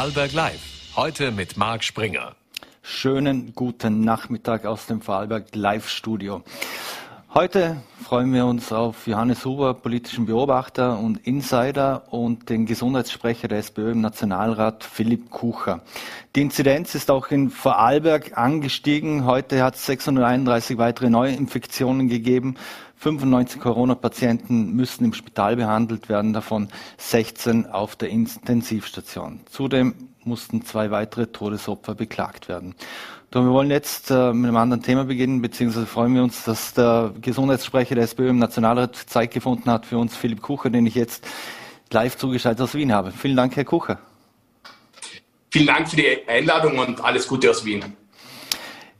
Vorarlberg 0.00 0.32
Live. 0.32 0.62
Heute 0.96 1.30
mit 1.30 1.58
Marc 1.58 1.84
Springer. 1.84 2.34
Schönen 2.80 3.54
guten 3.54 4.00
Nachmittag 4.00 4.64
aus 4.64 4.86
dem 4.86 5.02
Vorarlberg 5.02 5.54
Live 5.54 5.90
Studio. 5.90 6.42
Heute 7.34 7.76
freuen 8.02 8.32
wir 8.32 8.46
uns 8.46 8.72
auf 8.72 9.06
Johannes 9.06 9.44
Huber, 9.44 9.74
politischen 9.74 10.24
Beobachter 10.24 10.98
und 10.98 11.26
Insider 11.26 12.04
und 12.10 12.48
den 12.48 12.64
Gesundheitssprecher 12.64 13.46
der 13.46 13.58
SPÖ 13.58 13.90
im 13.90 14.00
Nationalrat, 14.00 14.84
Philipp 14.84 15.28
Kucher. 15.28 15.82
Die 16.34 16.40
Inzidenz 16.40 16.94
ist 16.94 17.10
auch 17.10 17.28
in 17.28 17.50
Vorarlberg 17.50 18.38
angestiegen. 18.38 19.26
Heute 19.26 19.62
hat 19.62 19.74
es 19.74 19.84
631 19.84 20.78
weitere 20.78 21.10
Neuinfektionen 21.10 22.08
gegeben. 22.08 22.56
95 23.00 23.62
Corona-Patienten 23.62 24.72
müssen 24.72 25.06
im 25.06 25.14
Spital 25.14 25.56
behandelt 25.56 26.10
werden, 26.10 26.34
davon 26.34 26.68
16 26.98 27.64
auf 27.66 27.96
der 27.96 28.10
Intensivstation. 28.10 29.40
Zudem 29.46 29.94
mussten 30.22 30.66
zwei 30.66 30.90
weitere 30.90 31.26
Todesopfer 31.26 31.94
beklagt 31.94 32.48
werden. 32.48 32.74
Doch 33.30 33.42
wir 33.42 33.52
wollen 33.52 33.70
jetzt 33.70 34.10
äh, 34.10 34.34
mit 34.34 34.48
einem 34.48 34.56
anderen 34.56 34.82
Thema 34.82 35.04
beginnen, 35.04 35.40
beziehungsweise 35.40 35.86
freuen 35.86 36.14
wir 36.14 36.22
uns, 36.22 36.44
dass 36.44 36.74
der 36.74 37.14
Gesundheitssprecher 37.22 37.94
der 37.94 38.04
SPÖ 38.04 38.28
im 38.28 38.38
Nationalrat 38.38 38.96
Zeit 38.96 39.30
gefunden 39.30 39.70
hat 39.70 39.86
für 39.86 39.96
uns, 39.96 40.14
Philipp 40.14 40.42
Kucher, 40.42 40.68
den 40.68 40.84
ich 40.84 40.94
jetzt 40.94 41.26
live 41.90 42.18
zugeschaltet 42.18 42.60
aus 42.60 42.74
Wien 42.74 42.92
habe. 42.92 43.12
Vielen 43.12 43.36
Dank, 43.36 43.56
Herr 43.56 43.64
Kucher. 43.64 43.98
Vielen 45.50 45.66
Dank 45.66 45.88
für 45.88 45.96
die 45.96 46.28
Einladung 46.28 46.78
und 46.78 47.02
alles 47.02 47.26
Gute 47.26 47.48
aus 47.48 47.64
Wien. 47.64 47.96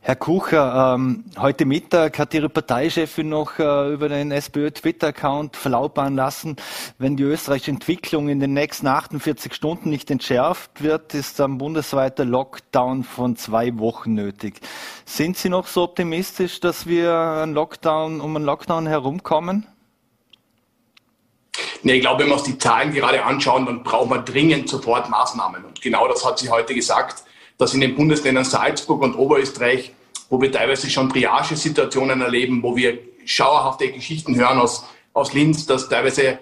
Herr 0.03 0.17
Kucher, 0.17 0.95
ähm, 0.95 1.25
heute 1.39 1.67
Mittag 1.67 2.19
hat 2.19 2.33
Ihre 2.33 2.49
Parteichefin 2.49 3.29
noch 3.29 3.59
äh, 3.59 3.93
über 3.93 4.09
den 4.09 4.31
SPÖ-Twitter-Account 4.31 5.59
verlautbaren 5.59 6.17
lassen, 6.17 6.57
wenn 6.97 7.19
die 7.19 7.23
österreichische 7.23 7.73
Entwicklung 7.73 8.31
in 8.31 8.41
den 8.41 8.55
nächsten 8.55 8.87
48 8.87 9.53
Stunden 9.53 9.91
nicht 9.91 10.11
entschärft 10.11 10.83
wird, 10.83 11.13
ist 11.13 11.39
ein 11.43 11.59
bundesweiter 11.59 12.25
Lockdown 12.25 13.05
von 13.05 13.37
zwei 13.37 13.79
Wochen 13.79 14.15
nötig. 14.15 14.61
Sind 15.05 15.37
Sie 15.37 15.51
noch 15.51 15.67
so 15.67 15.83
optimistisch, 15.83 16.61
dass 16.61 16.87
wir 16.87 17.15
einen 17.15 17.53
Lockdown, 17.53 18.23
um 18.23 18.35
einen 18.37 18.47
Lockdown 18.47 18.87
herumkommen? 18.87 19.67
Nee, 21.83 21.97
ich 21.97 22.01
glaube, 22.01 22.23
wenn 22.23 22.31
wir 22.31 22.37
uns 22.37 22.45
die 22.45 22.57
Zahlen 22.57 22.95
gerade 22.95 23.23
anschauen, 23.23 23.67
dann 23.67 23.83
brauchen 23.83 24.09
wir 24.09 24.23
dringend 24.23 24.71
sofort 24.71 25.11
Maßnahmen. 25.11 25.63
Und 25.63 25.83
genau 25.83 26.09
das 26.09 26.25
hat 26.25 26.39
sie 26.39 26.49
heute 26.49 26.75
gesagt 26.75 27.25
dass 27.61 27.75
in 27.75 27.83
den 27.83 27.95
Bundesländern 27.95 28.47
Salzburg 28.47 29.03
und 29.03 29.15
Oberösterreich, 29.15 29.93
wo 30.31 30.41
wir 30.41 30.51
teilweise 30.51 30.89
schon 30.89 31.11
Triage-Situationen 31.11 32.23
erleben, 32.23 32.63
wo 32.63 32.75
wir 32.75 32.99
schauerhafte 33.27 33.93
Geschichten 33.93 34.35
hören 34.35 34.59
aus, 34.59 34.87
aus 35.13 35.35
Linz, 35.35 35.67
dass 35.67 35.91
teilweise 35.91 36.23
äh, 36.25 36.39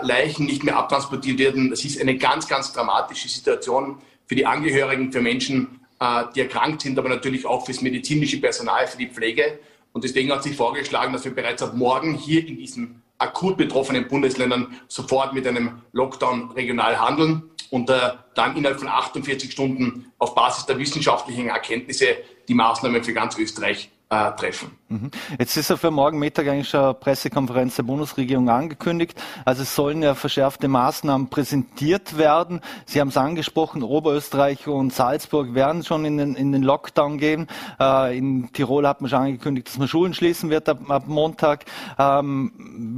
Leichen 0.00 0.46
nicht 0.46 0.64
mehr 0.64 0.78
abtransportiert 0.78 1.38
werden. 1.38 1.68
Das 1.68 1.84
ist 1.84 2.00
eine 2.00 2.16
ganz, 2.16 2.48
ganz 2.48 2.72
dramatische 2.72 3.28
Situation 3.28 3.98
für 4.24 4.34
die 4.34 4.46
Angehörigen, 4.46 5.12
für 5.12 5.20
Menschen, 5.20 5.80
äh, 6.00 6.24
die 6.34 6.40
erkrankt 6.40 6.80
sind, 6.80 6.98
aber 6.98 7.10
natürlich 7.10 7.44
auch 7.44 7.66
fürs 7.66 7.82
medizinische 7.82 8.40
Personal, 8.40 8.86
für 8.86 8.96
die 8.96 9.08
Pflege. 9.08 9.58
Und 9.92 10.04
deswegen 10.04 10.32
hat 10.32 10.42
sich 10.42 10.56
vorgeschlagen, 10.56 11.12
dass 11.12 11.26
wir 11.26 11.34
bereits 11.34 11.62
ab 11.62 11.74
morgen 11.74 12.14
hier 12.14 12.48
in 12.48 12.56
diesen 12.56 13.02
akut 13.18 13.58
betroffenen 13.58 14.08
Bundesländern 14.08 14.68
sofort 14.88 15.34
mit 15.34 15.46
einem 15.46 15.82
Lockdown 15.92 16.50
regional 16.52 16.98
handeln 16.98 17.42
und 17.72 17.88
äh, 17.88 18.12
dann 18.34 18.54
innerhalb 18.54 18.78
von 18.78 18.88
48 18.88 19.50
Stunden 19.50 20.12
auf 20.18 20.34
Basis 20.34 20.66
der 20.66 20.78
wissenschaftlichen 20.78 21.48
Erkenntnisse 21.48 22.18
die 22.46 22.52
Maßnahmen 22.52 23.02
für 23.02 23.14
ganz 23.14 23.38
Österreich 23.38 23.90
äh, 24.10 24.30
treffen. 24.32 24.78
Mhm. 24.92 25.10
Jetzt 25.38 25.56
ist 25.56 25.70
ja 25.70 25.76
für 25.76 25.90
morgen 25.90 26.18
Mittag 26.18 26.46
eigentlich 26.48 26.68
schon 26.68 26.80
eine 26.80 26.94
Pressekonferenz 26.94 27.76
der 27.76 27.84
Bundesregierung 27.84 28.50
angekündigt. 28.50 29.18
Also 29.46 29.62
es 29.62 29.74
sollen 29.74 30.02
ja 30.02 30.14
verschärfte 30.14 30.68
Maßnahmen 30.68 31.28
präsentiert 31.28 32.18
werden. 32.18 32.60
Sie 32.84 33.00
haben 33.00 33.08
es 33.08 33.16
angesprochen, 33.16 33.82
Oberösterreich 33.82 34.68
und 34.68 34.92
Salzburg 34.92 35.54
werden 35.54 35.82
schon 35.82 36.04
in 36.04 36.18
den, 36.18 36.34
in 36.34 36.52
den 36.52 36.62
Lockdown 36.62 37.16
gehen. 37.16 37.46
Äh, 37.80 38.18
in 38.18 38.52
Tirol 38.52 38.86
hat 38.86 39.00
man 39.00 39.08
schon 39.08 39.20
angekündigt, 39.20 39.68
dass 39.68 39.78
man 39.78 39.88
Schulen 39.88 40.12
schließen 40.12 40.50
wird 40.50 40.68
ab, 40.68 40.78
ab 40.88 41.04
Montag. 41.06 41.64
Ähm, 41.98 42.52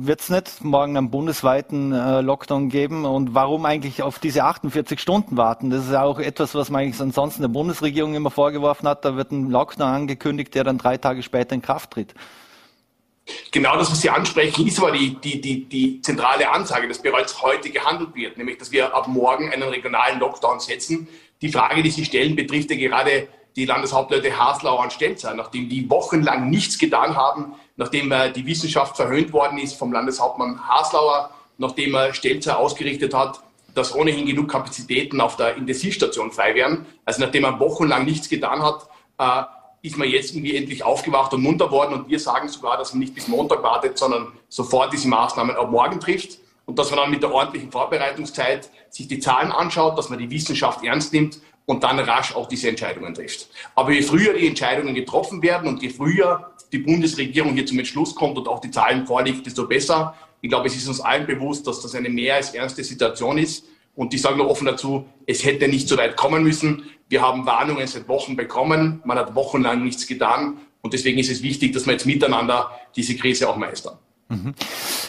wird 0.05 0.21
es 0.21 0.31
nicht 0.31 0.65
morgen 0.65 0.97
einen 0.97 1.11
bundesweiten 1.11 1.93
äh, 1.93 2.23
Lockdown 2.23 2.71
geben? 2.71 3.05
Und 3.05 3.35
warum 3.35 3.67
eigentlich 3.67 4.03
auf 4.03 4.19
diese 4.19 4.43
48 4.43 4.99
Stunden 5.01 5.37
warten? 5.37 5.71
Das 5.71 5.85
ist 5.85 5.93
ja 5.93 6.03
auch 6.03 6.19
etwas, 6.19 6.57
was 6.57 6.71
man 6.71 6.83
eigentlich 6.83 7.01
ansonsten 7.01 7.43
der 7.43 7.49
Bundesregierung 7.49 8.15
immer 8.17 8.31
vorgeworfen 8.31 8.89
hat. 8.89 9.05
Da 9.05 9.15
wird 9.15 9.31
ein 9.31 9.51
Lockdown 9.51 9.89
angekündigt, 9.89 10.55
der 10.57 10.65
dann 10.65 10.79
drei 10.79 10.97
Tage 10.97 11.23
später 11.23 11.55
in 11.55 11.63
Kraft 11.63 11.84
tritt. 11.87 12.15
Genau 13.51 13.77
das, 13.77 13.91
was 13.91 14.01
Sie 14.03 14.11
ansprechen, 14.11 14.67
ist 14.67 14.79
aber 14.79 14.93
die, 14.93 15.15
die, 15.15 15.41
die, 15.41 15.65
die 15.65 16.01
zentrale 16.03 16.51
Ansage, 16.51 16.89
dass 16.89 17.01
bereits 17.01 17.41
heute 17.41 17.71
gehandelt 17.71 18.15
wird, 18.15 18.37
nämlich 18.37 18.59
dass 18.59 18.71
wir 18.71 18.95
ab 18.95 19.09
morgen 19.09 19.51
einen 19.51 19.63
regionalen 19.63 20.21
Lockdown 20.21 20.61
setzen. 20.61 21.09
Die 21.41 21.49
Frage, 21.49 21.83
die 21.83 21.91
Sie 21.91 22.05
stellen, 22.05 22.37
betrifft 22.37 22.71
ja 22.71 22.77
gerade 22.77 23.29
die 23.57 23.65
Landeshauptleute 23.65 24.37
Haslauer 24.37 24.81
und 24.81 24.93
Stelzer, 24.93 25.35
nachdem 25.35 25.69
die 25.69 25.89
wochenlang 25.89 26.51
nichts 26.51 26.79
getan 26.79 27.17
haben, 27.17 27.55
nachdem 27.77 28.11
äh, 28.13 28.33
die 28.33 28.45
Wissenschaft 28.45 28.97
verhöhnt 28.97 29.33
worden 29.33 29.59
ist 29.59 29.75
vom 29.75 29.93
Landeshauptmann 29.93 30.69
Haslauer, 30.69 31.31
nachdem 31.57 31.95
er 31.95 32.13
Stelzer 32.15 32.59
ausgerichtet 32.59 33.15
hat, 33.15 33.41
dass 33.75 33.95
ohnehin 33.95 34.27
genug 34.27 34.51
Kapazitäten 34.51 35.21
auf 35.21 35.37
der 35.37 35.57
Intensivstation 35.57 36.31
frei 36.31 36.55
wären. 36.55 36.87
Also 37.05 37.23
nachdem 37.23 37.45
er 37.45 37.59
wochenlang 37.59 38.05
nichts 38.05 38.29
getan 38.29 38.63
hat, 38.63 38.89
äh, 39.19 39.45
ist 39.85 39.99
man 39.99 40.09
jetzt 40.09 40.35
irgendwie 40.35 40.57
endlich 40.57 40.83
aufgewacht 40.83 41.35
und 41.35 41.43
munter 41.43 41.71
worden. 41.71 41.93
Und 41.93 42.09
wir 42.09 42.19
sagen 42.19 42.49
sogar, 42.49 42.79
dass 42.79 42.95
man 42.95 43.01
nicht 43.01 43.15
bis 43.15 43.29
Montag 43.29 43.63
wartet, 43.63 43.99
sondern 43.99 44.29
sofort 44.49 44.95
diese 44.95 45.09
Maßnahmen 45.09 45.55
ab 45.55 45.71
morgen 45.71 46.01
trifft. 46.01 46.39
Und 46.65 46.79
dass 46.79 46.89
man 46.89 47.01
dann 47.01 47.11
mit 47.11 47.23
der 47.23 47.31
ordentlichen 47.31 47.71
Vorbereitungszeit 47.71 48.71
sich 48.89 49.09
die 49.09 49.19
Zahlen 49.19 49.53
anschaut, 49.53 49.99
dass 49.99 50.09
man 50.09 50.19
die 50.19 50.31
Wissenschaft 50.31 50.83
ernst 50.83 51.13
nimmt 51.13 51.39
und 51.67 51.85
dann 51.85 51.99
rasch 51.99 52.35
auch 52.35 52.49
diese 52.49 52.71
Entscheidungen 52.71 53.13
trifft. 53.13 53.51
Aber 53.75 53.93
je 53.93 54.01
früher 54.01 54.33
die 54.33 54.47
Entscheidungen 54.47 54.95
getroffen 54.95 55.43
werden 55.43 55.69
und 55.69 55.83
je 55.83 55.91
früher 55.91 56.55
die 56.73 56.79
Bundesregierung 56.79 57.53
hier 57.53 57.67
zum 57.67 57.79
Entschluss 57.79 58.15
kommt 58.15 58.39
und 58.39 58.49
auch 58.49 58.61
die 58.61 58.71
Zahlen 58.71 59.07
vorliegt, 59.07 59.45
desto 59.45 59.67
besser. 59.67 60.15
Ich 60.41 60.49
glaube, 60.49 60.69
es 60.69 60.77
ist 60.77 60.89
uns 60.89 61.03
allen 61.03 61.27
bewusst, 61.27 61.67
dass 61.67 61.83
das 61.83 61.95
eine 61.95 62.09
mehr 62.09 62.37
als 62.37 62.55
ernste 62.55 62.83
Situation 62.83 63.37
ist. 63.37 63.67
Und 63.95 64.15
ich 64.15 64.23
sage 64.23 64.39
nur 64.39 64.49
offen 64.49 64.67
dazu, 64.67 65.07
es 65.27 65.45
hätte 65.45 65.69
nicht 65.69 65.89
so 65.89 65.99
weit 65.99 66.17
kommen 66.17 66.43
müssen. 66.43 66.85
Wir 67.09 67.23
haben 67.23 67.47
Warnungen 67.47 67.87
seit 67.87 68.09
Wochen 68.09 68.37
bekommen. 68.37 69.01
Man 69.05 69.19
hat 69.19 69.35
wochenlang 69.35 69.85
nichts 69.85 70.07
getan. 70.07 70.59
Und 70.81 70.93
deswegen 70.93 71.19
ist 71.19 71.31
es 71.31 71.43
wichtig, 71.43 71.73
dass 71.73 71.87
wir 71.87 71.93
jetzt 71.93 72.07
miteinander 72.07 72.71
diese 72.95 73.17
Krise 73.17 73.49
auch 73.49 73.57
meistern. 73.57 73.97
Mhm. 74.29 74.55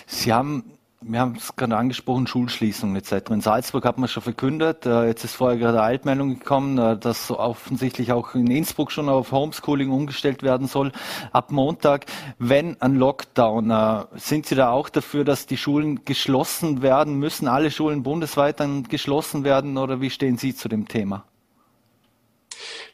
Sie 0.07 0.31
haben 0.31 0.75
wir 1.07 1.19
haben 1.19 1.35
es 1.35 1.56
gerade 1.56 1.78
angesprochen, 1.78 2.25
Schulschließungen 2.25 2.95
etc. 2.95 3.29
In 3.29 3.41
Salzburg 3.41 3.85
hat 3.85 4.00
man 4.00 4.09
schon 4.09 4.23
verkündet, 4.23 4.88
äh, 4.88 5.06
jetzt 5.06 5.23
ist 5.23 5.35
vorher 5.35 5.57
gerade 5.59 5.78
eine 5.78 5.85
Altmeldung 5.85 6.39
gekommen, 6.39 6.79
äh, 6.79 6.97
dass 6.97 7.29
offensichtlich 7.29 8.12
auch 8.12 8.33
in 8.33 8.50
Innsbruck 8.50 8.91
schon 8.91 9.07
auf 9.07 9.31
Homeschooling 9.31 9.91
umgestellt 9.91 10.41
werden 10.41 10.67
soll. 10.67 10.91
Ab 11.31 11.51
Montag, 11.51 12.06
wenn 12.39 12.81
ein 12.81 12.95
Lockdown, 12.95 13.69
äh, 13.69 14.06
sind 14.16 14.47
Sie 14.47 14.56
da 14.56 14.72
auch 14.72 14.89
dafür, 14.89 15.25
dass 15.25 15.45
die 15.45 15.57
Schulen 15.57 16.06
geschlossen 16.06 16.81
werden? 16.81 17.19
Müssen 17.19 17.47
alle 17.47 17.69
Schulen 17.69 18.01
bundesweit 18.01 18.59
dann 18.59 18.83
geschlossen 18.83 19.44
werden 19.44 19.77
oder 19.77 20.01
wie 20.01 20.09
stehen 20.09 20.38
Sie 20.38 20.56
zu 20.56 20.69
dem 20.69 20.88
Thema? 20.88 21.25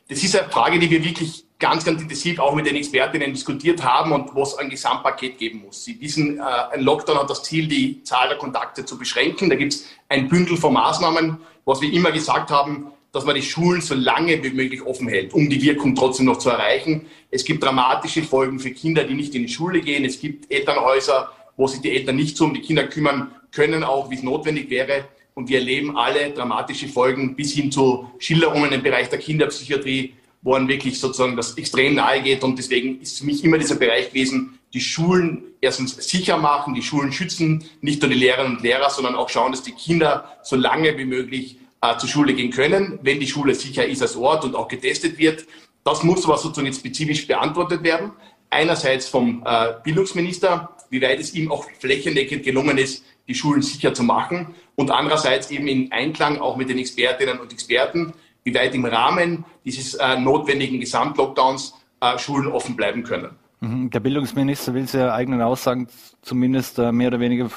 Das 0.07 0.23
ist 0.23 0.35
eine 0.35 0.49
Frage, 0.49 0.79
die 0.79 0.89
wir 0.89 1.03
wirklich 1.03 1.45
ganz, 1.61 1.85
ganz 1.85 2.01
intensiv 2.01 2.39
auch 2.39 2.53
mit 2.53 2.65
den 2.65 2.75
Expertinnen 2.75 3.31
diskutiert 3.31 3.83
haben 3.83 4.11
und 4.11 4.35
wo 4.35 4.43
es 4.43 4.55
ein 4.55 4.69
Gesamtpaket 4.69 5.37
geben 5.37 5.61
muss. 5.65 5.85
Sie 5.85 6.01
wissen, 6.01 6.39
äh, 6.39 6.41
ein 6.73 6.81
Lockdown 6.81 7.19
hat 7.19 7.29
das 7.29 7.43
Ziel, 7.43 7.67
die 7.67 8.03
Zahl 8.03 8.27
der 8.27 8.37
Kontakte 8.37 8.83
zu 8.83 8.97
beschränken. 8.97 9.49
Da 9.49 9.55
gibt 9.55 9.73
es 9.73 9.85
ein 10.09 10.27
Bündel 10.27 10.57
von 10.57 10.73
Maßnahmen, 10.73 11.37
was 11.63 11.79
wir 11.81 11.93
immer 11.93 12.11
gesagt 12.11 12.49
haben, 12.49 12.87
dass 13.11 13.25
man 13.25 13.35
die 13.35 13.41
Schulen 13.41 13.81
so 13.81 13.93
lange 13.93 14.41
wie 14.43 14.49
möglich 14.49 14.81
offen 14.81 15.07
hält, 15.07 15.33
um 15.33 15.49
die 15.49 15.61
Wirkung 15.61 15.95
trotzdem 15.95 16.25
noch 16.25 16.37
zu 16.37 16.49
erreichen. 16.49 17.07
Es 17.29 17.43
gibt 17.43 17.63
dramatische 17.63 18.23
Folgen 18.23 18.59
für 18.59 18.71
Kinder, 18.71 19.03
die 19.03 19.13
nicht 19.13 19.35
in 19.35 19.43
die 19.43 19.53
Schule 19.53 19.81
gehen. 19.81 20.03
Es 20.03 20.19
gibt 20.19 20.51
Elternhäuser, 20.51 21.31
wo 21.57 21.67
sich 21.67 21.81
die 21.81 21.91
Eltern 21.91 22.15
nicht 22.15 22.37
so 22.37 22.45
um 22.45 22.53
die 22.53 22.61
Kinder 22.61 22.87
kümmern 22.87 23.35
können, 23.51 23.83
auch 23.83 24.09
wie 24.09 24.15
es 24.15 24.23
notwendig 24.23 24.69
wäre. 24.69 25.05
Und 25.33 25.49
wir 25.49 25.59
erleben 25.59 25.97
alle 25.97 26.31
dramatische 26.31 26.87
Folgen 26.87 27.35
bis 27.35 27.53
hin 27.53 27.71
zu 27.71 28.11
Schilderungen 28.19 28.71
im 28.71 28.83
Bereich 28.83 29.09
der 29.09 29.19
Kinderpsychiatrie, 29.19 30.13
wo 30.41 30.51
man 30.51 30.67
wirklich 30.67 30.99
sozusagen 30.99 31.35
das 31.35 31.57
extrem 31.57 31.95
nahe 31.95 32.21
geht. 32.21 32.43
Und 32.43 32.57
deswegen 32.57 32.99
ist 32.99 33.19
für 33.19 33.25
mich 33.25 33.43
immer 33.43 33.57
dieser 33.57 33.75
Bereich 33.75 34.09
gewesen, 34.09 34.59
die 34.73 34.81
Schulen 34.81 35.43
erstens 35.61 35.95
sicher 36.09 36.37
machen, 36.37 36.73
die 36.73 36.81
Schulen 36.81 37.11
schützen, 37.11 37.63
nicht 37.81 38.01
nur 38.01 38.09
die 38.09 38.17
Lehrerinnen 38.17 38.57
und 38.57 38.63
Lehrer, 38.63 38.89
sondern 38.89 39.15
auch 39.15 39.29
schauen, 39.29 39.51
dass 39.51 39.63
die 39.63 39.73
Kinder 39.73 40.37
so 40.43 40.55
lange 40.55 40.97
wie 40.97 41.05
möglich 41.05 41.57
äh, 41.81 41.97
zur 41.97 42.09
Schule 42.09 42.33
gehen 42.33 42.51
können, 42.51 42.99
wenn 43.03 43.19
die 43.19 43.27
Schule 43.27 43.55
sicher 43.55 43.85
ist 43.85 44.01
als 44.01 44.15
Ort 44.15 44.45
und 44.45 44.55
auch 44.55 44.67
getestet 44.67 45.17
wird. 45.17 45.45
Das 45.83 46.03
muss 46.03 46.25
aber 46.25 46.37
sozusagen 46.37 46.67
jetzt 46.67 46.79
spezifisch 46.79 47.27
beantwortet 47.27 47.83
werden. 47.83 48.11
Einerseits 48.49 49.07
vom 49.07 49.43
äh, 49.45 49.73
Bildungsminister, 49.83 50.75
wie 50.89 51.01
weit 51.01 51.19
es 51.19 51.33
ihm 51.33 51.51
auch 51.51 51.65
flächendeckend 51.79 52.43
gelungen 52.43 52.77
ist, 52.77 53.03
die 53.27 53.35
Schulen 53.35 53.61
sicher 53.61 53.93
zu 53.93 54.03
machen 54.03 54.55
und 54.75 54.91
andererseits 54.91 55.51
eben 55.51 55.67
in 55.67 55.91
Einklang 55.91 56.39
auch 56.39 56.57
mit 56.57 56.69
den 56.69 56.77
Expertinnen 56.77 57.39
und 57.39 57.53
Experten, 57.53 58.13
wie 58.43 58.53
weit 58.55 58.73
im 58.73 58.85
Rahmen 58.85 59.45
dieses 59.65 59.93
äh, 59.95 60.19
notwendigen 60.19 60.79
Gesamtlockdowns 60.79 61.75
äh, 62.01 62.17
Schulen 62.17 62.47
offen 62.47 62.75
bleiben 62.75 63.03
können. 63.03 63.37
Mhm. 63.63 63.91
Der 63.91 63.99
Bildungsminister 63.99 64.73
will 64.73 64.87
seine 64.87 65.13
eigenen 65.13 65.43
Aussagen 65.43 65.87
zumindest 66.23 66.79
äh, 66.79 66.91
mehr 66.91 67.09
oder 67.09 67.19
weniger 67.19 67.49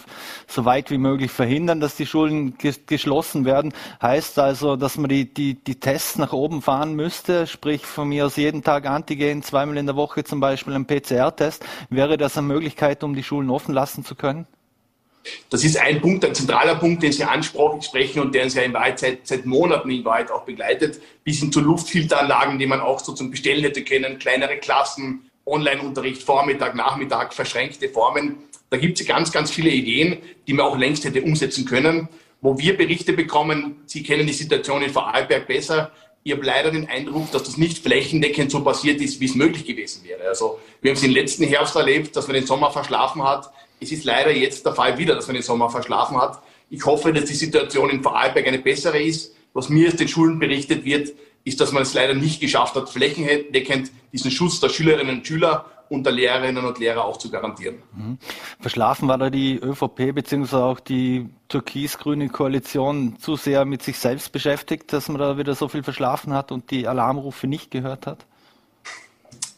so 0.47 0.67
weit 0.67 0.91
wie 0.91 0.99
möglich 0.99 1.31
verhindern, 1.31 1.81
dass 1.81 1.97
die 1.97 2.05
Schulen 2.05 2.59
geschlossen 2.59 3.47
werden. 3.47 3.73
Heißt 4.03 4.39
also, 4.39 4.77
dass 4.77 4.99
man 4.99 5.09
die, 5.09 5.33
die, 5.33 5.55
die 5.55 5.81
Tests 5.81 6.19
nach 6.19 6.35
oben 6.35 6.61
fahren 6.61 6.95
müsste, 6.95 7.47
sprich 7.47 7.87
von 7.87 8.11
mir 8.11 8.27
aus 8.27 8.37
jeden 8.37 8.63
Tag 8.63 8.87
Antigen, 8.87 9.43
zweimal 9.43 9.79
in 9.79 9.87
der 9.87 9.97
Woche 9.97 10.25
zum 10.25 10.41
Beispiel 10.41 10.75
ein 10.75 10.87
PCR-Test. 10.87 11.65
Wäre 11.89 12.19
das 12.19 12.37
eine 12.37 12.49
Möglichkeit, 12.49 13.03
um 13.03 13.15
die 13.15 13.23
Schulen 13.23 13.49
offen 13.49 13.75
lassen 13.75 14.05
zu 14.05 14.15
können? 14.15 14.47
Das 15.51 15.65
ist 15.65 15.79
ein 15.79 16.01
Punkt, 16.01 16.25
ein 16.25 16.35
zentraler 16.35 16.75
Punkt, 16.75 17.03
den 17.03 17.13
Sie 17.13 17.25
ansprechen 17.25 18.21
und 18.21 18.35
der 18.35 18.45
uns 18.45 18.55
ja 18.55 18.63
in 18.63 18.73
Wahrheit 18.73 18.99
seit, 18.99 19.27
seit 19.27 19.47
Monaten 19.47 19.91
in 19.91 20.05
Wahrheit 20.05 20.31
auch 20.31 20.43
begleitet, 20.43 21.01
bis 21.23 21.41
hin 21.41 21.51
zu 21.51 21.61
Luftfilteranlagen, 21.61 22.59
die 22.59 22.67
man 22.67 22.81
auch 22.81 23.01
so 23.01 23.13
zum 23.13 23.31
Bestellen 23.31 23.63
hätte 23.63 23.85
können, 23.85 24.19
kleinere 24.19 24.59
Klassen, 24.59 25.31
Online-Unterricht, 25.47 26.23
Vormittag, 26.23 26.75
Nachmittag, 26.75 27.35
verschränkte 27.35 27.89
Formen. 27.89 28.37
Da 28.71 28.77
gibt 28.77 29.01
es 29.01 29.07
ganz, 29.07 29.33
ganz 29.33 29.51
viele 29.51 29.71
Ideen, 29.71 30.19
die 30.47 30.53
man 30.53 30.67
auch 30.67 30.77
längst 30.77 31.05
hätte 31.05 31.23
umsetzen 31.23 31.65
können. 31.65 32.09
Wo 32.41 32.59
wir 32.59 32.77
Berichte 32.77 33.15
bekommen, 33.15 33.83
Sie 33.87 34.03
kennen 34.03 34.27
die 34.27 34.33
Situation 34.33 34.83
in 34.83 34.91
Vorarlberg 34.91 35.47
besser, 35.47 35.93
ich 36.27 36.33
habe 36.33 36.45
leider 36.45 36.71
den 36.71 36.89
Eindruck, 36.89 37.31
dass 37.33 37.43
das 37.43 37.59
nicht 37.59 37.79
flächendeckend 37.79 38.51
so 38.51 38.65
passiert 38.65 38.99
ist, 39.03 39.21
wie 39.21 39.27
es 39.27 39.35
möglich 39.35 39.67
gewesen 39.67 40.05
wäre. 40.05 40.27
Also 40.27 40.59
wir 40.81 40.91
haben 40.91 40.97
es 40.97 41.03
im 41.03 41.13
letzten 41.13 41.45
Herbst 41.45 41.77
erlebt, 41.77 42.17
dass 42.17 42.27
man 42.29 42.35
den 42.35 42.47
Sommer 42.47 42.71
verschlafen 42.71 43.23
hat. 43.23 43.53
Es 43.85 43.93
ist 43.93 44.05
leider 44.05 44.33
jetzt 44.33 44.65
der 44.65 44.75
Fall 44.75 44.97
wieder, 44.97 45.15
dass 45.15 45.27
man 45.27 45.35
den 45.35 45.43
Sommer 45.43 45.69
verschlafen 45.69 46.17
hat. 46.17 46.41
Ich 46.71 46.87
hoffe, 46.87 47.13
dass 47.13 47.27
die 47.27 47.35
Situation 47.35 47.91
in 47.91 48.03
Vorarlberg 48.03 48.47
eine 48.47 48.59
bessere 48.59 49.01
ist. 49.01 49.35
Was 49.53 49.69
mir 49.69 49.89
aus 49.89 49.97
den 49.97 50.09
Schulen 50.09 50.39
berichtet 50.39 50.87
wird, 50.87 51.13
ist, 51.45 51.61
dass 51.61 51.71
man 51.71 51.83
es 51.83 51.93
leider 51.93 52.15
nicht 52.15 52.41
geschafft 52.41 52.75
hat, 52.75 52.89
flächendeckend 52.89 53.93
diesen 54.11 54.31
Schutz 54.31 54.59
der 54.61 54.71
Schülerinnen 54.71 55.19
und 55.19 55.27
Schüler 55.27 55.67
und 55.91 56.05
der 56.05 56.15
Lehrerinnen 56.15 56.65
und 56.65 56.79
Lehrer 56.79 57.05
auch 57.05 57.19
zu 57.19 57.31
garantieren. 57.31 57.83
Mhm. 57.95 58.19
Verschlafen 58.59 59.07
war 59.07 59.19
da 59.19 59.29
die 59.29 59.59
ÖVP 59.59 60.15
bzw. 60.15 60.57
auch 60.57 60.81
die 60.81 61.29
türkis-grüne 61.49 62.31
Koalition 62.31 63.19
zu 63.19 63.37
sehr 63.37 63.67
mit 63.67 63.83
sich 63.83 63.99
selbst 63.99 64.33
beschäftigt, 64.33 64.95
dass 64.95 65.11
man 65.11 65.19
da 65.19 65.37
wieder 65.37 65.55
so 65.55 65.69
viel 65.69 65.83
verschlafen 65.83 66.33
hat 66.33 66.53
und 66.53 66.71
die 66.71 66.89
Alarmrufe 66.89 67.47
nicht 67.47 67.71
gehört 67.71 68.07
hat? 68.07 68.27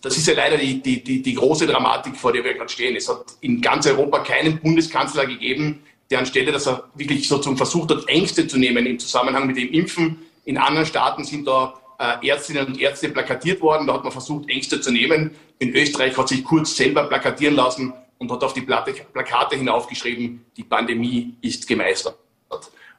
Das 0.03 0.17
ist 0.17 0.27
ja 0.27 0.35
leider 0.35 0.57
die, 0.57 0.81
die, 0.81 1.03
die, 1.03 1.23
die 1.23 1.35
große 1.35 1.67
Dramatik, 1.67 2.17
vor 2.17 2.33
der 2.33 2.45
wir 2.45 2.55
gerade 2.55 2.71
stehen. 2.71 2.95
Es 2.97 3.09
hat 3.09 3.25
in 3.41 3.61
ganz 3.61 3.87
Europa 3.87 4.21
keinen 4.21 4.61
Bundeskanzler 4.61 5.27
gegeben, 5.27 5.83
der 6.11 6.21
anstelle, 6.21 6.53
dass 6.53 6.67
er 6.67 6.85
wirklich 6.95 7.27
sozusagen 7.27 7.57
versucht 7.57 7.91
hat, 7.91 8.09
Ängste 8.09 8.47
zu 8.47 8.59
nehmen 8.59 8.87
im 8.87 8.99
Zusammenhang 8.99 9.47
mit 9.47 9.57
dem 9.57 9.73
Impfen. 9.73 10.19
In 10.45 10.59
anderen 10.59 10.87
Staaten 10.87 11.25
sind 11.25 11.47
da 11.47 11.75
äh, 11.99 12.29
Ärztinnen 12.29 12.67
und 12.67 12.81
Ärzte 12.81 13.09
plakatiert 13.09 13.61
worden. 13.61 13.87
Da 13.87 13.95
hat 13.95 14.05
man 14.05 14.13
versucht, 14.13 14.49
Ängste 14.49 14.81
zu 14.81 14.93
nehmen. 14.93 15.33
In 15.59 15.75
Österreich 15.75 16.17
hat 16.17 16.29
sich 16.29 16.45
Kurz 16.45 16.77
selber 16.77 17.05
plakatieren 17.05 17.57
lassen 17.57 17.93
und 18.19 18.31
hat 18.31 18.43
auf 18.45 18.53
die 18.53 18.63
Plakate 18.63 19.57
hinaufgeschrieben, 19.57 20.45
die 20.57 20.65
Pandemie 20.65 21.35
ist 21.43 21.67
gemeistert. 21.67 22.17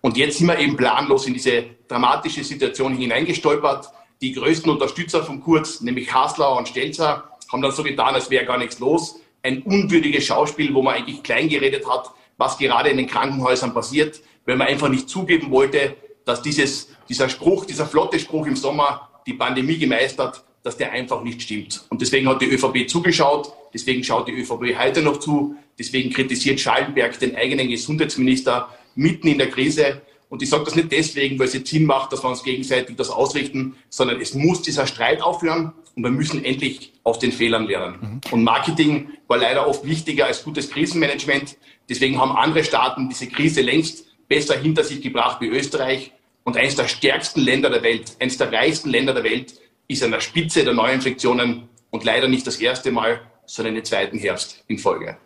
Und 0.02 0.18
jetzt 0.18 0.38
sind 0.38 0.48
wir 0.48 0.60
eben 0.60 0.78
planlos 0.78 1.26
in 1.26 1.34
diese 1.34 1.66
dramatische 1.88 2.44
Situation 2.44 2.96
hineingestolpert. 2.96 3.90
Die 4.22 4.34
größten 4.34 4.72
Unterstützer 4.72 5.24
von 5.24 5.42
Kurz, 5.42 5.82
nämlich 5.82 6.12
Haslauer 6.14 6.58
und 6.58 6.68
Stelzer, 6.68 7.30
haben 7.52 7.62
dann 7.62 7.72
so 7.72 7.84
getan, 7.84 8.16
als 8.16 8.30
wäre 8.30 8.46
gar 8.46 8.58
nichts 8.58 8.80
los. 8.80 9.20
Ein 9.44 9.62
unwürdiges 9.62 10.26
Schauspiel, 10.26 10.74
wo 10.74 10.82
man 10.82 10.96
eigentlich 10.96 11.22
klein 11.22 11.50
geredet 11.50 11.88
hat, 11.88 12.12
was 12.38 12.58
gerade 12.58 12.90
in 12.90 12.98
den 12.98 13.08
Krankenhäusern 13.08 13.74
passiert, 13.74 14.22
weil 14.46 14.58
man 14.58 14.68
einfach 14.68 14.90
nicht 14.90 15.08
zugeben 15.10 15.52
wollte, 15.52 15.96
dass 16.26 16.42
dieses, 16.42 16.90
dieser 17.08 17.30
Spruch, 17.30 17.66
dieser 17.66 17.86
flotte 17.86 18.20
Spruch 18.20 18.48
im 18.48 18.56
Sommer, 18.56 19.10
die 19.26 19.34
Pandemie 19.34 19.78
gemeistert, 19.78 20.44
dass 20.64 20.78
der 20.78 20.92
einfach 20.92 21.24
nicht 21.24 21.42
stimmt. 21.42 21.86
Und 21.90 22.02
deswegen 22.02 22.28
hat 22.28 22.42
die 22.42 22.50
ÖVP 22.50 22.90
zugeschaut, 22.90 23.54
deswegen 23.74 24.04
schaut 24.04 24.28
die 24.28 24.34
ÖVP 24.34 24.78
heute 24.78 25.02
noch 25.02 25.18
zu, 25.18 25.56
deswegen 25.78 26.12
kritisiert 26.12 26.60
Schallenberg 26.60 27.18
den 27.20 27.36
eigenen 27.36 27.70
Gesundheitsminister 27.70 28.70
mitten 28.96 29.28
in 29.28 29.38
der 29.38 29.50
Krise. 29.50 30.02
Und 30.30 30.42
ich 30.42 30.50
sage 30.50 30.66
das 30.66 30.76
nicht 30.76 30.92
deswegen, 30.92 31.40
weil 31.40 31.48
es 31.48 31.54
jetzt 31.54 31.70
Sinn 31.70 31.86
macht, 31.86 32.12
dass 32.12 32.24
wir 32.24 32.30
uns 32.30 32.44
gegenseitig 32.44 32.96
das 32.98 33.10
ausrichten, 33.10 33.78
sondern 33.90 34.20
es 34.20 34.34
muss 34.34 34.62
dieser 34.62 34.86
Streit 34.86 35.22
aufhören 35.22 35.74
und 35.96 36.04
wir 36.04 36.12
müssen 36.12 36.44
endlich 36.44 36.94
aus 37.04 37.20
den 37.20 37.32
Fehlern 37.32 37.66
lernen. 37.66 37.98
Mhm. 38.02 38.22
Und 38.32 38.44
Marketing 38.44 39.12
war 39.28 39.38
leider 39.38 39.68
oft 39.68 39.86
wichtiger 39.86 40.26
als 40.26 40.44
gutes 40.44 40.70
Krisenmanagement. 40.70 41.58
Deswegen 41.90 42.20
haben 42.20 42.32
andere 42.32 42.64
Staaten 42.64 43.10
diese 43.10 43.28
Krise 43.28 43.62
längst 43.62 44.06
besser 44.28 44.58
hinter 44.58 44.84
sich 44.84 45.02
gebracht 45.02 45.40
wie 45.40 45.48
Österreich. 45.48 46.12
Und 46.44 46.58
eines 46.58 46.76
der 46.76 46.88
stärksten 46.88 47.42
Länder 47.42 47.70
der 47.70 47.84
Welt, 47.84 48.16
eines 48.20 48.38
der 48.38 48.52
reichsten 48.52 48.90
Länder 48.90 49.14
der 49.14 49.24
Welt, 49.24 49.54
ist 49.88 50.04
an 50.04 50.12
der 50.12 50.20
Spitze 50.20 50.64
der 50.64 50.74
Neuinfektionen 50.74 51.70
und 51.90 52.04
leider 52.04 52.28
nicht 52.28 52.46
das 52.46 52.58
erste 52.58 52.92
Mal, 52.92 53.22
sondern 53.46 53.76
den 53.76 53.86
zweiten 53.86 54.18
Herbst 54.18 54.64
in 54.68 54.78
Folge. 54.78 55.18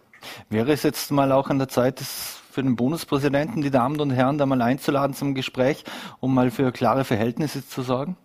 Wäre 0.50 0.72
es 0.72 0.84
jetzt 0.84 1.12
mal 1.12 1.32
auch 1.32 1.50
an 1.50 1.58
der 1.58 1.68
Zeit, 1.68 2.02
für 2.52 2.64
den 2.64 2.76
Bundespräsidenten, 2.76 3.62
die 3.62 3.72
Damen 3.72 4.00
und 4.00 4.12
Herren, 4.12 4.38
da 4.38 4.46
mal 4.46 4.62
einzuladen 4.62 5.16
zum 5.16 5.34
Gespräch, 5.34 5.84
um 6.20 6.34
mal 6.34 6.52
für 6.52 6.72
klare 6.72 7.04
Verhältnisse 7.04 7.68
zu 7.68 7.82
sorgen? 7.82 8.18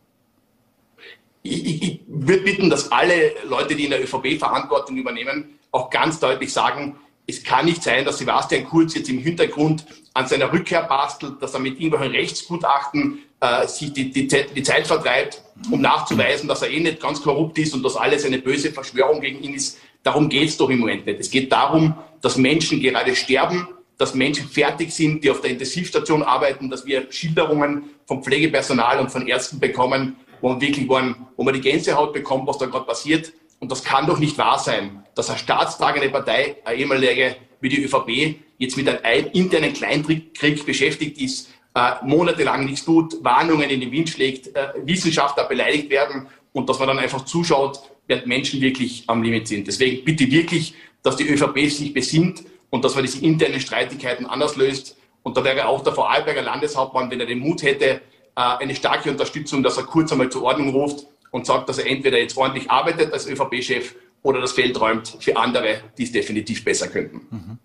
Ich, 1.43 1.65
ich, 1.65 1.83
ich 1.83 2.01
würde 2.09 2.43
bitten, 2.43 2.71
dass 2.71 2.91
alle 2.91 3.33
Leute, 3.49 3.77
die 3.77 3.85
in 3.85 3.91
der 3.91 4.03
ÖVP 4.03 4.39
Verantwortung 4.39 4.97
übernehmen, 4.97 5.59
auch 5.71 5.91
ganz 5.91 6.19
deutlich 6.19 6.53
sagen, 6.53 6.97
es 7.27 7.43
kann 7.43 7.67
nicht 7.67 7.83
sein, 7.83 8.05
dass 8.05 8.19
Sebastian 8.19 8.65
Kurz 8.65 8.95
jetzt 8.95 9.09
im 9.09 9.19
Hintergrund 9.19 9.85
an 10.15 10.27
seiner 10.27 10.53
Rückkehr 10.53 10.83
bastelt, 10.83 11.43
dass 11.43 11.55
er 11.55 11.61
mit 11.61 11.81
irgendwelchen 11.81 12.15
Rechtsgutachten 12.15 13.19
äh, 13.41 13.67
sich 13.67 13.93
die, 13.93 14.11
die, 14.11 14.27
die, 14.29 14.63
Zeit 14.63 14.87
vertreibt, 14.87 15.43
um 15.71 15.81
nachzuweisen, 15.81 16.49
dass 16.49 16.63
er 16.63 16.71
eh 16.71 16.81
nicht 16.81 17.01
ganz 17.01 17.21
korrupt 17.23 17.59
ist 17.59 17.75
und 17.75 17.83
dass 17.83 17.97
alles 17.97 18.25
eine 18.25 18.39
böse 18.39 18.73
Verschwörung 18.73 19.21
gegen 19.21 19.43
ihn 19.43 19.55
ist. 19.55 19.79
Darum 20.03 20.29
geht 20.29 20.49
es 20.49 20.57
doch 20.57 20.71
im 20.71 20.79
Moment 20.79 21.05
nicht. 21.07 21.21
Es 21.21 21.31
geht 21.31 21.51
darum, 21.51 21.95
dass 22.23 22.37
Menschen 22.37 22.81
gerade 22.81 23.15
sterben, 23.15 23.69
dass 23.99 24.15
Menschen 24.15 24.49
fertig 24.49 24.93
sind, 24.93 25.25
die 25.25 25.31
auf 25.31 25.41
der 25.41 25.51
Intensivstation 25.51 26.23
arbeiten, 26.23 26.69
dass 26.71 26.85
wir 26.87 27.11
Schilderungen 27.11 27.91
vom 28.07 28.23
Pflegepersonal 28.23 29.01
und 29.01 29.11
von 29.11 29.27
Ärzten 29.27 29.59
bekommen, 29.59 30.17
wo 30.41 30.51
man 30.51 30.61
wirklich, 30.61 30.89
wo 30.89 31.43
man 31.43 31.55
die 31.55 31.61
Gänsehaut 31.61 32.13
bekommt, 32.13 32.47
was 32.47 32.59
da 32.59 32.67
gerade 32.67 32.85
passiert. 32.85 33.33
Und 33.59 33.73
das 33.73 33.83
kann 33.83 34.07
doch 34.07 34.19
nicht 34.19 34.37
wahr 34.37 34.59
sein, 34.59 35.03
dass 35.15 35.31
eine 35.31 35.39
staatstragende 35.39 36.11
Partei, 36.11 36.57
eine 36.65 36.79
ehemalige 36.79 37.37
wie 37.61 37.71
die 37.71 37.85
ÖVP, 37.85 38.37
jetzt 38.59 38.77
mit 38.77 38.89
einem 38.89 39.27
internen 39.33 39.73
Kleinkrieg 39.73 40.67
beschäftigt 40.67 41.19
ist, 41.21 41.51
äh, 41.75 41.93
monatelang 42.05 42.65
nichts 42.65 42.85
tut, 42.85 43.23
Warnungen 43.25 43.69
in 43.71 43.81
den 43.81 43.91
Wind 43.93 44.11
schlägt, 44.11 44.55
äh, 44.55 44.69
Wissenschaftler 44.85 45.45
beleidigt 45.45 45.91
werden 45.91 46.27
und 46.53 46.69
dass 46.69 46.79
man 46.79 46.89
dann 46.89 46.99
einfach 46.99 47.25
zuschaut, 47.25 47.81
während 48.07 48.27
Menschen 48.27 48.61
wirklich 48.61 49.05
am 49.09 49.23
Limit 49.23 49.49
sind. 49.49 49.67
Deswegen 49.67 50.05
bitte 50.05 50.31
wirklich, 50.31 50.75
dass 51.03 51.17
die 51.17 51.29
ÖVP 51.29 51.69
sich 51.69 51.93
besinnt 51.93 52.45
und 52.71 52.85
dass 52.85 52.95
man 52.95 53.05
diese 53.05 53.25
internen 53.25 53.61
Streitigkeiten 53.61 54.27
anders 54.27 54.57
löst. 54.57 54.97
Und 55.23 55.37
da 55.37 55.45
wäre 55.45 55.67
auch 55.67 55.83
der 55.83 55.93
Vorarlberger 55.93 56.43
Landeshauptmann, 56.43 57.11
wenn 57.11 57.21
er 57.21 57.27
den 57.27 57.41
Mut 57.41 57.63
hätte, 57.63 57.85
äh, 57.85 58.01
eine 58.35 58.75
starke 58.75 59.11
Unterstützung, 59.11 59.63
dass 59.63 59.77
er 59.77 59.85
kurz 59.85 60.13
einmal 60.13 60.31
zur 60.31 60.43
Ordnung 60.43 60.71
ruft 60.71 61.07
und 61.31 61.47
sagt, 61.47 61.69
dass 61.69 61.79
er 61.79 61.87
entweder 61.87 62.19
jetzt 62.19 62.37
ordentlich 62.37 62.71
arbeitet 62.71 63.13
als 63.13 63.27
ÖVP-Chef 63.27 63.95
oder 64.23 64.41
das 64.41 64.53
Feld 64.53 64.81
räumt 64.81 65.17
für 65.21 65.37
andere, 65.37 65.81
die 65.99 66.05
es 66.05 66.13
definitiv 66.13 66.65
besser 66.65 66.89
könnten. 66.89 67.27
Mhm. 67.31 67.59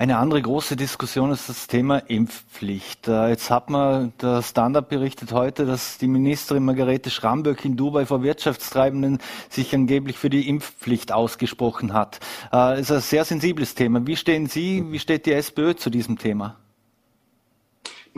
Eine 0.00 0.16
andere 0.16 0.40
große 0.40 0.76
Diskussion 0.76 1.30
ist 1.30 1.50
das 1.50 1.66
Thema 1.66 1.98
Impfpflicht. 1.98 3.06
Äh, 3.06 3.28
jetzt 3.28 3.50
hat 3.50 3.68
man 3.68 4.14
der 4.22 4.42
Standard 4.42 4.88
berichtet 4.88 5.32
heute, 5.32 5.66
dass 5.66 5.98
die 5.98 6.06
Ministerin 6.06 6.64
Margarete 6.64 7.10
Schramböck 7.10 7.66
in 7.66 7.76
Dubai 7.76 8.06
vor 8.06 8.22
Wirtschaftstreibenden 8.22 9.18
sich 9.50 9.74
angeblich 9.74 10.16
für 10.16 10.30
die 10.30 10.48
Impfpflicht 10.48 11.12
ausgesprochen 11.12 11.92
hat. 11.92 12.18
Das 12.50 12.78
äh, 12.78 12.80
ist 12.80 12.92
ein 12.92 13.00
sehr 13.02 13.24
sensibles 13.26 13.74
Thema. 13.74 14.06
Wie 14.06 14.16
stehen 14.16 14.46
Sie, 14.46 14.82
wie 14.90 14.98
steht 14.98 15.26
die 15.26 15.32
SPÖ 15.32 15.74
zu 15.74 15.90
diesem 15.90 16.16
Thema? 16.16 16.56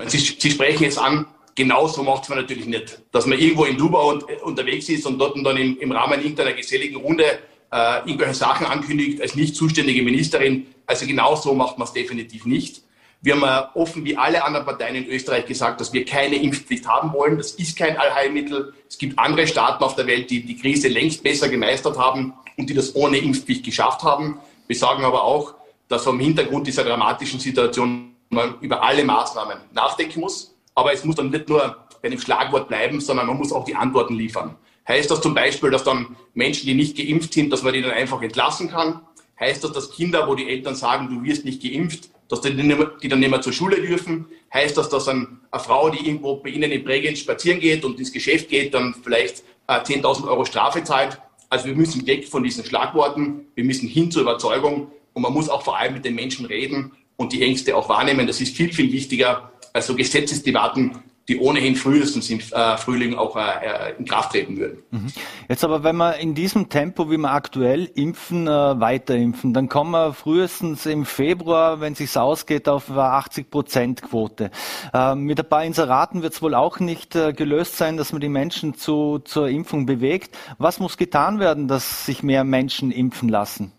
Sie, 0.06 0.18
Sie 0.18 0.52
sprechen 0.52 0.84
es 0.84 0.98
an, 0.98 1.26
genauso 1.56 2.04
macht 2.04 2.22
es 2.22 2.28
man 2.28 2.38
natürlich 2.38 2.66
nicht. 2.66 3.02
Dass 3.10 3.26
man 3.26 3.40
irgendwo 3.40 3.64
in 3.64 3.76
Dubai 3.76 4.02
und, 4.02 4.30
äh, 4.30 4.36
unterwegs 4.44 4.88
ist 4.88 5.04
und 5.04 5.18
dort 5.18 5.36
dann 5.44 5.56
im, 5.56 5.76
im 5.80 5.90
Rahmen 5.90 6.20
irgendeiner 6.20 6.52
geselligen 6.52 6.98
Runde 6.98 7.24
äh, 7.72 7.98
irgendwelche 8.00 8.34
Sachen 8.34 8.66
ankündigt 8.66 9.20
als 9.20 9.34
nicht 9.34 9.56
zuständige 9.56 10.02
Ministerin. 10.02 10.66
Also 10.86 11.06
genauso 11.06 11.54
macht 11.54 11.78
man 11.78 11.88
es 11.88 11.92
definitiv 11.92 12.44
nicht. 12.44 12.82
Wir 13.22 13.40
haben 13.40 13.68
offen 13.74 14.04
wie 14.04 14.16
alle 14.16 14.44
anderen 14.44 14.66
Parteien 14.66 14.96
in 14.96 15.06
Österreich 15.06 15.46
gesagt, 15.46 15.80
dass 15.80 15.92
wir 15.92 16.04
keine 16.04 16.36
Impfpflicht 16.36 16.88
haben 16.88 17.12
wollen. 17.12 17.38
Das 17.38 17.52
ist 17.52 17.78
kein 17.78 17.96
Allheilmittel. 17.96 18.74
Es 18.88 18.98
gibt 18.98 19.18
andere 19.18 19.46
Staaten 19.46 19.82
auf 19.84 19.94
der 19.94 20.08
Welt, 20.08 20.28
die 20.30 20.44
die 20.44 20.56
Krise 20.56 20.88
längst 20.88 21.22
besser 21.22 21.48
gemeistert 21.48 21.96
haben 21.96 22.34
und 22.56 22.68
die 22.68 22.74
das 22.74 22.96
ohne 22.96 23.18
Impfpflicht 23.18 23.64
geschafft 23.64 24.02
haben. 24.02 24.38
Wir 24.66 24.76
sagen 24.76 25.04
aber 25.04 25.22
auch, 25.22 25.54
dass 25.88 26.04
vom 26.04 26.18
Hintergrund 26.18 26.66
dieser 26.66 26.82
dramatischen 26.82 27.38
Situation 27.38 28.12
man 28.28 28.56
über 28.60 28.82
alle 28.82 29.04
Maßnahmen 29.04 29.58
nachdenken 29.72 30.20
muss. 30.20 30.54
Aber 30.74 30.92
es 30.92 31.04
muss 31.04 31.16
dann 31.16 31.30
nicht 31.30 31.48
nur 31.48 31.76
bei 32.02 32.08
einem 32.08 32.18
Schlagwort 32.18 32.68
bleiben, 32.68 33.00
sondern 33.00 33.28
man 33.28 33.36
muss 33.36 33.52
auch 33.52 33.64
die 33.64 33.76
Antworten 33.76 34.14
liefern. 34.14 34.56
Heißt 34.88 35.10
das 35.10 35.20
zum 35.20 35.34
Beispiel, 35.34 35.70
dass 35.70 35.84
dann 35.84 36.16
Menschen, 36.34 36.66
die 36.66 36.74
nicht 36.74 36.96
geimpft 36.96 37.32
sind, 37.32 37.52
dass 37.52 37.62
man 37.62 37.72
die 37.72 37.82
dann 37.82 37.92
einfach 37.92 38.20
entlassen 38.22 38.70
kann? 38.70 39.00
Heißt 39.38 39.62
das, 39.64 39.72
dass 39.72 39.90
Kinder, 39.90 40.28
wo 40.28 40.34
die 40.34 40.48
Eltern 40.48 40.74
sagen, 40.74 41.08
du 41.08 41.22
wirst 41.22 41.44
nicht 41.44 41.62
geimpft, 41.62 42.10
dass 42.28 42.40
die, 42.40 42.56
dann 42.56 43.20
nicht 43.20 43.30
mehr 43.30 43.40
zur 43.40 43.52
Schule 43.52 43.80
dürfen? 43.80 44.26
Heißt 44.52 44.76
das, 44.76 44.88
dass 44.88 45.08
eine 45.08 45.26
Frau, 45.52 45.90
die 45.90 46.06
irgendwo 46.06 46.36
bei 46.36 46.50
Ihnen 46.50 46.70
in 46.70 46.84
Bregenz 46.84 47.20
spazieren 47.20 47.60
geht 47.60 47.84
und 47.84 47.98
ins 47.98 48.12
Geschäft 48.12 48.48
geht, 48.48 48.74
dann 48.74 48.94
vielleicht 48.94 49.42
äh, 49.68 49.74
10.000 49.74 50.28
Euro 50.28 50.44
Strafe 50.44 50.82
zahlt? 50.84 51.20
Also 51.48 51.66
wir 51.66 51.74
müssen 51.74 52.06
weg 52.06 52.26
von 52.28 52.42
diesen 52.42 52.64
Schlagworten, 52.64 53.46
wir 53.54 53.64
müssen 53.64 53.88
hin 53.88 54.10
zur 54.10 54.22
Überzeugung 54.22 54.90
und 55.12 55.22
man 55.22 55.32
muss 55.32 55.48
auch 55.48 55.62
vor 55.62 55.78
allem 55.78 55.94
mit 55.94 56.04
den 56.04 56.14
Menschen 56.14 56.46
reden 56.46 56.92
und 57.16 57.32
die 57.32 57.42
Ängste 57.42 57.76
auch 57.76 57.88
wahrnehmen. 57.88 58.26
Das 58.26 58.40
ist 58.40 58.56
viel, 58.56 58.72
viel 58.72 58.90
wichtiger 58.90 59.52
als 59.72 59.86
so 59.86 59.94
Gesetzesdebatten, 59.94 60.98
die 61.28 61.38
ohnehin 61.38 61.76
frühestens 61.76 62.28
im 62.30 62.40
äh, 62.40 62.76
Frühling 62.76 63.14
auch 63.14 63.36
äh, 63.36 63.94
in 63.96 64.04
Kraft 64.06 64.32
treten 64.32 64.56
würden. 64.56 64.82
Mhm. 64.90 65.12
Jetzt 65.48 65.62
aber, 65.64 65.84
wenn 65.84 65.96
wir 65.96 66.16
in 66.16 66.34
diesem 66.34 66.68
Tempo, 66.68 67.10
wie 67.10 67.16
wir 67.16 67.30
aktuell 67.30 67.84
impfen, 67.94 68.48
äh, 68.48 68.50
weiterimpfen, 68.50 69.54
dann 69.54 69.68
kommen 69.68 69.92
wir 69.92 70.14
frühestens 70.14 70.84
im 70.84 71.06
Februar, 71.06 71.80
wenn 71.80 71.92
es 71.92 71.98
sich 71.98 72.16
ausgeht, 72.16 72.68
auf 72.68 72.90
80 72.90 73.50
Prozent 73.50 74.02
Quote. 74.02 74.50
Äh, 74.92 75.14
mit 75.14 75.38
ein 75.38 75.48
paar 75.48 75.64
Inseraten 75.64 76.22
wird 76.22 76.34
es 76.34 76.42
wohl 76.42 76.54
auch 76.54 76.80
nicht 76.80 77.14
äh, 77.14 77.32
gelöst 77.32 77.76
sein, 77.76 77.96
dass 77.96 78.12
man 78.12 78.20
die 78.20 78.28
Menschen 78.28 78.74
zu, 78.74 79.20
zur 79.20 79.48
Impfung 79.48 79.86
bewegt. 79.86 80.36
Was 80.58 80.80
muss 80.80 80.96
getan 80.96 81.38
werden, 81.38 81.68
dass 81.68 82.04
sich 82.04 82.24
mehr 82.24 82.42
Menschen 82.42 82.90
impfen 82.90 83.28
lassen? 83.28 83.72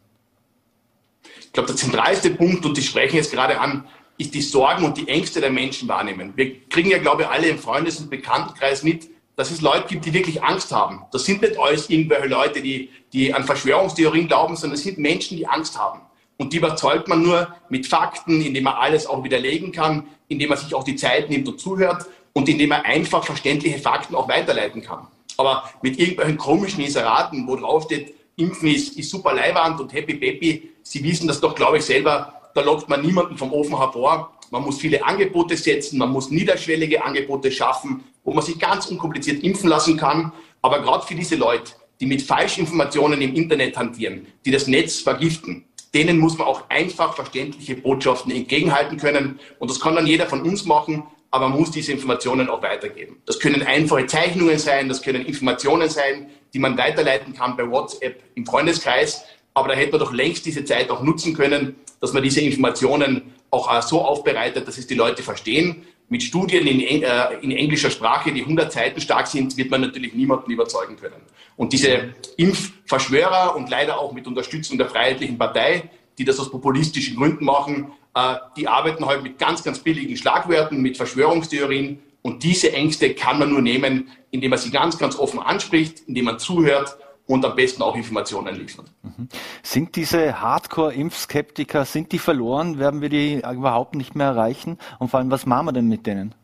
Ich 1.42 1.52
glaube, 1.52 1.68
der 1.68 1.76
zentralste 1.76 2.30
Punkt, 2.32 2.66
und 2.66 2.78
die 2.78 2.82
sprechen 2.82 3.18
jetzt 3.18 3.32
gerade 3.32 3.60
an, 3.60 3.86
die 4.20 4.42
Sorgen 4.42 4.86
und 4.86 4.98
die 4.98 5.08
Ängste 5.08 5.42
der 5.42 5.50
Menschen 5.50 5.88
wahrnehmen. 5.88 6.34
Wir 6.36 6.68
kriegen 6.70 6.90
ja, 6.90 7.00
glaube 7.00 7.24
ich, 7.24 7.28
alle 7.28 7.48
im 7.48 7.58
Freundes- 7.58 8.00
und 8.00 8.10
Bekanntenkreis 8.10 8.84
mit, 8.84 9.10
dass 9.36 9.50
es 9.50 9.62
Leute 9.62 9.88
gibt, 9.88 10.06
die 10.06 10.14
wirklich 10.14 10.44
Angst 10.44 10.72
haben. 10.72 11.04
Das 11.12 11.26
sind 11.26 11.42
nicht 11.42 11.58
alles 11.58 11.90
irgendwelche 11.90 12.28
Leute, 12.28 12.62
die, 12.62 12.90
die 13.12 13.34
an 13.34 13.44
Verschwörungstheorien 13.44 14.28
glauben, 14.28 14.56
sondern 14.56 14.76
es 14.76 14.84
sind 14.84 15.00
Menschen, 15.00 15.38
die 15.38 15.48
Angst 15.48 15.78
haben. 15.78 16.02
Und 16.38 16.54
die 16.54 16.58
überzeugt 16.58 17.08
man 17.08 17.24
nur 17.24 17.56
mit 17.70 17.88
Fakten, 17.88 18.42
indem 18.42 18.66
man 18.66 18.76
alles 18.76 19.08
auch 19.08 19.24
widerlegen 19.24 19.72
kann, 19.72 20.08
indem 20.28 20.50
man 20.50 20.58
sich 20.58 20.74
auch 20.76 20.84
die 20.84 20.96
Zeit 20.96 21.30
nimmt 21.30 21.48
und 21.48 21.60
zuhört 21.60 22.06
und 22.34 22.50
indem 22.50 22.70
man 22.70 22.82
einfach 22.82 23.24
verständliche 23.24 23.80
Fakten 23.80 24.16
auch 24.16 24.28
weiterleiten 24.28 24.82
kann. 24.82 25.08
Aber 25.38 25.70
mit 25.82 25.98
irgendwelchen 25.98 26.38
komischen 26.38 26.84
Inseraten, 26.84 27.48
wo 27.48 27.56
drauf 27.56 27.84
steht, 27.86 28.14
Impfen 28.36 28.70
ist, 28.70 28.98
ist 28.98 29.10
super 29.10 29.34
Leihwand 29.34 29.80
und 29.80 29.94
happy 29.94 30.16
peppy, 30.16 30.70
Sie 30.84 31.04
wissen 31.04 31.28
das 31.28 31.40
doch, 31.40 31.56
glaube 31.56 31.78
ich, 31.78 31.86
selber, 31.86 32.34
da 32.54 32.62
lockt 32.62 32.90
man 32.90 33.02
niemanden 33.02 33.38
vom 33.38 33.52
Ofen 33.52 33.78
hervor. 33.78 34.38
Man 34.52 34.64
muss 34.64 34.80
viele 34.80 35.04
Angebote 35.04 35.58
setzen, 35.58 35.98
man 35.98 36.12
muss 36.12 36.30
niederschwellige 36.30 37.04
Angebote 37.04 37.52
schaffen, 37.52 38.04
wo 38.24 38.34
man 38.34 38.44
sich 38.44 38.60
ganz 38.60 38.86
unkompliziert 38.88 39.44
impfen 39.44 39.70
lassen 39.70 39.98
kann. 39.98 40.32
Aber 40.62 40.82
gerade 40.82 41.06
für 41.06 41.16
diese 41.16 41.36
Leute, 41.36 41.74
die 42.00 42.06
mit 42.06 42.22
Falschinformationen 42.22 43.22
im 43.22 43.36
Internet 43.36 43.78
hantieren, 43.78 44.28
die 44.46 44.52
das 44.52 44.68
Netz 44.68 45.00
vergiften, 45.00 45.66
denen 45.94 46.20
muss 46.20 46.38
man 46.38 46.48
auch 46.48 46.70
einfach 46.70 47.16
verständliche 47.16 47.76
Botschaften 47.76 48.32
entgegenhalten 48.32 48.98
können. 48.98 49.40
Und 49.60 49.70
das 49.70 49.80
kann 49.80 49.96
dann 49.96 50.08
jeder 50.08 50.26
von 50.26 50.42
uns 50.42 50.66
machen, 50.66 51.04
aber 51.30 51.50
man 51.50 51.60
muss 51.60 51.72
diese 51.72 51.92
Informationen 51.92 52.50
auch 52.50 52.62
weitergeben. 52.62 53.22
Das 53.26 53.40
können 53.40 53.64
einfache 53.64 54.06
Zeichnungen 54.06 54.60
sein, 54.60 54.88
das 54.88 55.02
können 55.02 55.26
Informationen 55.26 55.90
sein, 55.90 56.30
die 56.54 56.60
man 56.60 56.78
weiterleiten 56.78 57.34
kann 57.34 57.58
bei 57.58 57.70
WhatsApp 57.70 58.22
im 58.36 58.46
Freundeskreis. 58.46 59.24
Aber 59.54 59.68
da 59.68 59.76
hätte 59.76 59.92
man 59.92 60.00
doch 60.00 60.14
längst 60.14 60.46
diese 60.46 60.66
Zeit 60.66 60.90
auch 60.90 61.04
nutzen 61.04 61.34
können, 61.34 61.76
dass 62.00 62.14
man 62.14 62.24
diese 62.24 62.42
Informationen 62.42 63.34
auch 63.52 63.74
äh, 63.74 63.82
so 63.82 64.02
aufbereitet, 64.02 64.68
dass 64.68 64.78
es 64.78 64.88
die 64.88 64.96
Leute 64.96 65.22
verstehen. 65.22 65.84
Mit 66.10 66.24
Studien 66.24 66.68
in, 66.68 67.04
äh, 67.04 67.34
in 67.42 67.52
englischer 67.52 67.92
Sprache, 67.92 68.32
die 68.32 68.42
100 68.42 68.72
Seiten 68.72 69.00
stark 69.00 69.28
sind, 69.28 69.56
wird 69.58 69.70
man 69.70 69.82
natürlich 69.82 70.14
niemanden 70.14 70.52
überzeugen 70.52 70.98
können. 70.98 71.22
Und 71.56 71.72
diese 71.72 72.14
Impfverschwörer 72.38 73.56
und 73.56 73.70
leider 73.70 74.00
auch 74.00 74.12
mit 74.12 74.28
Unterstützung 74.28 74.78
der 74.78 74.90
Freiheitlichen 74.90 75.38
Partei, 75.38 75.90
die 76.18 76.26
das 76.26 76.40
aus 76.40 76.50
populistischen 76.50 77.16
Gründen 77.16 77.46
machen, 77.46 77.92
äh, 78.16 78.36
die 78.58 78.68
arbeiten 78.68 79.06
halt 79.06 79.24
mit 79.24 79.38
ganz, 79.38 79.64
ganz 79.64 79.80
billigen 79.80 80.18
Schlagwörtern, 80.18 80.82
mit 80.82 80.98
Verschwörungstheorien. 80.98 82.00
Und 82.24 82.44
diese 82.44 82.72
Ängste 82.74 83.14
kann 83.14 83.38
man 83.38 83.50
nur 83.50 83.62
nehmen, 83.62 84.10
indem 84.32 84.52
man 84.52 84.60
sie 84.60 84.72
ganz, 84.72 84.98
ganz 84.98 85.16
offen 85.18 85.40
anspricht, 85.40 86.04
indem 86.08 86.26
man 86.26 86.40
zuhört 86.40 86.98
und 87.28 87.46
am 87.46 87.56
besten 87.56 87.82
auch 87.82 87.96
Informationen 87.96 88.56
liefern. 88.56 88.86
Mhm. 89.02 89.30
Sind 89.62 89.96
diese 89.96 90.42
Hardcore-Impfskeptiker, 90.42 91.86
sind 91.86 92.12
die 92.12 92.20
verloren? 92.20 92.80
Werden 92.80 93.02
wir 93.02 93.10
die 93.10 93.42
überhaupt 93.42 93.96
nicht 93.96 94.16
mehr 94.16 94.28
erreichen? 94.28 94.78
Und 95.00 95.10
vor 95.10 95.20
allem, 95.20 95.32
was 95.32 95.46
machen 95.46 95.68
wir 95.68 95.72
denn 95.72 95.88
mit 95.88 96.06
denen? 96.06 96.36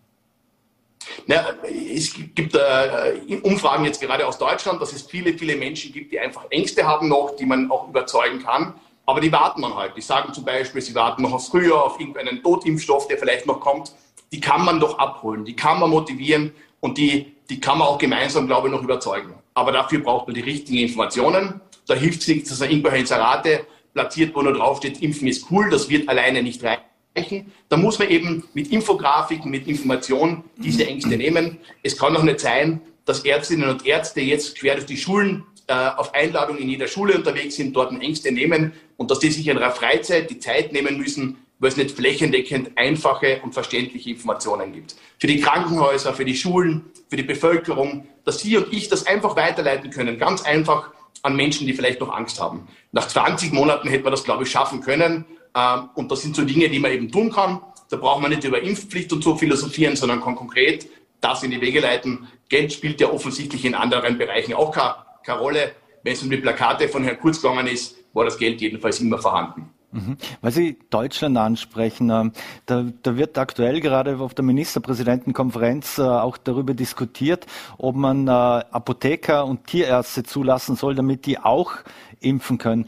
Na, 1.26 1.54
es 1.64 2.14
gibt 2.14 2.56
äh, 2.56 3.38
Umfragen 3.42 3.86
jetzt 3.86 4.02
gerade 4.02 4.26
aus 4.28 4.38
Deutschland, 4.38 4.82
dass 4.82 4.94
es 4.94 5.04
viele, 5.04 5.34
viele 5.34 5.56
Menschen 5.56 5.92
gibt, 5.92 6.12
die 6.12 6.20
einfach 6.20 6.46
Ängste 6.50 6.86
haben 6.86 7.08
noch, 7.08 7.36
die 7.36 7.46
man 7.46 7.70
auch 7.72 7.88
überzeugen 7.88 8.44
kann. 8.44 8.74
Aber 9.06 9.22
die 9.22 9.32
warten 9.32 9.62
dann 9.62 9.76
halt. 9.76 9.98
Die 9.98 10.02
sagen 10.02 10.34
zum 10.34 10.46
Beispiel, 10.46 10.82
sie 10.82 10.94
warten 10.94 11.24
noch 11.24 11.34
auf 11.34 11.48
früher, 11.48 11.84
auf 11.84 12.00
irgendeinen 12.00 12.44
Totimpfstoff, 12.44 13.08
der 13.08 13.18
vielleicht 13.18 13.48
noch 13.48 13.60
kommt. 13.60 13.92
Die 14.32 14.40
kann 14.40 14.64
man 14.64 14.80
doch 14.80 15.00
abholen, 15.00 15.44
die 15.46 15.56
kann 15.56 15.80
man 15.80 15.90
motivieren 15.90 16.54
und 16.80 17.00
die, 17.00 17.34
die 17.50 17.60
kann 17.60 17.80
man 17.80 17.88
auch 17.88 17.98
gemeinsam, 17.98 18.46
glaube 18.46 18.68
ich, 18.68 18.74
noch 18.74 18.84
überzeugen. 18.84 19.34
Aber 19.60 19.74
dafür 19.74 20.00
braucht 20.00 20.26
man 20.26 20.36
die 20.36 20.42
richtigen 20.42 20.78
Informationen. 20.78 21.60
Da 21.86 21.94
hilft 21.94 22.22
es 22.22 22.30
nichts, 22.30 22.50
dass 22.50 22.62
er 22.62 22.70
irgendwelche 22.70 23.00
Inserate 23.00 23.68
platziert, 23.94 24.34
wo 24.34 24.42
nur 24.42 24.54
draufsteht, 24.54 25.02
Impfen 25.02 25.28
ist 25.28 25.52
cool, 25.52 25.70
das 25.70 25.90
wird 25.90 26.08
alleine 26.08 26.42
nicht 26.42 26.64
reichen. 26.64 27.52
Da 27.68 27.76
muss 27.76 28.00
man 28.00 28.08
eben 28.08 28.46
mit 28.54 28.72
Infografiken, 28.72 29.52
mit 29.52 29.68
Informationen 29.68 30.46
diese 30.56 30.88
Ängste 30.88 31.18
nehmen. 31.18 31.58
Es 31.84 31.98
kann 31.98 32.14
doch 32.14 32.24
nicht 32.24 32.40
sein, 32.40 32.80
dass 33.04 33.26
Ärztinnen 33.26 33.70
und 33.70 33.86
Ärzte 33.86 34.22
jetzt 34.22 34.58
quer 34.58 34.76
durch 34.76 34.86
die 34.86 34.96
Schulen 34.96 35.44
äh, 35.68 35.74
auf 35.74 36.14
Einladung 36.14 36.58
in 36.58 36.70
jeder 36.70 36.88
Schule 36.88 37.18
unterwegs 37.18 37.58
sind, 37.58 37.76
dort 37.76 37.92
Ängste 38.02 38.32
nehmen 38.32 38.72
und 38.96 39.12
dass 39.12 39.20
die 39.20 39.30
sich 39.30 39.46
in 39.46 39.58
ihrer 39.58 39.72
Freizeit 39.72 40.30
die 40.30 40.40
Zeit 40.40 40.72
nehmen 40.72 40.98
müssen, 40.98 41.38
weil 41.60 41.70
es 41.70 41.78
nicht 41.78 41.92
flächendeckend 41.92 42.72
einfache 42.78 43.42
und 43.44 43.54
verständliche 43.54 44.10
Informationen 44.10 44.72
gibt. 44.74 44.96
Für 45.20 45.28
die 45.28 45.40
Krankenhäuser, 45.40 46.14
für 46.14 46.26
die 46.26 46.36
Schulen, 46.36 46.86
für 47.10 47.18
die 47.18 47.24
Bevölkerung, 47.24 48.08
dass 48.24 48.40
Sie 48.40 48.58
und 48.58 48.74
ich 48.74 48.88
das 48.88 49.06
einfach 49.06 49.36
weiterleiten 49.36 49.92
können, 49.92 50.18
ganz 50.18 50.44
einfach 50.44 50.92
an 51.22 51.36
Menschen, 51.36 51.68
die 51.68 51.74
vielleicht 51.74 52.00
noch 52.00 52.14
Angst 52.14 52.40
haben. 52.40 52.68
Nach 52.92 53.08
20 53.08 53.52
Monaten 53.52 53.90
hätte 53.90 54.04
man 54.04 54.12
das, 54.12 54.24
glaube 54.24 54.44
ich, 54.44 54.52
schaffen 54.52 54.82
können. 54.82 55.26
Ähm, 55.56 55.90
und 55.96 56.12
das 56.12 56.22
sind 56.22 56.36
so 56.36 56.44
Dinge, 56.44 56.70
die 56.70 56.80
man 56.80 56.92
eben 56.92 57.12
tun 57.12 57.32
kann. 57.32 57.62
Da 57.90 57.98
braucht 57.98 58.22
man 58.22 58.32
nicht 58.32 58.44
über 58.44 58.62
Impfpflicht 58.62 59.12
und 59.12 59.24
so 59.24 59.36
philosophieren, 59.36 59.96
sondern 59.96 60.22
kann 60.22 60.36
konkret 60.36 60.88
das 61.22 61.44
in 61.44 61.52
die 61.52 61.60
Wege 61.60 61.82
leiten. 61.82 62.28
Geld 62.48 62.72
spielt 62.72 63.02
ja 63.02 63.12
offensichtlich 63.12 63.66
in 63.66 63.76
anderen 63.76 64.18
Bereichen 64.18 64.54
auch 64.54 64.72
keine, 64.72 64.96
keine 65.26 65.40
Rolle. 65.40 65.72
Wenn 66.04 66.14
es 66.14 66.24
um 66.24 66.30
die 66.30 66.38
Plakate 66.38 66.88
von 66.88 67.04
Herrn 67.04 67.20
Kurz 67.20 67.42
gegangen 67.42 67.68
ist, 67.68 67.98
war 68.14 68.26
das 68.26 68.38
Geld 68.38 68.62
jedenfalls 68.62 69.02
immer 69.02 69.18
vorhanden. 69.18 69.70
Mhm. 69.92 70.18
Weil 70.42 70.52
Sie 70.52 70.78
Deutschland 70.92 71.36
ansprechen, 71.38 72.12
ähm, 72.12 72.32
da, 72.68 72.86
da, 73.02 73.18
wird 73.18 73.40
aktuell 73.40 73.80
gerade 73.80 74.20
auf 74.20 74.36
der 74.36 74.46
Ministerpräsidentenkonferenz 74.46 75.98
äh, 75.98 76.04
auch 76.04 76.38
darüber 76.38 76.76
diskutiert, 76.76 77.48
ob 77.80 77.96
man 77.96 78.28
äh, 78.28 78.32
Apotheker 78.32 79.46
und 79.46 79.66
Tierärzte 79.66 80.22
zulassen 80.22 80.76
soll, 80.76 80.94
damit 80.94 81.26
die 81.26 81.40
auch 81.40 81.72
impfen 82.20 82.60
können. 82.60 82.86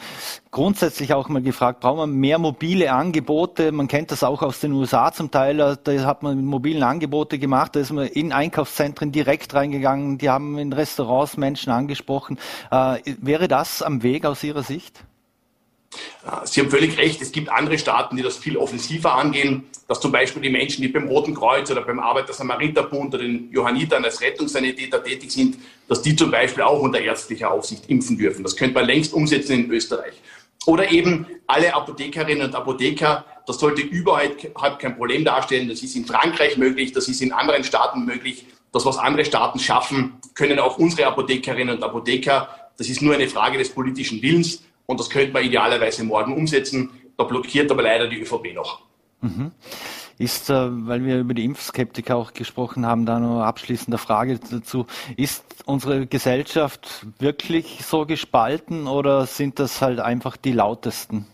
Grundsätzlich 0.52 1.14
auch 1.16 1.28
mal 1.28 1.42
gefragt, 1.42 1.80
braucht 1.80 1.98
man 1.98 2.12
mehr 2.12 2.38
mobile 2.38 2.92
Angebote? 2.92 3.72
Man 3.72 3.88
kennt 3.88 4.12
das 4.12 4.24
auch 4.24 4.44
aus 4.44 4.60
den 4.60 4.74
USA 4.74 5.12
zum 5.12 5.32
Teil, 5.32 5.60
äh, 5.60 5.78
da 5.84 6.06
hat 6.06 6.22
man 6.22 6.46
mobilen 6.46 6.84
Angebote 6.84 7.40
gemacht, 7.40 7.76
da 7.76 7.80
ist 7.80 7.92
man 7.92 8.06
in 8.06 8.32
Einkaufszentren 8.32 9.12
direkt 9.12 9.56
reingegangen, 9.56 10.20
die 10.20 10.30
haben 10.30 10.60
in 10.60 10.72
Restaurants 10.72 11.36
Menschen 11.36 11.72
angesprochen. 11.72 12.38
wäre 12.70 13.48
das 13.48 13.82
am 13.82 14.04
Weg 14.04 14.26
aus 14.26 14.44
Ihrer 14.44 14.64
Sicht? 14.64 15.04
Sie 16.46 16.62
haben 16.62 16.70
völlig 16.70 16.98
recht, 17.00 17.20
es 17.22 17.32
gibt 17.32 17.50
andere 17.50 17.80
Staaten, 17.80 18.16
die 18.16 18.22
das 18.22 18.38
viel 18.38 18.56
offensiver 18.56 19.16
angehen, 19.16 19.64
dass 19.88 20.00
zum 20.00 20.12
Beispiel 20.12 20.42
die 20.44 20.50
Menschen, 20.50 20.84
die 20.84 20.88
beim 20.88 21.08
Roten 21.08 21.34
Kreuz 21.34 21.72
oder 21.72 21.82
beim 21.82 22.00
Arbeiter-Samariter-Bund 22.00 23.14
oder 23.16 23.24
den 23.24 23.52
Johannitern 23.52 24.06
als 24.06 24.22
Rettungssanitäter 24.22 25.04
tätig 25.04 25.32
sind, 25.32 25.58
dass 25.88 26.04
die 26.04 26.16
zum 26.16 26.30
Beispiel 26.30 26.64
auch 26.64 26.80
unter 26.80 27.02
ärztlicher 27.02 27.50
Aufsicht 27.50 27.90
impfen 27.90 28.18
dürfen. 28.18 28.44
Das 28.44 28.56
könnte 28.56 28.76
man 28.76 28.86
längst 28.86 29.14
umsetzen 29.14 29.66
in 29.66 29.72
Österreich. 29.72 30.14
Oder 30.68 30.92
eben 30.92 31.26
alle 31.48 31.74
Apothekerinnen 31.74 32.46
und 32.48 32.56
Apotheker, 32.56 33.26
das 33.48 33.60
sollte 33.60 33.82
überhaupt 33.82 34.80
kein 34.80 34.96
Problem 34.96 35.26
darstellen. 35.26 35.68
Das 35.70 35.82
ist 35.82 35.96
in 35.96 36.06
Frankreich 36.06 36.56
möglich, 36.56 36.92
das 36.92 37.08
ist 37.08 37.22
in 37.22 37.32
anderen 37.34 37.64
Staaten 37.64 38.06
möglich. 38.06 38.46
Das, 38.72 38.86
was 38.86 38.98
andere 38.98 39.26
Staaten 39.26 39.60
schaffen, 39.60 40.14
können 40.36 40.60
auch 40.60 40.78
unsere 40.78 41.08
Apothekerinnen 41.08 41.78
und 41.78 41.84
Apotheker. 41.84 42.48
Das 42.78 42.88
ist 42.90 43.02
nur 43.02 43.16
eine 43.16 43.28
Frage 43.28 43.58
des 43.58 43.70
politischen 43.70 44.22
Willens. 44.22 44.64
Und 44.92 45.00
das 45.00 45.10
könnte 45.10 45.32
man 45.32 45.46
idealerweise 45.46 46.04
morgen 46.04 46.36
umsetzen. 46.36 46.90
Da 47.16 47.24
blockiert 47.24 47.72
aber 47.72 47.82
leider 47.82 48.10
die 48.10 48.20
ÖVP 48.20 48.54
noch. 48.54 48.82
Mhm. 49.22 49.52
Ist, 50.18 50.50
äh, 50.50 50.54
weil 50.86 51.06
wir 51.06 51.20
über 51.20 51.34
die 51.34 51.46
Impfskeptiker 51.46 52.18
auch 52.18 52.34
gesprochen 52.34 52.86
haben, 52.86 53.06
da 53.06 53.18
noch 53.18 53.42
abschließende 53.42 53.98
Frage 53.98 54.38
dazu. 54.52 54.86
Ist 55.16 55.46
unsere 55.66 56.08
Gesellschaft 56.08 57.06
wirklich 57.20 57.86
so 57.86 58.06
gespalten 58.06 58.88
oder 58.88 59.26
sind 59.28 59.60
das 59.60 59.82
halt 59.82 60.02
einfach 60.02 60.36
die 60.36 60.52
lautesten? 60.52 61.26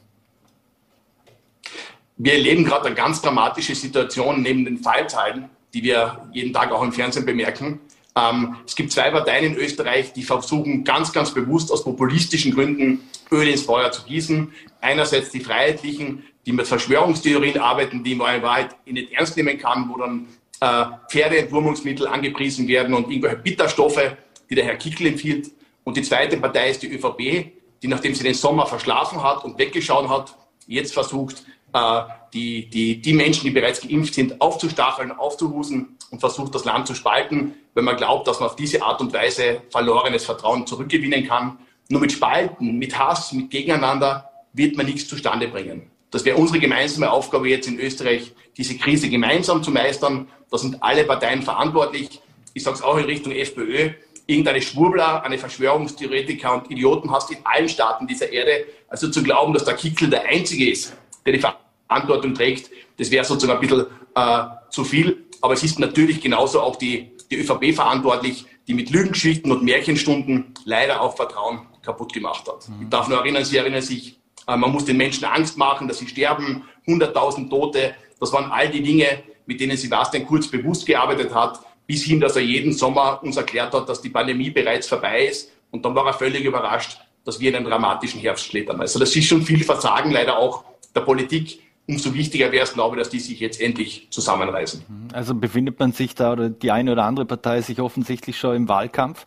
Wir 2.18 2.34
erleben 2.34 2.64
gerade 2.64 2.86
eine 2.86 2.96
ganz 2.96 3.24
dramatische 3.24 3.74
Situation 3.74 4.44
neben 4.44 4.66
den 4.66 4.78
Fallzahlen, 4.78 5.50
die 5.74 5.82
wir 5.82 6.30
jeden 6.32 6.54
Tag 6.54 6.72
auch 6.72 6.84
im 6.84 6.92
Fernsehen 6.92 7.26
bemerken. 7.26 7.80
Ähm, 8.18 8.56
es 8.66 8.76
gibt 8.76 8.92
zwei 8.92 9.12
Parteien 9.12 9.54
in 9.54 9.56
Österreich, 9.56 10.12
die 10.14 10.24
versuchen 10.24 10.84
ganz, 10.84 11.14
ganz 11.14 11.32
bewusst 11.32 11.72
aus 11.72 11.84
populistischen 11.84 12.54
Gründen 12.54 13.02
Öl 13.32 13.48
ins 13.48 13.62
Feuer 13.62 13.92
zu 13.92 14.04
gießen. 14.04 14.52
Einerseits 14.82 15.30
die 15.30 15.40
Freiheitlichen, 15.40 16.24
die 16.46 16.52
mit 16.52 16.66
Verschwörungstheorien 16.66 17.60
arbeiten, 17.60 18.04
die 18.04 18.16
man 18.16 18.36
in 18.36 18.42
Wahrheit 18.42 18.76
nicht 18.86 19.12
ernst 19.12 19.38
nehmen 19.38 19.58
kann, 19.60 19.90
wo 19.90 19.98
dann 19.98 20.28
äh, 20.62 20.86
Pferdeentwurmungsmittel 21.10 22.08
angepriesen 22.08 22.68
werden 22.68 22.96
und 22.96 23.10
irgendwelche 23.10 23.38
Bitterstoffe, 23.38 24.16
die 24.50 24.56
der 24.56 24.66
Herr 24.66 24.78
Kickel 24.78 25.08
empfiehlt. 25.08 25.52
Und 25.84 25.96
die 25.98 26.02
zweite 26.02 26.38
Partei 26.38 26.72
ist 26.72 26.82
die 26.82 26.92
ÖVP, 26.92 27.52
die 27.84 27.88
nachdem 27.88 28.16
sie 28.16 28.24
den 28.24 28.34
Sommer 28.34 28.66
verschlafen 28.66 29.22
hat 29.22 29.46
und 29.46 29.60
weggeschaut 29.60 30.10
hat, 30.10 30.36
jetzt 30.66 30.94
versucht, 30.94 31.44
äh, 31.74 32.02
die, 32.34 32.68
die, 32.70 33.00
die 33.00 33.14
Menschen, 33.14 33.44
die 33.44 33.52
bereits 33.52 33.82
geimpft 33.82 34.16
sind, 34.16 34.42
aufzustacheln, 34.42 35.12
aufzuhusen 35.12 35.97
und 36.12 36.20
versucht, 36.20 36.56
das 36.56 36.66
Land 36.66 36.88
zu 36.88 36.96
spalten, 36.96 37.54
wenn 37.74 37.84
man 37.86 37.98
glaubt, 37.98 38.28
dass 38.28 38.40
man 38.40 38.50
auf 38.50 38.56
diese 38.56 38.82
Art 38.82 39.02
und 39.02 39.14
Weise 39.14 39.62
verlorenes 39.70 40.26
Vertrauen 40.26 40.66
zurückgewinnen 40.66 41.28
kann. 41.28 41.58
Nur 41.90 42.02
mit 42.02 42.12
Spalten, 42.12 42.78
mit 42.78 42.98
Hass, 42.98 43.32
mit 43.34 43.50
Gegeneinander 43.50 44.30
wird 44.54 44.76
man 44.76 44.86
nichts 44.86 45.08
zustande 45.08 45.48
bringen. 45.48 45.90
Das 46.12 46.24
wäre 46.26 46.38
unsere 46.38 46.60
gemeinsame 46.60 47.12
Aufgabe 47.12 47.50
jetzt 47.50 47.68
in 47.68 47.80
Österreich, 47.80 48.34
diese 48.56 48.78
Krise 48.78 49.10
gemeinsam 49.10 49.62
zu 49.62 49.72
meistern. 49.72 50.28
Da 50.50 50.58
sind 50.58 50.82
alle 50.82 51.04
Parteien 51.04 51.42
verantwortlich. 51.42 52.22
Ich 52.54 52.64
sage 52.64 52.78
es 52.78 52.82
auch 52.82 52.98
in 52.98 53.06
Richtung 53.06 53.34
FPÖ. 53.34 53.92
Irgendeine 54.26 54.62
Schwurbler, 54.62 55.24
eine 55.24 55.38
Verschwörungstheoretiker 55.38 56.54
und 56.54 56.72
Idioten 56.72 57.12
hast 57.12 57.32
in 57.32 57.38
allen 57.44 57.70
Staaten 57.70 58.08
dieser 58.08 58.32
Erde. 58.32 58.66
Also 58.88 59.10
zu 59.10 59.22
glauben, 59.22 59.54
dass 59.54 59.66
der 59.66 59.76
Kickel 59.76 60.10
der 60.10 60.26
Einzige 60.26 60.70
ist, 60.70 60.98
der 61.26 61.34
die 61.34 61.44
Verantwortung 61.88 62.34
trägt, 62.34 62.70
das 62.98 63.12
wäre 63.12 63.24
sozusagen 63.24 63.60
ein 63.60 63.68
bisschen 63.68 63.86
äh, 64.16 64.44
zu 64.70 64.84
viel. 64.84 65.27
Aber 65.42 65.54
es 65.54 65.64
ist 65.64 65.80
natürlich 65.80 66.22
genauso 66.22 66.62
auch 66.62 66.76
die, 66.76 67.12
die 67.32 67.38
ÖVP 67.38 67.76
verantwortlich, 67.76 68.46
die 68.68 68.74
mit 68.74 68.90
Lügengeschichten 68.90 69.52
und 69.52 69.64
Märchenstunden 69.64 70.54
leider 70.66 71.02
auch 71.02 71.16
Vertrauen 71.16 71.62
kaputt 71.82 72.14
gemacht 72.14 72.48
hat. 72.48 72.68
Mhm. 72.70 72.84
Ich 72.84 72.90
darf 72.90 73.08
nur 73.08 73.20
erinnern, 73.20 73.46
Sie 73.46 73.58
erinnern 73.58 73.82
sich, 73.82 74.18
äh, 74.48 74.58
man 74.58 74.72
muss 74.72 74.86
den 74.86 74.98
Menschen 74.98 75.26
Angst 75.26 75.58
machen, 75.58 75.88
dass 75.88 76.00
sie 76.00 76.08
sterben, 76.08 76.64
100.000 76.88 77.50
Tote. 77.50 77.96
Das 78.20 78.34
waren 78.34 78.52
all 78.52 78.70
die 78.70 78.82
Dinge, 78.82 79.24
mit 79.46 79.60
denen 79.60 79.78
Sebastian 79.78 80.26
Kurz 80.26 80.48
bewusst 80.48 80.86
gearbeitet 80.86 81.34
hat, 81.34 81.60
bis 81.86 82.04
hin, 82.04 82.20
dass 82.20 82.36
er 82.36 82.42
jeden 82.42 82.74
Sommer 82.74 83.22
uns 83.24 83.38
erklärt 83.38 83.74
hat, 83.74 83.88
dass 83.88 84.02
die 84.02 84.10
Pandemie 84.10 84.50
bereits 84.50 84.88
vorbei 84.88 85.28
ist. 85.28 85.52
Und 85.72 85.86
dann 85.86 85.96
war 85.96 86.06
er 86.06 86.14
völlig 86.14 86.44
überrascht, 86.44 87.00
dass 87.24 87.40
wir 87.40 87.50
in 87.50 87.58
einen 87.58 87.66
dramatischen 87.66 88.20
Herbst 88.22 88.46
schlittern. 88.46 88.80
Also 88.80 89.00
das 89.00 89.16
ist 89.16 89.26
schon 89.26 89.42
viel 89.42 89.64
Versagen 89.64 90.12
leider 90.12 90.38
auch 90.38 90.64
der 90.96 91.02
Politik. 91.02 91.62
Umso 91.88 92.14
wichtiger 92.14 92.52
wäre 92.52 92.66
es, 92.66 92.74
glaube 92.74 92.98
ich, 92.98 93.02
dass 93.02 93.10
die 93.10 93.20
sich 93.20 93.40
jetzt 93.40 93.62
endlich 93.62 94.08
zusammenreißen. 94.10 94.84
Also 95.14 95.34
befindet 95.34 95.80
man 95.80 95.94
sich 95.94 96.16
da 96.16 96.34
oder 96.34 96.50
die 96.50 96.72
eine 96.72 96.92
oder 96.92 97.06
andere 97.06 97.26
Partei 97.26 97.62
sich 97.62 97.80
offensichtlich 97.80 98.38
schon 98.38 98.56
im 98.56 98.68
Wahlkampf. 98.68 99.26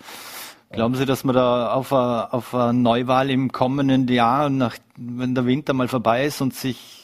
Glauben 0.73 0.95
Sie, 0.95 1.05
dass 1.05 1.25
man 1.25 1.35
da 1.35 1.73
auf 1.73 1.93
eine, 1.93 2.33
auf 2.33 2.55
eine 2.55 2.75
Neuwahl 2.75 3.29
im 3.31 3.51
kommenden 3.51 4.07
Jahr, 4.07 4.51
nach, 4.51 4.77
wenn 4.97 5.35
der 5.35 5.47
Winter 5.47 5.73
mal 5.73 5.89
vorbei 5.89 6.27
ist 6.27 6.41
und 6.41 6.55
sich 6.55 7.01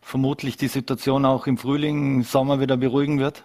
vermutlich 0.00 0.56
die 0.56 0.68
Situation 0.68 1.24
auch 1.24 1.46
im 1.46 1.58
Frühling, 1.58 2.22
Sommer 2.22 2.60
wieder 2.60 2.76
beruhigen 2.76 3.18
wird? 3.18 3.44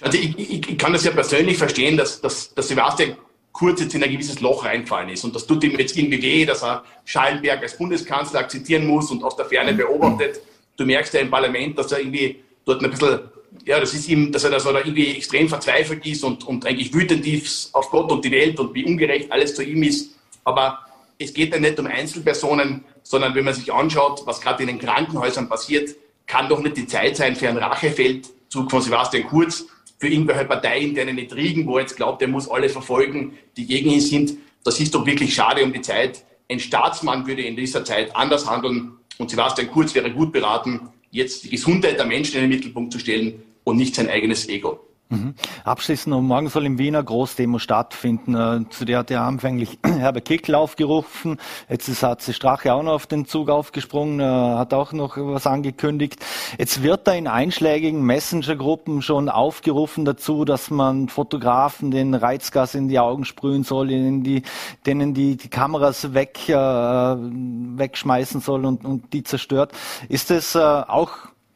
Also 0.00 0.18
ich, 0.18 0.36
ich, 0.38 0.70
ich 0.70 0.78
kann 0.78 0.92
das 0.92 1.04
ja 1.04 1.12
persönlich 1.12 1.58
verstehen, 1.58 1.96
dass, 1.96 2.20
dass, 2.20 2.54
dass 2.54 2.68
Sebastian 2.68 3.16
Kurz 3.52 3.80
jetzt 3.80 3.94
in 3.94 4.02
ein 4.02 4.10
gewisses 4.10 4.40
Loch 4.40 4.64
reingefallen 4.64 5.08
ist. 5.10 5.24
Und 5.24 5.34
das 5.34 5.46
tut 5.46 5.64
ihm 5.64 5.78
jetzt 5.78 5.96
irgendwie 5.96 6.22
weh, 6.22 6.46
dass 6.46 6.62
er 6.62 6.84
Schallenberg 7.04 7.62
als 7.62 7.76
Bundeskanzler 7.76 8.40
akzeptieren 8.40 8.86
muss 8.86 9.10
und 9.10 9.24
aus 9.24 9.36
der 9.36 9.46
Ferne 9.46 9.74
beobachtet. 9.74 10.40
Du 10.76 10.86
merkst 10.86 11.12
ja 11.14 11.20
im 11.20 11.30
Parlament, 11.30 11.76
dass 11.78 11.90
er 11.92 11.98
irgendwie 11.98 12.36
dort 12.64 12.82
ein 12.82 12.90
bisschen 12.90 13.20
ja, 13.64 13.80
das 13.80 13.94
ist 13.94 14.08
ihm, 14.08 14.32
dass 14.32 14.44
er, 14.44 14.50
da 14.50 14.78
irgendwie 14.78 15.16
extrem 15.16 15.48
verzweifelt 15.48 16.06
ist 16.06 16.24
und, 16.24 16.46
und 16.46 16.66
eigentlich 16.66 16.94
wütend 16.94 17.26
ist 17.26 17.74
auf 17.74 17.90
Gott 17.90 18.10
und 18.10 18.24
die 18.24 18.30
Welt 18.30 18.58
und 18.60 18.74
wie 18.74 18.84
ungerecht 18.84 19.30
alles 19.30 19.54
zu 19.54 19.62
ihm 19.62 19.82
ist. 19.82 20.12
Aber 20.44 20.78
es 21.18 21.34
geht 21.34 21.52
ja 21.52 21.60
nicht 21.60 21.78
um 21.78 21.86
Einzelpersonen, 21.86 22.84
sondern 23.02 23.34
wenn 23.34 23.44
man 23.44 23.54
sich 23.54 23.72
anschaut, 23.72 24.22
was 24.24 24.40
gerade 24.40 24.62
in 24.62 24.68
den 24.68 24.78
Krankenhäusern 24.78 25.48
passiert, 25.48 25.90
kann 26.26 26.48
doch 26.48 26.60
nicht 26.60 26.76
die 26.76 26.86
Zeit 26.86 27.16
sein 27.16 27.36
für 27.36 27.48
einen 27.48 27.58
Rachefeldzug 27.58 28.70
von 28.70 28.80
Sebastian 28.80 29.26
Kurz, 29.26 29.66
für 30.00 30.08
irgendwelche 30.08 30.50
einen 30.50 31.18
Intrigen, 31.18 31.66
wo 31.66 31.76
er 31.76 31.82
jetzt 31.82 31.96
glaubt, 31.96 32.22
er 32.22 32.28
muss 32.28 32.48
alle 32.50 32.70
verfolgen, 32.70 33.34
die 33.56 33.66
gegen 33.66 33.90
ihn 33.90 34.00
sind. 34.00 34.38
Das 34.64 34.80
ist 34.80 34.94
doch 34.94 35.04
wirklich 35.04 35.34
schade 35.34 35.62
um 35.62 35.74
die 35.74 35.82
Zeit. 35.82 36.24
Ein 36.50 36.58
Staatsmann 36.58 37.26
würde 37.26 37.42
in 37.42 37.54
dieser 37.54 37.84
Zeit 37.84 38.16
anders 38.16 38.48
handeln 38.48 38.92
und 39.18 39.30
Sebastian 39.30 39.70
Kurz 39.70 39.94
wäre 39.94 40.10
gut 40.10 40.32
beraten, 40.32 40.88
jetzt 41.10 41.44
die 41.44 41.50
Gesundheit 41.50 41.98
der 41.98 42.06
Menschen 42.06 42.36
in 42.36 42.42
den 42.44 42.50
Mittelpunkt 42.50 42.92
zu 42.92 42.98
stellen 42.98 43.42
und 43.64 43.76
nicht 43.76 43.94
sein 43.94 44.08
eigenes 44.08 44.48
Ego. 44.48 44.80
Mhm. 45.12 45.34
Abschließend, 45.64 46.22
morgen 46.22 46.48
soll 46.48 46.66
in 46.66 46.78
Wiener 46.78 47.02
Großdemo 47.02 47.58
stattfinden. 47.58 48.36
Äh, 48.36 48.70
zu 48.70 48.84
der 48.84 48.98
hat 48.98 49.10
ja 49.10 49.26
anfänglich 49.26 49.80
Herbert 49.84 50.24
Kickl 50.24 50.54
aufgerufen. 50.54 51.38
Jetzt 51.68 51.88
ist 51.88 52.04
HC 52.04 52.32
Strache 52.32 52.72
auch 52.72 52.84
noch 52.84 52.92
auf 52.92 53.06
den 53.08 53.26
Zug 53.26 53.50
aufgesprungen, 53.50 54.20
äh, 54.20 54.22
hat 54.22 54.72
auch 54.72 54.92
noch 54.92 55.16
was 55.16 55.48
angekündigt. 55.48 56.24
Jetzt 56.58 56.84
wird 56.84 57.08
da 57.08 57.12
in 57.12 57.26
einschlägigen 57.26 58.02
Messenger-Gruppen 58.02 59.02
schon 59.02 59.28
aufgerufen 59.28 60.04
dazu, 60.04 60.44
dass 60.44 60.70
man 60.70 61.08
Fotografen 61.08 61.90
den 61.90 62.14
Reizgas 62.14 62.76
in 62.76 62.86
die 62.86 63.00
Augen 63.00 63.24
sprühen 63.24 63.64
soll, 63.64 63.90
in 63.90 64.22
die, 64.22 64.42
denen 64.86 65.12
die, 65.12 65.36
die 65.36 65.48
Kameras 65.48 66.14
weg, 66.14 66.48
äh, 66.48 66.54
wegschmeißen 66.54 68.40
soll 68.40 68.64
und, 68.64 68.84
und 68.84 69.12
die 69.12 69.24
zerstört. 69.24 69.72
Ist 70.08 70.30
es 70.30 70.54
äh, 70.54 70.60
auch 70.60 71.10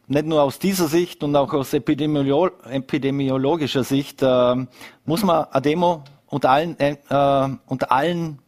nicht 0.07 0.27
nur 0.27 0.43
aus 0.43 0.59
dieser 0.59 0.88
Sicht 0.88 1.23
und 1.23 1.35
auch 1.37 1.53
aus 1.53 1.73
epidemiolo 1.73 2.51
epidemiologischer 2.69 3.85
Sicht 3.85 4.23
äh, 4.23 4.67
muss 5.05 5.23
man 5.23 5.45
eine 5.45 5.62
Demo 5.62 6.05
unter 6.27 6.51
allen, 6.51 6.79
äh, 6.79 7.49
unter 7.67 7.93
allen 7.93 8.38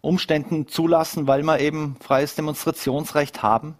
Umständen 0.00 0.66
zulassen, 0.68 1.26
weil 1.26 1.42
wir 1.42 1.60
eben 1.60 1.96
freies 2.00 2.34
Demonstrationsrecht 2.34 3.42
haben? 3.42 3.76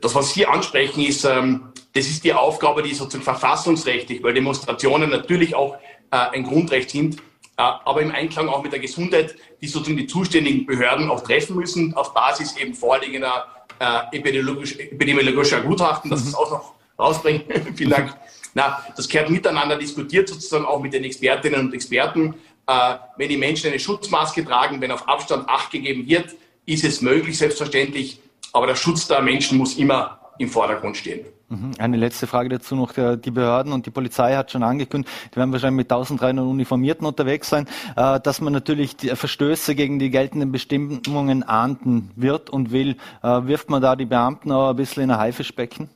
Das, 0.00 0.14
was 0.14 0.32
Sie 0.32 0.46
ansprechen, 0.46 1.02
ist, 1.02 1.24
ähm, 1.24 1.72
das 1.94 2.06
ist 2.06 2.24
die 2.24 2.32
Aufgabe, 2.32 2.82
die 2.82 2.94
sozusagen 2.94 3.24
verfassungsrechtlich, 3.24 4.22
weil 4.22 4.34
Demonstrationen 4.34 5.10
natürlich 5.10 5.54
auch 5.54 5.74
äh, 6.10 6.16
ein 6.16 6.44
Grundrecht 6.44 6.90
sind, 6.90 7.16
äh, 7.16 7.20
aber 7.56 8.00
im 8.00 8.10
Einklang 8.10 8.48
auch 8.48 8.62
mit 8.62 8.72
der 8.72 8.80
Gesundheit, 8.80 9.36
die 9.60 9.66
sozusagen 9.66 9.98
die 9.98 10.06
zuständigen 10.06 10.66
Behörden 10.66 11.10
auch 11.10 11.22
treffen 11.22 11.56
müssen, 11.56 11.94
auf 11.94 12.14
Basis 12.14 12.56
eben 12.56 12.74
vorliegender 12.74 13.46
äh, 13.78 14.16
epidemiologisch, 14.16 14.78
epidemiologischer 14.78 15.60
Gutachten, 15.60 16.10
das 16.10 16.22
mhm. 16.22 16.28
es 16.28 16.34
auch 16.34 16.50
noch 16.50 16.74
rausbringen. 16.98 17.42
Vielen 17.74 17.90
Dank. 17.90 18.16
Na, 18.54 18.82
das 18.96 19.08
gehört 19.08 19.30
miteinander 19.30 19.76
diskutiert, 19.76 20.28
sozusagen 20.28 20.64
auch 20.64 20.80
mit 20.80 20.92
den 20.92 21.04
Expertinnen 21.04 21.60
und 21.60 21.74
Experten. 21.74 22.34
Äh, 22.66 22.94
wenn 23.16 23.28
die 23.28 23.36
Menschen 23.36 23.68
eine 23.68 23.78
Schutzmaske 23.78 24.44
tragen, 24.44 24.80
wenn 24.80 24.90
auf 24.90 25.06
Abstand 25.08 25.48
Acht 25.48 25.70
gegeben 25.70 26.06
wird, 26.06 26.34
ist 26.64 26.84
es 26.84 27.00
möglich, 27.00 27.38
selbstverständlich. 27.38 28.20
Aber 28.52 28.66
der 28.66 28.76
Schutz 28.76 29.06
der 29.06 29.20
Menschen 29.20 29.58
muss 29.58 29.76
immer 29.76 30.18
im 30.38 30.48
Vordergrund 30.48 30.96
stehen. 30.96 31.26
Mhm. 31.48 31.72
Eine 31.78 31.96
letzte 31.96 32.26
Frage 32.26 32.48
dazu 32.48 32.74
noch. 32.74 32.92
Die 32.94 33.30
Behörden 33.30 33.72
und 33.72 33.86
die 33.86 33.90
Polizei 33.90 34.34
hat 34.34 34.50
schon 34.50 34.64
angekündigt, 34.64 35.12
die 35.32 35.36
werden 35.36 35.52
wahrscheinlich 35.52 35.84
mit 35.84 35.92
1300 35.92 36.44
Uniformierten 36.44 37.06
unterwegs 37.06 37.48
sein, 37.48 37.68
äh, 37.96 38.18
dass 38.20 38.40
man 38.40 38.52
natürlich 38.52 38.96
Verstöße 39.14 39.74
gegen 39.76 39.98
die 39.98 40.10
geltenden 40.10 40.50
Bestimmungen 40.50 41.44
ahnden 41.44 42.10
wird 42.16 42.50
und 42.50 42.72
will. 42.72 42.96
Äh, 43.22 43.46
wirft 43.46 43.70
man 43.70 43.80
da 43.80 43.94
die 43.94 44.06
Beamten 44.06 44.50
auch 44.50 44.70
ein 44.70 44.76
bisschen 44.76 45.04
in 45.04 45.10
ein 45.12 45.18
Haifischbecken? 45.18 45.88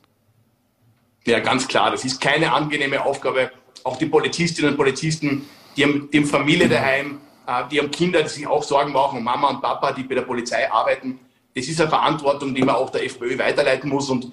Ja, 1.25 1.39
ganz 1.39 1.67
klar. 1.67 1.91
Das 1.91 2.05
ist 2.05 2.21
keine 2.21 2.51
angenehme 2.51 3.03
Aufgabe. 3.03 3.51
Auch 3.83 3.97
die 3.97 4.05
Polizistinnen 4.05 4.71
und 4.71 4.77
Polizisten, 4.77 5.45
die 5.75 5.83
haben, 5.83 6.09
die 6.11 6.19
haben 6.19 6.27
Familie 6.27 6.69
daheim, 6.69 7.19
äh, 7.45 7.63
die 7.69 7.79
haben 7.79 7.91
Kinder, 7.91 8.23
die 8.23 8.29
sich 8.29 8.47
auch 8.47 8.63
Sorgen 8.63 8.93
machen 8.93 9.21
Mama 9.21 9.49
und 9.49 9.61
Papa, 9.61 9.91
die 9.91 10.03
bei 10.03 10.15
der 10.15 10.21
Polizei 10.21 10.71
arbeiten. 10.71 11.19
Das 11.53 11.67
ist 11.67 11.81
eine 11.81 11.89
Verantwortung, 11.89 12.55
die 12.55 12.61
man 12.61 12.75
auch 12.75 12.89
der 12.89 13.03
FPÖ 13.03 13.37
weiterleiten 13.37 13.89
muss. 13.89 14.09
Und 14.09 14.31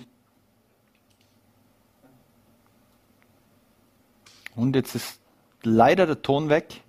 Und 4.58 4.74
jetzt 4.74 4.96
ist 4.96 5.20
leider 5.62 6.04
der 6.04 6.20
Ton 6.20 6.48
weg. 6.48 6.82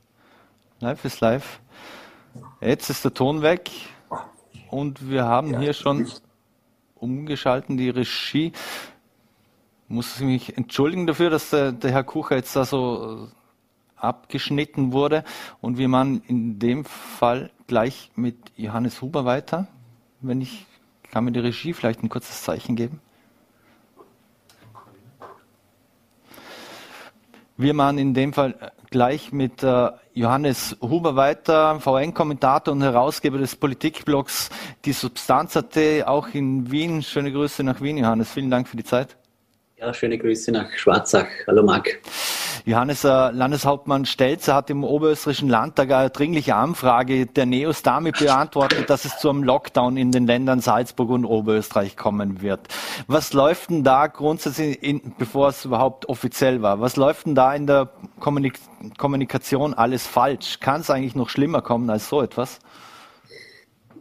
Live 0.80 1.06
ist 1.06 1.22
live. 1.22 1.60
Jetzt 2.62 2.90
ist 2.90 3.06
der 3.06 3.14
Ton 3.14 3.44
weg. 3.44 3.70
Und 4.72 5.08
wir 5.08 5.26
haben 5.26 5.60
hier 5.60 5.74
schon 5.74 6.08
umgeschalten 6.96 7.78
die 7.78 7.92
Regie. 7.92 8.54
Muss 9.88 10.16
ich 10.16 10.26
mich 10.26 10.58
entschuldigen 10.58 11.06
dafür, 11.06 11.30
dass 11.30 11.52
der, 11.52 11.72
der 11.72 11.92
Herr 11.92 12.04
Kucher 12.04 12.38
jetzt 12.38 12.56
da 12.56 12.66
so 12.66 13.28
äh, 13.28 13.98
abgeschnitten 13.98 14.92
wurde. 14.92 15.24
Und 15.62 15.78
wir 15.78 15.90
machen 15.90 16.24
in 16.28 16.58
dem 16.58 16.86
Fall 16.86 17.52
gleich 17.68 18.10
mit 18.16 18.36
Johannes 18.56 19.00
Huber 19.04 19.26
weiter. 19.26 19.68
Wenn 20.22 20.42
ich, 20.42 20.66
kann 21.12 21.24
mir 21.24 21.32
die 21.32 21.40
Regie 21.40 21.74
vielleicht 21.74 22.02
ein 22.02 22.10
kurzes 22.10 22.42
Zeichen 22.42 22.76
geben? 22.76 23.00
Wir 27.62 27.74
machen 27.74 27.98
in 27.98 28.14
dem 28.14 28.32
Fall 28.32 28.56
gleich 28.90 29.34
mit 29.34 29.64
äh, 29.64 29.90
Johannes 30.14 30.78
Huber 30.80 31.18
weiter, 31.18 31.78
VN-Kommentator 31.82 32.72
und 32.74 32.82
Herausgeber 32.82 33.38
des 33.38 33.58
Politikblogs 33.58 34.50
Die 34.86 34.94
Substanz.at, 34.94 35.78
auch 36.06 36.30
in 36.30 36.72
Wien. 36.72 37.04
Schöne 37.04 37.34
Grüße 37.34 37.62
nach 37.66 37.82
Wien, 37.82 37.98
Johannes. 37.98 38.32
Vielen 38.32 38.50
Dank 38.50 38.70
für 38.70 38.78
die 38.78 38.86
Zeit. 38.86 39.18
Ja, 39.76 39.94
schöne 39.94 40.18
Grüße 40.18 40.54
nach 40.54 40.72
Schwarzach. 40.72 41.28
Hallo 41.48 41.62
Marc. 41.62 42.00
Johannes, 42.66 43.04
Landeshauptmann 43.04 44.06
Stelzer 44.06 44.56
hat 44.56 44.70
im 44.70 44.84
Oberösterreichischen 44.84 45.50
Landtag 45.50 45.92
eine 45.92 46.10
dringliche 46.10 46.56
Anfrage 46.56 47.26
der 47.26 47.46
NEOS 47.46 47.84
damit 47.84 48.20
beantwortet, 48.20 48.90
dass 48.90 49.06
es 49.06 49.18
zu 49.18 49.30
einem 49.30 49.44
Lockdown 49.44 49.98
in 49.98 50.12
den 50.12 50.28
Ländern 50.28 50.60
Salzburg 50.60 51.10
und 51.10 51.26
Oberösterreich 51.26 51.98
kommen 51.98 52.42
wird. 52.42 52.62
Was 53.08 53.34
läuft 53.34 53.70
denn 53.70 53.84
da 53.84 54.08
grundsätzlich, 54.08 54.82
in, 54.84 55.14
bevor 55.18 55.50
es 55.50 55.66
überhaupt 55.66 56.10
offiziell 56.10 56.62
war, 56.62 56.82
was 56.82 56.96
läuft 56.96 57.26
denn 57.26 57.36
da 57.36 57.54
in 57.54 57.68
der 57.68 57.90
Kommunik 58.20 58.60
Kommunikation 58.98 59.74
alles 59.74 60.08
falsch? 60.08 60.60
Kann 60.60 60.82
es 60.82 60.90
eigentlich 60.90 61.16
noch 61.16 61.30
schlimmer 61.30 61.62
kommen 61.62 61.90
als 61.90 62.10
so 62.10 62.22
etwas? 62.22 62.60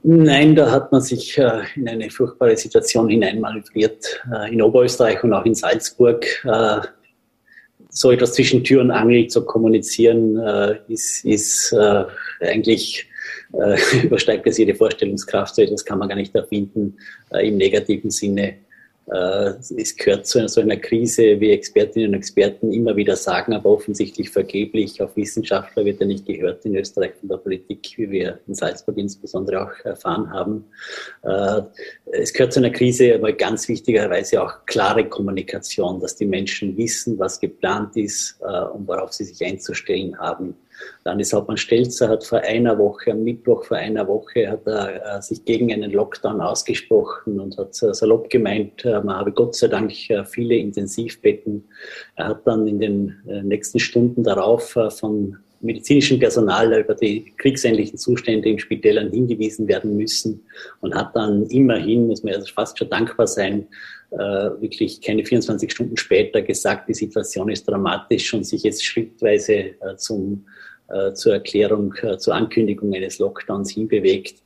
Nein, 0.03 0.55
da 0.55 0.71
hat 0.71 0.93
man 0.93 1.01
sich 1.01 1.37
äh, 1.39 1.63
in 1.75 1.89
eine 1.89 2.09
furchtbare 2.11 2.57
Situation 2.57 3.09
hineinmanövriert. 3.09 4.23
Äh, 4.33 4.53
in 4.53 4.63
Oberösterreich 4.63 5.23
und 5.25 5.33
auch 5.33 5.45
in 5.45 5.55
Salzburg. 5.55 6.25
Äh, 6.45 6.81
so 7.99 8.13
etwas 8.13 8.35
zwischen 8.35 8.63
Tür 8.63 8.81
und 8.81 8.93
Angel 8.93 9.27
zu 9.27 9.45
kommunizieren, 9.45 10.39
äh, 10.39 10.79
ist, 10.87 11.25
ist 11.25 11.73
äh, 11.73 12.05
eigentlich 12.41 13.09
äh, 13.53 13.77
übersteigt 14.05 14.47
das 14.47 14.57
jede 14.57 14.77
Vorstellungskraft. 14.77 15.57
So 15.57 15.63
etwas 15.63 15.85
kann 15.85 15.99
man 15.99 16.09
gar 16.09 16.15
nicht 16.15 16.33
erfinden 16.33 16.97
im 17.43 17.57
negativen 17.57 18.11
Sinne. 18.11 18.55
Äh, 19.11 19.55
es 19.77 19.97
gehört 19.97 20.27
zu 20.27 20.39
einer, 20.39 20.49
so 20.49 20.61
einer 20.61 20.77
Krise, 20.77 21.41
wie 21.41 21.51
Expertinnen 21.51 22.11
und 22.11 22.15
Experten 22.15 22.73
immer 22.73 22.95
wieder 22.97 23.17
sagen, 23.17 23.55
aber 23.55 23.71
offensichtlich 23.71 24.31
vergeblich. 24.31 25.01
Auf 25.01 25.17
Wissenschaftler 25.17 25.85
wird 25.85 26.01
er 26.01 26.07
nicht 26.07 26.27
gehört 26.27 26.65
in 26.67 26.77
Österreich 26.77 27.13
von 27.19 27.29
der 27.29 27.39
Politik, 27.39 27.95
wie 27.97 28.11
wir 28.11 28.41
in 28.47 28.55
Salzburg 28.55 28.99
insbesondere 28.99 29.63
auch 29.63 29.85
erfahren 29.85 30.31
haben. 30.31 30.65
Äh, 31.23 31.63
es 32.13 32.33
gehört 32.33 32.53
zu 32.53 32.61
einer 32.61 32.71
Krise, 32.71 33.15
aber 33.15 33.33
ganz 33.33 33.69
wichtigerweise 33.69 34.43
auch 34.43 34.67
klare 34.67 35.09
Kommunikation, 35.09 36.01
dass 36.01 36.17
die 36.17 36.27
Menschen 36.27 36.77
wissen, 36.77 37.19
was 37.19 37.41
geplant 37.41 37.97
ist 37.97 38.39
äh, 38.43 38.45
und 38.45 38.87
worauf 38.87 39.13
sie 39.13 39.25
sich 39.25 39.45
einzustellen 39.45 40.19
haben. 40.19 40.55
Landeshauptmann 41.05 41.57
Stelzer 41.57 42.09
hat 42.09 42.25
vor 42.25 42.41
einer 42.41 42.79
Woche, 42.79 43.13
am 43.13 43.23
Mittwoch 43.25 43.65
vor 43.65 43.77
einer 43.77 44.07
Woche, 44.07 44.51
hat 44.51 44.67
er 44.67 45.17
äh, 45.19 45.23
sich 45.23 45.45
gegen 45.45 45.73
einen 45.73 45.91
Lockdown 45.91 46.41
ausgesprochen 46.41 47.41
und 47.41 47.57
hat 47.57 47.83
äh, 47.83 47.95
salopp 47.95 48.29
gemeint, 48.31 48.85
äh, 48.85 49.01
man 49.01 49.17
habe 49.17 49.33
Gott 49.33 49.57
sei 49.57 49.69
Dank 49.69 49.93
äh, 50.11 50.25
viele 50.25 50.57
Intensivbetten. 50.57 51.65
Er 52.17 52.29
hat 52.29 52.47
dann 52.47 52.67
in 52.67 52.79
den 52.79 53.17
äh, 53.29 53.43
nächsten 53.43 53.79
Stunden 53.79 54.23
darauf 54.23 54.77
äh, 54.77 54.91
von 54.91 55.39
medizinischem 55.61 56.21
Personal 56.21 56.73
über 56.79 56.95
die 56.95 57.33
kriegsähnlichen 57.37 57.99
Zustände 57.99 58.49
in 58.49 58.61
Spitälern 58.61 59.11
hingewiesen 59.11 59.67
werden 59.67 59.97
müssen 59.97 60.47
und 60.81 60.95
hat 60.95 61.17
dann 61.17 61.47
immerhin, 61.47 62.07
muss 62.07 62.23
man 62.23 62.35
also 62.35 62.53
fast 62.55 62.79
schon 62.79 62.89
dankbar 62.89 63.27
sein, 63.27 63.67
wirklich 64.11 65.03
keine 65.03 65.25
24 65.25 65.71
Stunden 65.71 65.97
später 65.97 66.43
gesagt, 66.43 66.89
die 66.89 66.95
Situation 66.95 67.49
ist 67.51 67.69
dramatisch 67.69 68.33
und 68.33 68.47
sich 68.47 68.63
jetzt 68.63 68.85
schrittweise 68.85 69.75
zum 69.97 70.47
zur 71.15 71.35
Erklärung, 71.35 71.95
äh, 72.03 72.17
zur 72.19 72.35
Ankündigung 72.35 72.95
eines 72.95 73.19
Lockdowns 73.19 73.71
hinbewegt. 73.71 74.37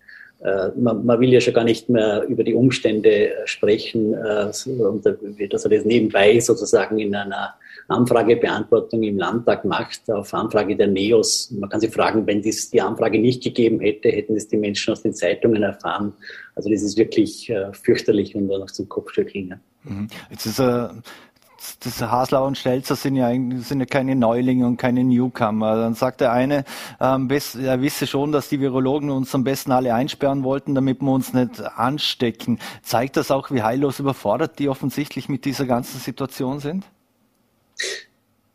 Äh, 0.41 0.71
man, 0.77 1.05
man, 1.07 1.21
will 1.21 1.33
ja 1.33 1.41
schon 1.41 1.55
gar 1.55 1.65
nicht 1.65 1.89
mehr 1.89 2.25
über 2.29 2.43
die 2.43 2.55
Umstände 2.55 3.33
sprechen, 3.45 4.13
dass 4.13 4.67
er 4.67 5.71
das 5.71 5.85
nebenbei 5.85 6.41
sozusagen 6.41 6.99
in 6.99 7.15
einer 7.15 7.55
Anfragebeantwortung 7.89 9.03
im 9.03 9.19
Landtag 9.19 9.65
macht, 9.65 10.11
auf 10.11 10.33
Anfrage 10.35 10.77
der 10.77 10.89
NEOS. 10.89 11.53
Man 11.53 11.69
kann 11.69 11.81
sich 11.81 11.93
fragen, 11.93 12.27
wenn 12.27 12.43
dies 12.43 12.71
die 12.71 12.81
Anfrage 12.81 13.21
nicht 13.21 13.43
gegeben 13.43 13.81
hätte, 13.81 14.09
hätten 14.09 14.37
es 14.37 14.49
die 14.49 14.57
Menschen 14.57 14.93
aus 14.93 15.03
den 15.03 15.15
Zeitungen 15.15 15.63
erfahren. 15.63 16.13
Also 16.55 16.71
das 16.71 16.83
ist 16.83 16.97
wirklich 16.97 17.53
fürchterlich 17.73 18.35
und 18.35 18.47
noch 18.47 18.71
zum 18.71 18.89
Kopfschütteln. 18.89 19.61
Mhm. 19.85 20.09
Jetzt 20.31 20.47
ist 20.47 20.61
er 20.61 21.03
das 21.81 22.01
Hasler 22.01 22.45
und 22.45 22.59
Stelzer 22.59 22.97
sind 22.97 23.17
ja, 23.17 23.31
sind 23.61 23.81
ja 23.81 23.87
keine 23.87 24.15
Neulinge 24.15 24.67
und 24.67 24.77
keine 24.77 25.05
Newcomer. 25.05 25.77
Dann 25.77 25.95
sagt 25.95 26.21
der 26.21 26.33
eine, 26.33 26.65
ähm, 27.01 27.29
er 27.31 27.83
wisse 27.83 28.07
schon, 28.07 28.33
dass 28.33 28.49
die 28.49 28.61
Virologen 28.61 29.11
uns 29.11 29.35
am 29.35 29.45
besten 29.45 29.73
alle 29.73 29.95
einsperren 29.95 30.45
wollten, 30.45 30.75
damit 30.75 31.01
wir 31.01 31.13
uns 31.13 31.33
nicht 31.33 31.61
anstecken. 31.61 32.59
Zeigt 32.83 33.17
das 33.17 33.31
auch, 33.31 33.51
wie 33.51 33.63
heillos 33.63 33.99
überfordert 33.99 34.59
die 34.59 34.69
offensichtlich 34.69 35.29
mit 35.29 35.45
dieser 35.45 35.67
ganzen 35.67 35.99
Situation 35.99 36.61
sind? 36.61 36.85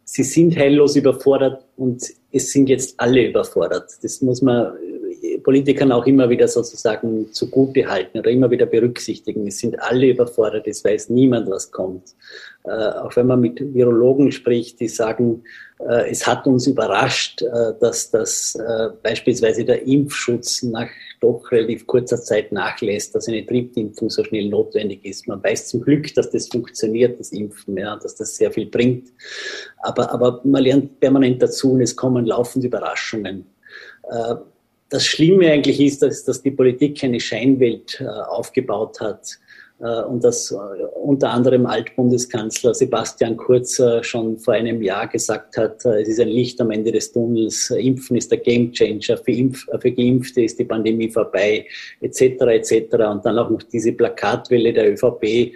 Sie 0.04 0.24
sind 0.24 0.56
heillos 0.58 0.96
überfordert 0.96 1.66
und 1.76 2.02
es 2.32 2.52
sind 2.52 2.70
jetzt 2.70 3.00
alle 3.00 3.28
überfordert. 3.28 3.92
Das 4.02 4.22
muss 4.22 4.42
man 4.42 4.74
Politikern 5.44 5.92
auch 5.92 6.06
immer 6.06 6.30
wieder 6.30 6.48
sozusagen 6.48 7.32
zugute 7.32 7.88
halten 7.88 8.20
oder 8.20 8.30
immer 8.32 8.50
wieder 8.52 8.66
berücksichtigen. 8.66 9.48
Es 9.48 9.60
sind 9.60 9.82
alle 9.82 10.08
überfordert, 10.08 10.68
es 10.68 10.84
weiß 10.84 11.10
niemand, 11.10 11.50
was 11.50 11.72
kommt. 11.72 12.16
Äh, 12.64 12.70
auch 12.70 13.16
wenn 13.16 13.28
man 13.28 13.40
mit 13.40 13.74
Virologen 13.74 14.32
spricht, 14.32 14.80
die 14.80 14.90
sagen, 14.90 15.44
äh, 15.80 16.10
es 16.10 16.26
hat 16.28 16.48
uns 16.48 16.68
überrascht, 16.68 17.42
äh, 17.42 17.74
dass 17.80 18.12
das 18.12 18.56
äh, 18.56 18.90
beispielsweise 19.02 19.64
der 19.64 19.86
Impfschutz 19.86 20.64
nach 20.64 20.90
doch 21.20 21.52
relativ 21.52 21.88
kurzer 21.88 22.22
Zeit 22.22 22.52
nachlässt, 22.52 23.16
dass 23.16 23.28
eine 23.28 23.46
Triebtimpfung 23.46 24.10
so 24.10 24.24
schnell 24.24 24.50
notwendig 24.50 25.04
ist. 25.06 25.28
Man 25.28 25.44
weiß 25.44 25.70
zum 25.70 25.82
Glück, 25.82 26.14
dass 26.14 26.30
das 26.30 26.48
funktioniert, 26.48 27.20
das 27.20 27.32
Impfen, 27.32 27.78
ja, 27.78 27.96
dass 27.96 28.16
das 28.16 28.36
sehr 28.36 28.52
viel 28.52 28.68
bringt. 28.68 29.10
Aber, 29.80 30.12
aber 30.12 30.42
man 30.44 30.64
lernt 30.64 31.00
permanent 31.00 31.42
dazu 31.42 31.72
und 31.74 31.82
es 31.82 31.96
kommen 31.96 32.26
laufend 32.26 32.66
Überraschungen. 32.66 33.46
Äh, 34.88 34.90
das 34.90 35.06
Schlimme 35.06 35.52
eigentlich 35.52 35.80
ist, 35.80 36.02
dass, 36.02 36.24
dass 36.24 36.42
die 36.42 36.52
Politik 36.52 37.04
eine 37.04 37.20
Scheinwelt 37.20 38.00
äh, 38.02 38.06
aufgebaut 38.06 39.00
hat 39.00 39.40
äh, 39.80 40.04
und 40.04 40.24
dass 40.24 40.52
äh, 40.52 40.56
unter 40.56 41.30
anderem 41.30 41.66
Altbundeskanzler 41.66 42.74
Sebastian 42.74 43.38
Kurz 43.38 43.80
äh, 43.80 44.04
schon 44.04 44.38
vor 44.38 44.54
einem 44.54 44.82
Jahr 44.82 45.08
gesagt 45.08 45.58
hat, 45.58 45.86
äh, 45.86 46.02
es 46.02 46.10
ist 46.10 46.20
ein 46.20 46.30
Licht 46.30 46.60
am 46.62 46.72
Ende 46.72 46.92
des 46.92 47.12
Tunnels, 47.12 47.70
Impfen 47.70 48.18
ist 48.18 48.32
der 48.32 48.40
Gamechanger, 48.40 49.18
für, 49.18 49.32
Impf, 49.32 49.66
für 49.80 49.92
Geimpfte 49.92 50.42
ist 50.42 50.58
die 50.60 50.66
Pandemie 50.66 51.10
vorbei, 51.10 51.66
etc. 52.02 52.22
etc. 52.22 52.94
Und 52.94 53.26
dann 53.26 53.38
auch 53.38 53.50
noch 53.50 53.64
diese 53.64 53.92
Plakatwelle 53.92 54.74
der 54.74 54.94
ÖVP, 54.94 55.54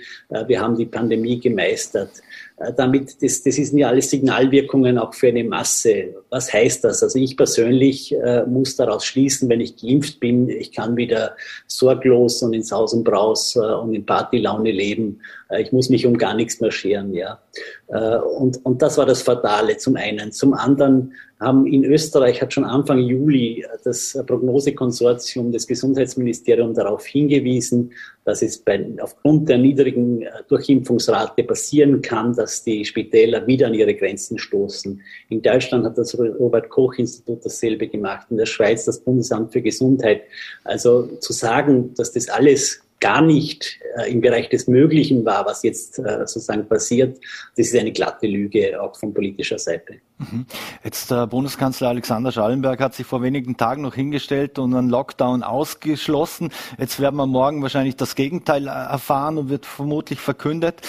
wir 0.48 0.62
haben 0.62 0.78
die 0.78 0.86
Pandemie 0.86 1.40
gemeistert. 1.40 2.22
Äh, 2.62 2.74
damit, 2.76 3.22
das, 3.22 3.44
das 3.44 3.56
sind 3.56 3.78
ja 3.78 3.90
alles 3.90 4.10
Signalwirkungen 4.10 4.98
auch 4.98 5.14
für 5.14 5.28
eine 5.28 5.44
Masse. 5.44 6.16
Was 6.30 6.52
heißt 6.54 6.84
das? 6.84 7.04
Also 7.04 7.20
ich 7.20 7.38
persönlich 7.38 8.14
äh, 8.16 8.46
muss 8.46 8.76
daraus 8.76 9.06
schließen, 9.06 9.50
wenn 9.50 9.62
ich 9.62 9.78
geimpft 9.78 10.20
bin, 10.20 10.50
ich 10.50 10.72
kann 10.72 10.96
wieder 10.96 11.36
sorglos 11.68 12.42
und 12.44 12.54
ins 12.54 12.72
Haus 12.72 12.94
und 12.94 13.04
Braus 13.04 13.56
äh, 13.56 13.60
und 13.60 13.94
in 13.94 14.06
Partylaune 14.06 14.72
leben. 14.72 15.22
Äh, 15.52 15.62
ich 15.62 15.72
muss 15.72 15.90
mich 15.90 16.06
um 16.06 16.18
gar 16.18 16.34
nichts 16.34 16.60
mehr 16.60 16.72
scheren, 16.72 17.14
ja. 17.14 17.40
Äh, 17.88 18.18
und, 18.18 18.66
und 18.66 18.82
das 18.82 18.98
war 18.98 19.06
das 19.06 19.22
Fatale 19.22 19.78
zum 19.78 19.96
einen. 19.96 20.32
Zum 20.32 20.54
anderen 20.54 21.14
haben 21.40 21.66
in 21.66 21.84
Österreich 21.84 22.40
hat 22.42 22.54
schon 22.54 22.66
Anfang 22.66 23.00
Juli 23.00 23.66
das 23.84 24.16
Prognosekonsortium 24.28 25.52
des 25.52 25.66
Gesundheitsministeriums 25.66 26.78
darauf 26.78 27.04
hingewiesen, 27.04 27.94
dass 28.26 28.44
es 28.44 28.60
bei, 28.60 28.86
aufgrund 29.02 29.50
der 29.50 29.58
niedrigen 29.58 30.22
äh, 30.22 30.30
Durchimpfungsrate 30.48 31.44
passieren 31.44 32.02
kann, 32.02 32.34
dass 32.36 32.64
die 32.64 32.86
Spitäler 32.86 33.48
wieder 33.48 33.68
an 33.68 33.74
ihre 33.74 33.96
Grenzen 33.96 34.38
stoßen. 34.38 35.02
In 35.30 35.42
Deutschland 35.42 35.86
hat 35.86 35.98
das 35.98 36.18
Robert 36.18 36.70
Koch 36.70 36.94
Institut 36.96 37.44
dasselbe 37.44 37.88
gemacht, 37.88 38.28
in 38.30 38.38
der 38.38 38.46
Schweiz 38.46 38.86
das 38.86 39.00
Bundesamt 39.00 39.52
für 39.52 39.62
Gesundheit. 39.62 40.22
Also 40.64 41.08
zu 41.20 41.34
sagen, 41.34 41.94
dass 41.96 42.12
das 42.12 42.30
alles 42.30 42.82
gar 43.02 43.22
nicht 43.22 43.80
äh, 43.98 44.12
im 44.12 44.22
Bereich 44.22 44.48
des 44.48 44.68
Möglichen 44.68 45.26
war, 45.26 45.46
was 45.46 45.64
jetzt 45.64 46.00
äh, 46.00 46.20
sozusagen 46.20 46.68
passiert, 46.70 47.18
das 47.58 47.68
ist 47.68 47.76
eine 47.76 47.92
glatte 47.92 48.28
Lüge 48.28 48.82
auch 48.82 48.96
von 48.96 49.14
politischer 49.14 49.58
Seite. 49.58 49.96
Mhm. 50.20 50.46
Jetzt 50.84 51.10
der 51.10 51.26
Bundeskanzler 51.26 51.90
Alexander 51.90 52.32
Schallenberg 52.32 52.80
hat 52.80 52.94
sich 52.94 53.06
vor 53.06 53.24
wenigen 53.24 53.58
Tagen 53.58 53.82
noch 53.82 53.96
hingestellt 53.96 54.60
und 54.60 54.76
einen 54.76 54.90
Lockdown 54.90 55.42
ausgeschlossen. 55.42 56.52
Jetzt 56.78 57.00
werden 57.00 57.16
wir 57.16 57.26
morgen 57.26 57.64
wahrscheinlich 57.64 57.96
das 57.96 58.16
Gegenteil 58.16 58.68
erfahren 58.68 59.40
und 59.40 59.50
wird 59.50 59.66
vermutlich 59.66 60.20
verkündet. 60.20 60.82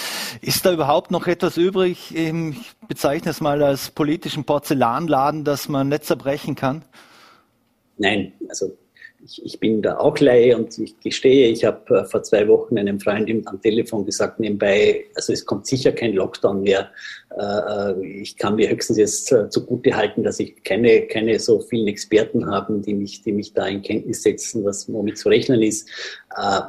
Ist 0.42 0.66
da 0.66 0.72
überhaupt 0.72 1.10
noch 1.10 1.26
etwas 1.26 1.56
übrig? 1.56 2.14
Ich 2.14 2.54
bezeichne 2.86 3.30
es 3.30 3.40
mal 3.40 3.62
als 3.62 3.90
politischen 3.90 4.44
Porzellanladen, 4.44 5.44
das 5.44 5.68
man 5.68 5.88
nicht 5.88 6.04
zerbrechen 6.04 6.56
kann? 6.56 6.84
Nein, 7.96 8.32
also 8.48 8.76
ich, 9.24 9.44
ich 9.44 9.60
bin 9.60 9.82
da 9.82 9.98
auch 9.98 10.18
Laie 10.18 10.56
und 10.56 10.76
ich 10.78 10.98
gestehe, 11.00 11.48
ich 11.48 11.64
habe 11.64 12.00
äh, 12.00 12.04
vor 12.04 12.22
zwei 12.22 12.46
Wochen 12.48 12.78
einem 12.78 12.98
Freund 12.98 13.30
am 13.46 13.60
Telefon 13.60 14.04
gesagt, 14.04 14.40
nebenbei, 14.40 15.04
also 15.14 15.32
es 15.32 15.44
kommt 15.44 15.66
sicher 15.66 15.92
kein 15.92 16.14
Lockdown 16.14 16.62
mehr. 16.62 16.90
Äh, 17.38 17.92
äh, 17.92 18.06
ich 18.22 18.36
kann 18.36 18.56
mir 18.56 18.68
höchstens 18.68 18.98
jetzt 18.98 19.34
zugute 19.50 19.94
halten, 19.94 20.22
dass 20.22 20.40
ich 20.40 20.62
keine, 20.64 21.02
keine 21.02 21.38
so 21.38 21.60
vielen 21.60 21.88
Experten 21.88 22.50
habe, 22.50 22.80
die 22.80 22.94
mich, 22.94 23.22
die 23.22 23.32
mich 23.32 23.52
da 23.52 23.66
in 23.66 23.82
Kenntnis 23.82 24.22
setzen, 24.22 24.64
was 24.64 24.92
womit 24.92 25.18
zu 25.18 25.28
rechnen 25.28 25.62
ist. 25.62 25.88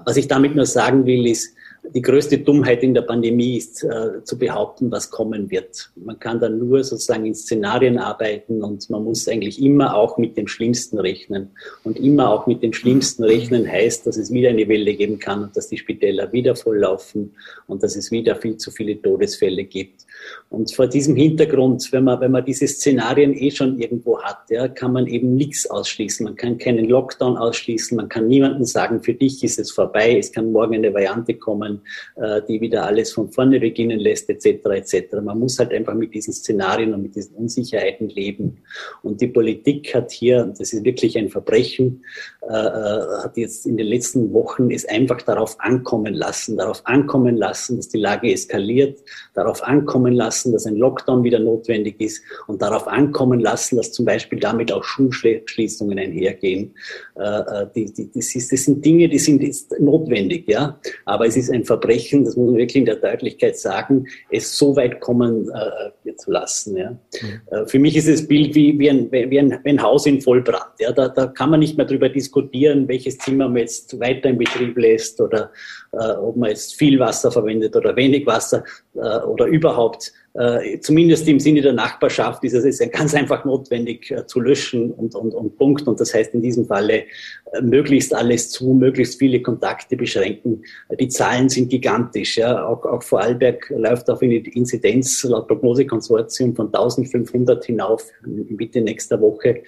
Was 0.05 0.17
ich 0.17 0.27
damit 0.27 0.55
nur 0.55 0.65
sagen 0.65 1.05
will, 1.05 1.25
ist, 1.25 1.55
die 1.89 2.01
größte 2.01 2.37
Dummheit 2.37 2.81
in 2.81 2.93
der 2.93 3.01
Pandemie 3.01 3.57
ist 3.57 3.83
äh, 3.83 4.23
zu 4.23 4.37
behaupten, 4.37 4.89
was 4.91 5.11
kommen 5.11 5.51
wird. 5.51 5.91
Man 5.95 6.17
kann 6.17 6.39
dann 6.39 6.57
nur 6.57 6.83
sozusagen 6.83 7.25
in 7.25 7.35
Szenarien 7.35 7.97
arbeiten 7.97 8.63
und 8.63 8.89
man 8.89 9.03
muss 9.03 9.27
eigentlich 9.27 9.61
immer 9.61 9.95
auch 9.95 10.17
mit 10.17 10.37
dem 10.37 10.47
Schlimmsten 10.47 10.97
rechnen. 10.97 11.49
Und 11.83 11.99
immer 11.99 12.29
auch 12.29 12.47
mit 12.47 12.63
dem 12.63 12.73
Schlimmsten 12.73 13.23
rechnen 13.23 13.69
heißt, 13.69 14.07
dass 14.07 14.17
es 14.17 14.31
wieder 14.31 14.49
eine 14.49 14.67
Welle 14.69 14.93
geben 14.93 15.19
kann 15.19 15.43
und 15.43 15.57
dass 15.57 15.67
die 15.67 15.77
Spitäler 15.77 16.31
wieder 16.31 16.55
volllaufen 16.55 17.33
und 17.67 17.83
dass 17.83 17.95
es 17.95 18.11
wieder 18.11 18.37
viel 18.37 18.57
zu 18.57 18.71
viele 18.71 19.01
Todesfälle 19.01 19.65
gibt. 19.65 20.05
Und 20.49 20.73
vor 20.73 20.87
diesem 20.87 21.15
Hintergrund, 21.15 21.91
wenn 21.91 22.05
man, 22.05 22.21
wenn 22.21 22.31
man 22.31 22.45
diese 22.45 22.67
Szenarien 22.67 23.33
eh 23.33 23.51
schon 23.51 23.79
irgendwo 23.79 24.21
hat, 24.21 24.49
ja, 24.49 24.67
kann 24.67 24.93
man 24.93 25.07
eben 25.07 25.35
nichts 25.35 25.69
ausschließen. 25.69 26.23
Man 26.23 26.35
kann 26.35 26.57
keinen 26.57 26.85
Lockdown 26.85 27.37
ausschließen. 27.37 27.97
Man 27.97 28.09
kann 28.09 28.27
niemandem 28.27 28.63
sagen, 28.65 29.01
für 29.01 29.13
dich 29.13 29.43
ist 29.43 29.59
es 29.59 29.71
vorbei. 29.71 30.17
Es 30.17 30.31
kann 30.31 30.51
morgen 30.51 30.75
eine 30.75 30.93
Variante 30.93 31.33
kommen, 31.33 31.72
äh, 32.15 32.41
die 32.47 32.61
wieder 32.61 32.85
alles 32.85 33.11
von 33.13 33.31
vorne 33.31 33.59
beginnen 33.59 33.99
lässt, 33.99 34.29
etc., 34.29 34.65
etc. 34.65 35.15
Man 35.23 35.39
muss 35.39 35.59
halt 35.59 35.71
einfach 35.71 35.93
mit 35.93 36.13
diesen 36.13 36.33
Szenarien 36.33 36.93
und 36.93 37.01
mit 37.01 37.15
diesen 37.15 37.35
Unsicherheiten 37.35 38.09
leben. 38.09 38.59
Und 39.01 39.21
die 39.21 39.27
Politik 39.27 39.93
hat 39.95 40.11
hier, 40.11 40.45
das 40.57 40.73
ist 40.73 40.83
wirklich 40.83 41.17
ein 41.17 41.29
Verbrechen, 41.29 42.03
äh, 42.49 42.53
äh, 42.53 43.23
hat 43.23 43.37
jetzt 43.37 43.65
in 43.65 43.77
den 43.77 43.87
letzten 43.87 44.33
Wochen 44.33 44.69
es 44.71 44.85
einfach 44.85 45.21
darauf 45.21 45.59
ankommen 45.59 46.13
lassen, 46.13 46.57
darauf 46.57 46.85
ankommen 46.85 47.37
lassen, 47.37 47.77
dass 47.77 47.89
die 47.89 47.99
Lage 47.99 48.31
eskaliert, 48.31 48.99
darauf 49.33 49.63
ankommen 49.63 50.13
lassen, 50.13 50.51
dass 50.51 50.65
ein 50.65 50.75
Lockdown 50.75 51.23
wieder 51.23 51.39
notwendig 51.39 51.99
ist 51.99 52.21
und 52.47 52.61
darauf 52.61 52.87
ankommen 52.87 53.39
lassen, 53.39 53.77
dass 53.77 53.91
zum 53.91 54.05
Beispiel 54.05 54.39
damit 54.39 54.71
auch 54.71 54.83
Schulschließungen 54.83 55.97
einhergehen. 55.97 56.75
Das 57.15 57.73
sind 57.73 58.85
Dinge, 58.85 59.07
die 59.09 59.19
sind 59.19 59.41
jetzt 59.41 59.79
notwendig, 59.79 60.47
ja. 60.47 60.79
Aber 61.05 61.25
es 61.25 61.37
ist 61.37 61.51
ein 61.51 61.62
Verbrechen, 61.65 62.25
das 62.25 62.35
muss 62.35 62.47
man 62.51 62.57
wirklich 62.57 62.77
in 62.77 62.85
der 62.85 62.97
Deutlichkeit 62.97 63.57
sagen, 63.57 64.07
es 64.29 64.57
so 64.57 64.75
weit 64.75 64.99
kommen 64.99 65.49
äh, 65.49 66.15
zu 66.15 66.31
lassen. 66.31 66.77
Ja. 66.77 66.91
Mhm. 66.91 67.67
Für 67.67 67.79
mich 67.79 67.95
ist 67.95 68.07
das 68.07 68.27
Bild 68.27 68.55
wie, 68.55 68.77
wie, 68.79 68.89
ein, 68.89 69.11
wie 69.11 69.39
ein, 69.39 69.59
ein 69.63 69.81
Haus 69.81 70.05
in 70.05 70.21
Vollbrand. 70.21 70.79
Ja. 70.79 70.91
Da, 70.91 71.09
da 71.09 71.27
kann 71.27 71.49
man 71.49 71.59
nicht 71.59 71.77
mehr 71.77 71.85
darüber 71.85 72.09
diskutieren, 72.09 72.87
welches 72.87 73.17
Zimmer 73.17 73.47
man 73.47 73.57
jetzt 73.57 73.99
weiter 73.99 74.29
in 74.29 74.37
Betrieb 74.37 74.77
lässt 74.77 75.19
oder 75.21 75.51
äh, 75.93 76.11
ob 76.13 76.35
man 76.35 76.49
jetzt 76.49 76.75
viel 76.75 76.99
Wasser 76.99 77.31
verwendet 77.31 77.75
oder 77.75 77.95
wenig 77.95 78.25
Wasser 78.25 78.63
äh, 78.95 79.19
oder 79.19 79.45
überhaupt 79.45 80.13
äh, 80.35 80.79
zumindest 80.79 81.27
im 81.27 81.39
Sinne 81.39 81.61
der 81.61 81.73
Nachbarschaft 81.73 82.43
ist 82.43 82.53
es 82.53 82.79
ganz 82.91 83.13
einfach 83.13 83.45
notwendig 83.45 84.09
äh, 84.09 84.25
zu 84.25 84.39
löschen 84.39 84.91
und, 84.91 85.13
und, 85.13 85.33
und 85.33 85.57
Punkt. 85.57 85.87
Und 85.87 85.99
das 85.99 86.13
heißt 86.13 86.33
in 86.33 86.41
diesem 86.41 86.65
Falle 86.65 87.03
äh, 87.51 87.61
möglichst 87.61 88.15
alles 88.15 88.49
zu, 88.49 88.73
möglichst 88.73 89.19
viele 89.19 89.43
Kontakte 89.43 89.95
beschränken. 89.95 90.63
Die 90.99 91.07
Zahlen 91.07 91.49
sind 91.49 91.69
gigantisch. 91.69 92.37
Ja. 92.37 92.65
Auch, 92.65 92.83
auch 92.83 93.03
Vorarlberg 93.03 93.69
läuft 93.69 94.09
auf 94.09 94.23
eine 94.23 94.37
Inzidenz 94.37 95.23
laut 95.23 95.47
Prognosekonsortium 95.47 96.55
von 96.55 96.67
1500 96.67 97.63
hinauf 97.65 98.03
Mitte 98.25 98.81
nächster 98.81 99.21
Woche. 99.21 99.61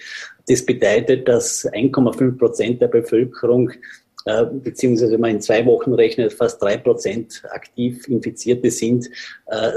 Das 0.48 0.66
bedeutet, 0.66 1.28
dass 1.28 1.66
1,5 1.72 2.38
Prozent 2.38 2.82
der 2.82 2.88
Bevölkerung 2.88 3.72
äh, 4.26 4.46
beziehungsweise 4.46 5.14
wenn 5.14 5.22
man 5.22 5.32
in 5.32 5.42
zwei 5.42 5.66
Wochen 5.66 5.94
rechnet, 5.94 6.34
fast 6.34 6.62
drei 6.62 6.78
Prozent 6.78 7.44
aktiv 7.50 8.08
Infizierte 8.08 8.72
sind, 8.72 9.08
äh, 9.48 9.72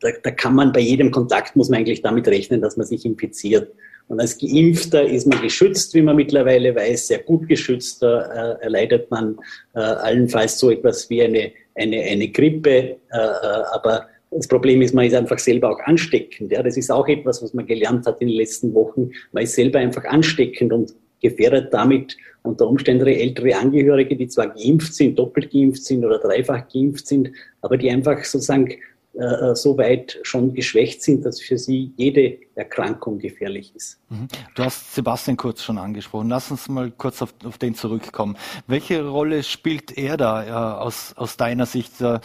da, 0.00 0.10
da 0.22 0.30
kann 0.30 0.54
man 0.54 0.72
bei 0.72 0.80
jedem 0.80 1.10
Kontakt, 1.10 1.56
muss 1.56 1.68
man 1.68 1.80
eigentlich 1.80 2.02
damit 2.02 2.26
rechnen, 2.28 2.60
dass 2.60 2.76
man 2.76 2.86
sich 2.86 3.04
infiziert. 3.04 3.72
Und 4.08 4.20
als 4.20 4.38
Geimpfter 4.38 5.06
ist 5.06 5.26
man 5.26 5.40
geschützt, 5.42 5.94
wie 5.94 6.02
man 6.02 6.16
mittlerweile 6.16 6.74
weiß, 6.74 7.08
sehr 7.08 7.18
gut 7.18 7.46
geschützt. 7.46 8.02
Da 8.02 8.54
äh, 8.54 8.62
erleidet 8.62 9.10
man 9.10 9.38
äh, 9.74 9.80
allenfalls 9.80 10.58
so 10.58 10.70
etwas 10.70 11.10
wie 11.10 11.22
eine, 11.22 11.52
eine, 11.74 12.00
eine 12.02 12.28
Grippe. 12.28 12.70
Äh, 12.70 12.96
äh, 13.12 13.62
aber 13.72 14.06
das 14.30 14.48
Problem 14.48 14.80
ist, 14.80 14.94
man 14.94 15.06
ist 15.06 15.14
einfach 15.14 15.38
selber 15.38 15.70
auch 15.70 15.80
ansteckend. 15.80 16.52
Ja? 16.52 16.62
Das 16.62 16.76
ist 16.76 16.90
auch 16.90 17.06
etwas, 17.06 17.42
was 17.42 17.52
man 17.52 17.66
gelernt 17.66 18.06
hat 18.06 18.20
in 18.20 18.28
den 18.28 18.36
letzten 18.36 18.72
Wochen. 18.74 19.10
Man 19.32 19.42
ist 19.42 19.54
selber 19.54 19.78
einfach 19.78 20.04
ansteckend 20.04 20.72
und 20.72 20.94
gefährdet 21.20 21.72
damit 21.72 22.16
unter 22.42 22.68
Umständen 22.68 23.06
ältere 23.06 23.56
Angehörige, 23.56 24.16
die 24.16 24.28
zwar 24.28 24.48
geimpft 24.48 24.94
sind, 24.94 25.18
doppelt 25.18 25.52
geimpft 25.52 25.84
sind 25.84 26.04
oder 26.04 26.18
dreifach 26.18 26.68
geimpft 26.68 27.06
sind, 27.06 27.30
aber 27.60 27.76
die 27.76 27.90
einfach 27.90 28.22
sozusagen 28.24 28.74
äh, 29.18 29.54
so 29.56 29.76
weit 29.76 30.18
schon 30.22 30.54
geschwächt 30.54 31.02
sind, 31.02 31.26
dass 31.26 31.40
für 31.40 31.58
sie 31.58 31.92
jede 31.96 32.38
Erkrankung 32.54 33.18
gefährlich 33.18 33.74
ist. 33.74 33.98
Mhm. 34.10 34.28
Du 34.54 34.64
hast 34.64 34.94
Sebastian 34.94 35.36
Kurz 35.36 35.62
schon 35.62 35.76
angesprochen. 35.76 36.28
Lass 36.28 36.50
uns 36.50 36.68
mal 36.68 36.92
kurz 36.92 37.20
auf, 37.20 37.34
auf 37.44 37.58
den 37.58 37.74
zurückkommen. 37.74 38.36
Welche 38.68 39.06
Rolle 39.06 39.42
spielt 39.42 39.98
er 39.98 40.16
da 40.16 40.46
äh, 40.46 40.50
aus, 40.82 41.14
aus 41.16 41.36
deiner 41.36 41.66
Sicht? 41.66 42.00
Äh, 42.00 42.20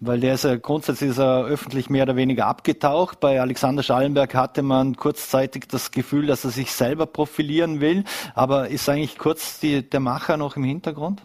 weil 0.00 0.20
der 0.20 0.34
ist 0.34 0.44
ja 0.44 0.56
grundsätzlich 0.56 1.10
ist 1.10 1.18
er 1.18 1.44
öffentlich 1.44 1.90
mehr 1.90 2.04
oder 2.04 2.16
weniger 2.16 2.46
abgetaucht. 2.46 3.20
Bei 3.20 3.40
Alexander 3.40 3.82
Schallenberg 3.82 4.34
hatte 4.34 4.62
man 4.62 4.96
kurzzeitig 4.96 5.66
das 5.68 5.90
Gefühl, 5.90 6.26
dass 6.26 6.44
er 6.44 6.50
sich 6.50 6.72
selber 6.72 7.06
profilieren 7.06 7.80
will. 7.80 8.04
Aber 8.34 8.68
ist 8.68 8.88
eigentlich 8.88 9.18
kurz 9.18 9.60
die, 9.60 9.82
der 9.82 10.00
Macher 10.00 10.36
noch 10.36 10.56
im 10.56 10.64
Hintergrund? 10.64 11.22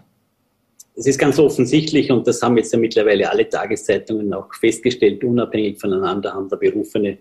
Es 0.97 1.07
ist 1.07 1.19
ganz 1.19 1.37
offensichtlich, 1.39 2.11
und 2.11 2.25
das 2.25 2.41
haben 2.41 2.57
jetzt 2.57 2.71
ja 2.71 2.79
mittlerweile 2.79 3.29
alle 3.29 3.49
Tageszeitungen 3.49 4.33
auch 4.33 4.53
festgestellt, 4.53 5.23
unabhängig 5.23 5.79
voneinander 5.79 6.33
haben 6.33 6.47
da 6.47 6.55
berufene 6.55 7.17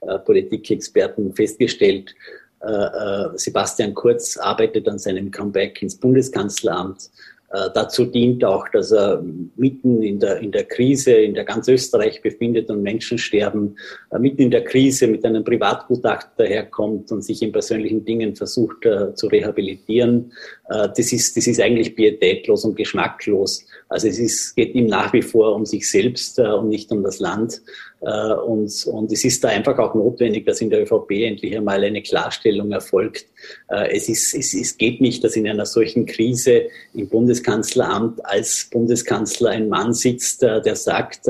äh, 0.00 0.18
Politikexperten 0.20 1.34
festgestellt, 1.34 2.14
äh, 2.60 2.70
äh, 2.70 3.28
Sebastian 3.36 3.94
Kurz 3.94 4.36
arbeitet 4.36 4.88
an 4.88 4.98
seinem 4.98 5.30
Comeback 5.30 5.80
ins 5.82 5.96
Bundeskanzleramt. 5.96 7.10
Äh, 7.50 7.70
dazu 7.72 8.04
dient 8.04 8.44
auch, 8.44 8.68
dass 8.68 8.92
er 8.92 9.24
mitten 9.56 10.02
in 10.02 10.18
der, 10.18 10.38
in 10.40 10.52
der 10.52 10.64
Krise, 10.64 11.12
in 11.12 11.34
der 11.34 11.44
ganz 11.44 11.66
Österreich 11.68 12.20
befindet 12.20 12.68
und 12.68 12.82
Menschen 12.82 13.16
sterben, 13.16 13.76
äh, 14.10 14.18
mitten 14.18 14.42
in 14.42 14.50
der 14.50 14.64
Krise 14.64 15.06
mit 15.06 15.24
einem 15.24 15.44
Privatgutachten 15.44 16.32
daherkommt 16.36 17.10
und 17.10 17.22
sich 17.22 17.40
in 17.40 17.52
persönlichen 17.52 18.04
Dingen 18.04 18.36
versucht 18.36 18.84
äh, 18.84 19.14
zu 19.14 19.28
rehabilitieren. 19.28 20.32
Äh, 20.68 20.88
das, 20.96 21.12
ist, 21.12 21.36
das 21.36 21.46
ist 21.46 21.60
eigentlich 21.60 21.96
pietätlos 21.96 22.64
und 22.64 22.76
geschmacklos. 22.76 23.64
Also 23.88 24.08
es 24.08 24.18
ist, 24.18 24.54
geht 24.54 24.74
ihm 24.74 24.86
nach 24.86 25.12
wie 25.12 25.22
vor 25.22 25.54
um 25.54 25.64
sich 25.64 25.90
selbst 25.90 26.38
äh, 26.38 26.42
und 26.42 26.68
nicht 26.68 26.90
um 26.90 27.02
das 27.02 27.20
Land. 27.20 27.62
Äh, 28.00 28.34
und, 28.34 28.86
und 28.86 29.10
es 29.10 29.24
ist 29.24 29.42
da 29.42 29.48
einfach 29.48 29.78
auch 29.78 29.94
notwendig, 29.94 30.46
dass 30.46 30.60
in 30.60 30.70
der 30.70 30.82
ÖVP 30.82 31.10
endlich 31.10 31.56
einmal 31.56 31.82
eine 31.82 32.02
Klarstellung 32.02 32.70
erfolgt. 32.72 33.26
Es, 33.68 34.08
ist, 34.08 34.34
es, 34.34 34.52
es 34.52 34.76
geht 34.76 35.00
nicht, 35.00 35.22
dass 35.22 35.36
in 35.36 35.48
einer 35.48 35.64
solchen 35.64 36.06
Krise 36.06 36.64
im 36.94 37.08
Bundeskanzleramt 37.08 38.24
als 38.24 38.68
Bundeskanzler 38.70 39.50
ein 39.50 39.68
Mann 39.68 39.94
sitzt, 39.94 40.42
der 40.42 40.74
sagt, 40.74 41.28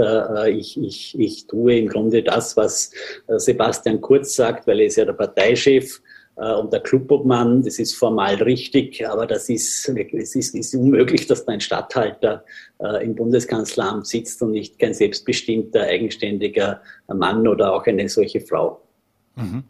ich, 0.48 0.80
ich, 0.80 1.18
ich 1.18 1.46
tue 1.46 1.78
im 1.78 1.88
Grunde 1.88 2.22
das, 2.22 2.56
was 2.56 2.92
Sebastian 3.28 4.00
Kurz 4.00 4.34
sagt, 4.34 4.66
weil 4.66 4.80
er 4.80 4.86
ist 4.86 4.96
ja 4.96 5.04
der 5.04 5.12
Parteichef 5.12 6.00
und 6.38 6.72
der 6.72 6.80
Clubobmann, 6.80 7.62
das 7.62 7.78
ist 7.78 7.94
formal 7.94 8.36
richtig, 8.36 9.06
aber 9.08 9.26
das 9.26 9.48
ist, 9.48 9.88
es 9.88 10.34
ist, 10.36 10.54
ist 10.54 10.74
unmöglich, 10.74 11.26
dass 11.26 11.44
da 11.44 11.52
ein 11.52 11.60
Stadthalter 11.60 12.44
äh, 12.80 13.04
im 13.04 13.16
Bundeskanzleramt 13.16 14.06
sitzt 14.06 14.40
und 14.42 14.52
nicht 14.52 14.78
kein 14.78 14.94
selbstbestimmter, 14.94 15.82
eigenständiger 15.82 16.80
Mann 17.08 17.48
oder 17.48 17.74
auch 17.74 17.84
eine 17.86 18.08
solche 18.08 18.40
Frau. 18.40 18.80
Mhm. 19.34 19.64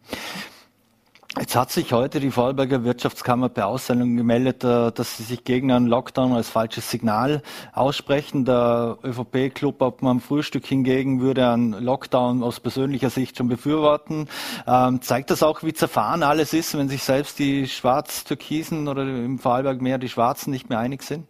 Jetzt 1.40 1.54
hat 1.54 1.70
sich 1.70 1.92
heute 1.92 2.18
die 2.18 2.32
Vorarlberger 2.32 2.82
Wirtschaftskammer 2.82 3.48
per 3.48 3.68
Aussendung 3.68 4.16
gemeldet, 4.16 4.64
äh, 4.64 4.90
dass 4.90 5.16
sie 5.16 5.22
sich 5.22 5.44
gegen 5.44 5.70
einen 5.70 5.86
Lockdown 5.86 6.32
als 6.32 6.48
falsches 6.48 6.90
Signal 6.90 7.42
aussprechen. 7.72 8.44
Der 8.44 8.98
ÖVP-Club 9.04 9.80
ab 9.80 10.02
am 10.02 10.20
Frühstück 10.20 10.66
hingegen 10.66 11.20
würde 11.20 11.48
einen 11.48 11.72
Lockdown 11.72 12.42
aus 12.42 12.58
persönlicher 12.58 13.10
Sicht 13.10 13.36
schon 13.36 13.48
befürworten. 13.48 14.26
Ähm, 14.66 15.00
zeigt 15.00 15.30
das 15.30 15.44
auch, 15.44 15.62
wie 15.62 15.72
zerfahren 15.72 16.24
alles 16.24 16.52
ist, 16.52 16.76
wenn 16.76 16.88
sich 16.88 17.04
selbst 17.04 17.38
die 17.38 17.68
Schwarz-Türkisen 17.68 18.88
oder 18.88 19.02
im 19.02 19.38
Vorarlberg 19.38 19.80
mehr 19.80 19.98
die 19.98 20.08
Schwarzen 20.08 20.50
nicht 20.50 20.68
mehr 20.68 20.80
einig 20.80 21.04
sind? 21.04 21.24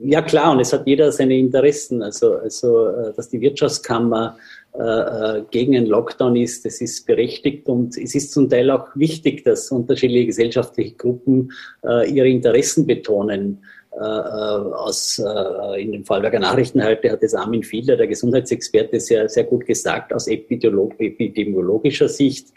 Ja 0.00 0.20
klar, 0.20 0.52
und 0.52 0.60
es 0.60 0.72
hat 0.72 0.86
jeder 0.86 1.12
seine 1.12 1.38
Interessen. 1.38 2.02
Also, 2.02 2.34
also 2.34 2.88
äh, 2.88 3.14
dass 3.14 3.30
die 3.30 3.40
Wirtschaftskammer 3.40 4.36
äh, 4.74 4.82
äh, 4.82 5.42
gegen 5.50 5.76
einen 5.76 5.86
Lockdown 5.86 6.34
ist, 6.34 6.64
das 6.64 6.80
ist 6.80 7.06
berechtigt 7.06 7.68
und 7.68 7.96
es 7.98 8.14
ist 8.14 8.32
zum 8.32 8.48
Teil 8.48 8.70
auch 8.70 8.88
wichtig, 8.94 9.44
dass 9.44 9.70
unterschiedliche 9.70 10.26
gesellschaftliche 10.26 10.94
Gruppen 10.94 11.52
äh, 11.84 12.10
ihre 12.10 12.28
Interessen 12.28 12.86
betonen. 12.86 13.64
Äh, 13.94 13.98
aus, 13.98 15.18
äh, 15.18 15.82
in 15.82 15.92
den 15.92 16.06
Fallberger 16.06 16.38
Nachrichten 16.38 16.82
heute 16.82 17.10
hat 17.10 17.22
es 17.22 17.34
Armin 17.34 17.62
Fiedler, 17.62 17.96
der 17.96 18.06
Gesundheitsexperte, 18.06 18.98
sehr, 18.98 19.28
sehr 19.28 19.44
gut 19.44 19.66
gesagt, 19.66 20.14
aus 20.14 20.26
epidemiologischer 20.26 22.08
Sicht 22.08 22.48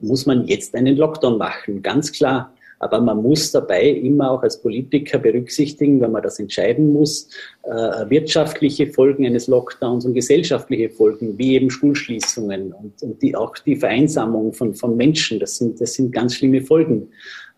muss 0.00 0.26
man 0.26 0.48
jetzt 0.48 0.74
einen 0.74 0.96
Lockdown 0.96 1.38
machen, 1.38 1.80
ganz 1.82 2.10
klar. 2.10 2.52
Aber 2.82 3.00
man 3.00 3.22
muss 3.22 3.52
dabei 3.52 3.90
immer 3.90 4.32
auch 4.32 4.42
als 4.42 4.60
Politiker 4.60 5.18
berücksichtigen, 5.18 6.00
wenn 6.00 6.10
man 6.10 6.22
das 6.22 6.40
entscheiden 6.40 6.92
muss, 6.92 7.28
äh, 7.62 7.70
wirtschaftliche 8.10 8.88
Folgen 8.88 9.24
eines 9.24 9.46
Lockdowns 9.46 10.04
und 10.04 10.14
gesellschaftliche 10.14 10.90
Folgen, 10.90 11.38
wie 11.38 11.54
eben 11.54 11.70
Schulschließungen 11.70 12.72
und, 12.72 13.00
und 13.00 13.22
die, 13.22 13.36
auch 13.36 13.56
die 13.58 13.76
Vereinsamung 13.76 14.52
von, 14.52 14.74
von 14.74 14.96
Menschen. 14.96 15.38
Das 15.38 15.58
sind, 15.58 15.80
das 15.80 15.94
sind 15.94 16.10
ganz 16.10 16.34
schlimme 16.34 16.60
Folgen. 16.60 17.10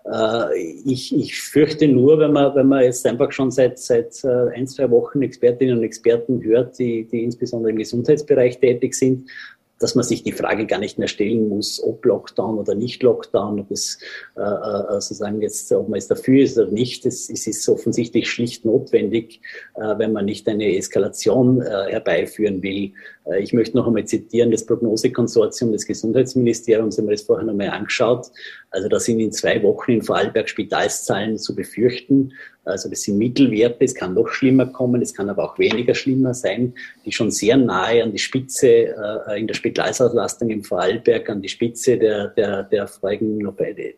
Äh, 0.05 0.59
ich, 0.85 1.17
ich 1.17 1.41
fürchte 1.41 1.89
nur, 1.89 2.19
wenn 2.19 2.33
man, 2.33 2.55
wenn 2.55 2.69
man 2.69 2.85
jetzt 2.85 3.07
einfach 3.07 3.33
schon 3.33 3.51
seit, 3.51 3.79
seit 3.79 4.23
äh, 4.25 4.51
ein, 4.55 4.67
zwei 4.67 4.91
Wochen 4.91 5.23
Expertinnen 5.23 5.79
und 5.79 5.85
Experten 5.85 6.43
hört, 6.43 6.79
die, 6.79 7.05
die 7.05 7.25
insbesondere 7.25 7.71
im 7.71 7.79
Gesundheitsbereich 7.79 8.59
tätig 8.59 8.95
sind, 8.95 9.31
dass 9.79 9.95
man 9.95 10.05
sich 10.05 10.23
die 10.23 10.33
Frage 10.33 10.67
gar 10.67 10.79
nicht 10.79 10.99
mehr 10.99 11.09
stellen 11.09 11.49
muss, 11.49 11.83
ob 11.83 12.05
Lockdown 12.05 12.59
oder 12.59 12.75
nicht 12.75 13.03
Lockdown, 13.03 13.61
ob 13.61 13.71
es 13.71 13.99
äh, 14.37 14.41
äh, 14.41 15.01
sozusagen 15.01 15.43
jetzt, 15.43 15.71
ob 15.73 15.89
man 15.89 15.99
es 15.99 16.09
dafür 16.09 16.43
ist 16.43 16.57
oder 16.57 16.71
nicht. 16.71 17.05
Es, 17.07 17.29
es 17.29 17.47
ist 17.47 17.69
offensichtlich 17.69 18.31
schlicht 18.31 18.65
notwendig, 18.65 19.41
äh, 19.75 19.99
wenn 19.99 20.13
man 20.13 20.25
nicht 20.25 20.49
eine 20.49 20.77
Eskalation 20.77 21.61
äh, 21.61 21.91
herbeiführen 21.91 22.63
will. 22.63 22.93
Äh, 23.27 23.43
ich 23.43 23.53
möchte 23.53 23.77
noch 23.77 23.87
einmal 23.87 24.05
zitieren, 24.05 24.51
das 24.51 24.65
Prognosekonsortium 24.65 25.73
des 25.73 25.87
Gesundheitsministeriums 25.87 26.99
haben 26.99 27.07
wir 27.07 27.13
das 27.13 27.23
vorher 27.23 27.45
noch 27.45 27.53
einmal 27.53 27.71
angeschaut. 27.71 28.31
Also 28.75 28.89
da 28.89 28.99
sind 28.99 29.21
in 29.21 29.31
zwei 29.31 29.63
Wochen 29.63 29.93
in 29.93 30.03
Vorarlberg 30.03 30.49
Spitalszahlen 30.49 31.39
zu 31.39 31.55
befürchten. 31.55 32.33
Also 32.65 32.89
das 32.89 33.03
sind 33.03 33.19
Mittelwerte, 33.19 33.85
es 33.85 33.95
kann 33.95 34.15
noch 34.15 34.29
schlimmer 34.29 34.67
kommen, 34.67 35.01
es 35.01 35.15
kann 35.15 35.29
aber 35.29 35.45
auch 35.45 35.59
weniger 35.59 35.95
schlimmer 35.95 36.35
sein, 36.35 36.75
die 37.05 37.13
schon 37.13 37.31
sehr 37.31 37.57
nahe 37.57 38.03
an 38.03 38.11
die 38.11 38.19
Spitze 38.19 38.69
äh, 38.69 39.39
in 39.39 39.47
der 39.47 39.55
Spitalsauslastung 39.55 40.51
im 40.51 40.65
Vorarlberg, 40.65 41.29
an 41.31 41.43
die 41.43 41.49
Spitze 41.49 41.99
der, 41.99 42.29
der, 42.29 42.65
der, 42.65 42.89
vorigen, 42.89 43.39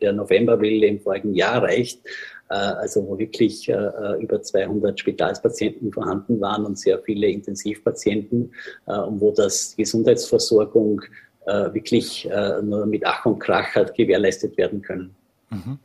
der 0.03 0.13
Novemberwelle 0.13 0.87
im 0.87 1.01
vorigen 1.01 1.35
Jahr 1.35 1.63
reicht. 1.63 2.01
Äh, 2.49 2.55
also 2.55 3.07
wo 3.07 3.19
wirklich 3.19 3.69
äh, 3.69 3.73
äh, 3.73 4.23
über 4.23 4.41
200 4.41 4.99
Spitalspatienten 4.99 5.93
vorhanden 5.93 6.41
waren 6.41 6.65
und 6.65 6.79
sehr 6.79 6.99
viele 7.01 7.29
Intensivpatienten 7.29 8.53
und 8.87 9.21
wo 9.21 9.33
das 9.33 9.75
Gesundheitsversorgung 9.77 11.03
wirklich 11.47 12.29
nur 12.63 12.87
mit 12.87 13.07
Ach 13.07 13.25
und 13.25 13.39
Krach 13.39 13.75
hat 13.75 13.95
gewährleistet 13.95 14.57
werden 14.57 14.83
können. 14.83 15.15
Mhm. 15.51 15.79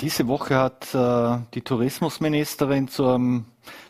Diese 0.00 0.28
Woche 0.28 0.56
hat 0.56 0.94
äh, 0.94 1.44
die 1.52 1.60
Tourismusministerin 1.60 2.88
zum, 2.88 3.44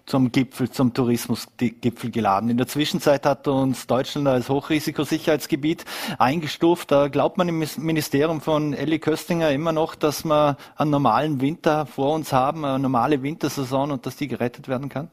zum 0.06 0.32
Gipfel, 0.32 0.68
zum 0.68 0.92
Tourismusgipfel 0.92 2.10
geladen. 2.10 2.50
In 2.50 2.56
der 2.56 2.66
Zwischenzeit 2.66 3.24
hat 3.24 3.46
uns 3.46 3.86
Deutschland 3.86 4.26
als 4.26 4.48
Hochrisikosicherheitsgebiet 4.48 5.84
eingestuft. 6.18 6.90
Da 6.90 7.06
glaubt 7.06 7.38
man 7.38 7.48
im 7.48 7.64
Ministerium 7.76 8.40
von 8.40 8.74
Elli 8.74 8.98
Köstinger 8.98 9.52
immer 9.52 9.70
noch, 9.70 9.94
dass 9.94 10.24
wir 10.24 10.56
einen 10.74 10.90
normalen 10.90 11.40
Winter 11.40 11.86
vor 11.86 12.12
uns 12.12 12.32
haben, 12.32 12.64
eine 12.64 12.80
normale 12.80 13.22
Wintersaison 13.22 13.92
und 13.92 14.04
dass 14.04 14.16
die 14.16 14.26
gerettet 14.26 14.66
werden 14.66 14.88
kann? 14.88 15.10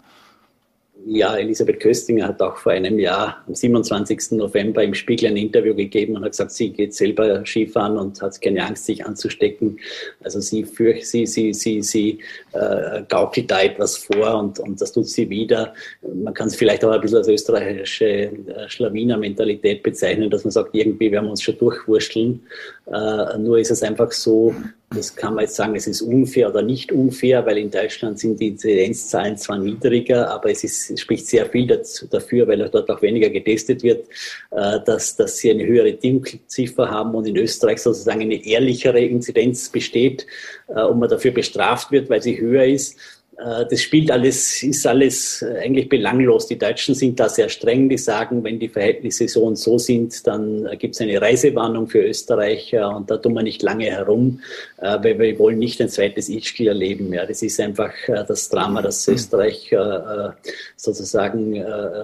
Ja, 1.10 1.38
Elisabeth 1.38 1.80
Köstinger 1.80 2.28
hat 2.28 2.42
auch 2.42 2.58
vor 2.58 2.74
einem 2.74 3.00
Jahr, 3.00 3.44
am 3.48 3.56
27. 3.56 4.32
November, 4.32 4.84
im 4.84 4.94
Spiegel 4.94 5.30
ein 5.30 5.38
Interview 5.38 5.74
gegeben 5.74 6.18
und 6.18 6.24
hat 6.24 6.32
gesagt, 6.32 6.52
sie 6.52 6.72
geht 6.72 6.94
selber 6.94 7.46
Skifahren 7.46 7.98
und 7.98 8.22
hat 8.22 8.42
keine 8.42 8.66
Angst, 8.66 8.86
sich 8.86 9.06
anzustecken. 9.06 9.80
Also 10.22 10.42
sie 10.42 10.66
fürcht, 10.66 11.06
sie, 11.06 11.26
sie, 11.26 11.54
sie, 11.54 11.82
sie 11.82 12.20
äh, 12.52 13.04
gaukelt 13.08 13.50
da 13.50 13.62
etwas 13.62 13.98
vor 13.98 14.38
und, 14.38 14.60
und 14.60 14.82
das 14.82 14.92
tut 14.92 15.08
sie 15.08 15.30
wieder. 15.30 15.74
Man 16.14 16.34
kann 16.34 16.48
es 16.48 16.56
vielleicht 16.58 16.84
auch 16.84 16.92
ein 16.92 17.00
bisschen 17.00 17.20
als 17.20 17.30
österreichische 17.30 18.06
äh, 18.06 18.32
Schlawiner-Mentalität 18.68 19.84
bezeichnen, 19.84 20.30
dass 20.30 20.44
man 20.44 20.52
sagt, 20.52 20.76
irgendwie 20.76 21.12
werden 21.12 21.26
wir 21.26 21.32
uns 21.32 21.42
schon 21.42 21.58
durchwurschteln. 21.58 22.42
Äh, 22.88 23.38
nur 23.38 23.60
ist 23.60 23.72
es 23.72 23.82
einfach 23.82 24.12
so, 24.12 24.54
das 24.90 25.14
kann 25.14 25.36
man 25.36 25.44
jetzt 25.44 25.56
sagen, 25.56 25.76
es 25.76 25.86
ist 25.86 26.02
unfair 26.02 26.50
oder 26.50 26.62
nicht 26.62 26.94
unfair, 26.94 27.46
weil 27.46 27.58
in 27.58 27.70
Deutschland 27.70 28.20
sind 28.20 28.40
die 28.40 28.48
Inzidenzzahlen 28.48 29.36
zwar 29.36 29.58
niedriger, 29.58 30.30
aber 30.32 30.50
es, 30.50 30.64
ist, 30.64 30.90
es 30.90 31.02
spricht 31.02 31.28
sehr 31.28 31.46
viel 31.46 31.68
dazu, 31.68 32.08
dafür, 32.08 32.48
weil 32.48 32.70
dort 32.70 32.90
auch 32.90 33.02
weniger 33.02 33.30
getestet 33.30 33.84
wird, 33.84 34.08
äh, 34.52 34.80
dass, 34.86 35.18
dass 35.18 35.38
sie 35.38 35.52
eine 35.52 35.66
höhere 35.66 35.92
Dunkelziffer 35.92 36.90
haben 36.90 37.14
und 37.16 37.28
in 37.28 37.36
Österreich 37.36 37.80
sozusagen 37.80 38.22
eine 38.22 38.46
ehrlichere 38.46 39.02
Inzidenz 39.02 39.68
besteht 39.70 40.26
äh, 40.70 40.82
und 40.82 41.00
man 41.00 41.10
dafür 41.10 41.32
bestraft 41.32 41.92
wird, 41.92 42.10
weil 42.10 42.22
sie 42.22 42.40
höher 42.40 42.66
ist. 42.66 42.98
Äh, 43.38 43.66
das 43.70 43.82
spielt 43.82 44.10
alles, 44.12 44.64
ist 44.64 44.86
alles 44.88 45.42
äh, 45.42 45.60
eigentlich 45.60 45.90
belanglos. 45.90 46.48
Die 46.48 46.58
Deutschen 46.58 46.96
sind 46.96 47.20
da 47.20 47.30
sehr 47.30 47.50
streng. 47.50 47.88
Die 47.90 47.98
sagen, 47.98 48.44
wenn 48.44 48.60
die 48.60 48.68
Verhältnisse 48.68 49.28
so 49.28 49.44
und 49.44 49.58
so 49.58 49.78
sind, 49.78 50.26
dann 50.26 50.66
äh, 50.66 50.76
gibt 50.78 50.96
es 50.96 51.02
eine 51.02 51.22
Reisewarnung 51.22 51.88
für 51.88 52.02
Österreicher 52.02 52.96
und 52.96 53.12
da 53.12 53.18
tun 53.18 53.34
wir 53.34 53.44
nicht 53.44 53.62
lange 53.62 53.86
herum, 53.86 54.40
weil 54.78 55.20
wir 55.20 55.40
wollen 55.40 55.60
nicht 55.60 55.80
ein 55.82 55.90
zweites 55.90 56.30
Ischgl 56.30 56.68
erleben. 56.68 57.14
Ja, 57.14 57.26
das 57.26 57.42
ist 57.42 57.60
einfach 57.60 57.94
das 58.28 58.50
Drama, 58.50 58.82
dass 58.82 59.08
Österreich 59.08 59.74
sozusagen 60.76 61.56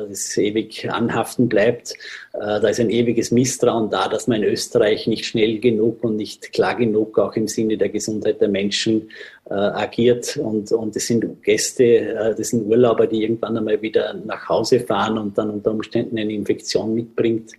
das 0.10 0.38
ewig 0.38 0.90
anhaften 0.90 1.50
bleibt. 1.50 1.96
Da 2.34 2.68
ist 2.68 2.80
ein 2.80 2.90
ewiges 2.90 3.32
Misstrauen 3.32 3.90
da, 3.90 4.08
dass 4.08 4.28
man 4.28 4.44
in 4.44 4.50
Österreich 4.50 5.08
nicht 5.08 5.26
schnell 5.26 5.60
genug 5.60 6.04
und 6.04 6.16
nicht 6.16 6.52
klar 6.54 6.76
genug 6.76 7.18
auch 7.20 7.36
im 7.36 7.48
Sinne 7.48 7.78
der 7.78 7.90
Gesundheit 7.90 8.42
der 8.42 8.50
Menschen 8.50 9.10
agiert 9.56 10.38
und, 10.38 10.72
und 10.72 10.96
es 10.96 11.08
sind 11.08 11.44
Gäste, 11.44 11.84
äh, 11.84 12.36
das 12.36 12.50
sind 12.50 12.66
Urlauber, 12.66 13.08
die 13.08 13.24
irgendwann 13.24 13.58
einmal 13.58 13.82
wieder 13.82 14.14
nach 14.14 14.48
Hause 14.50 14.80
fahren 14.80 15.18
und 15.18 15.38
dann 15.38 15.50
unter 15.50 15.72
Umständen 15.72 16.18
eine 16.18 16.34
Infektion 16.34 16.94
mitbringt 16.94 17.52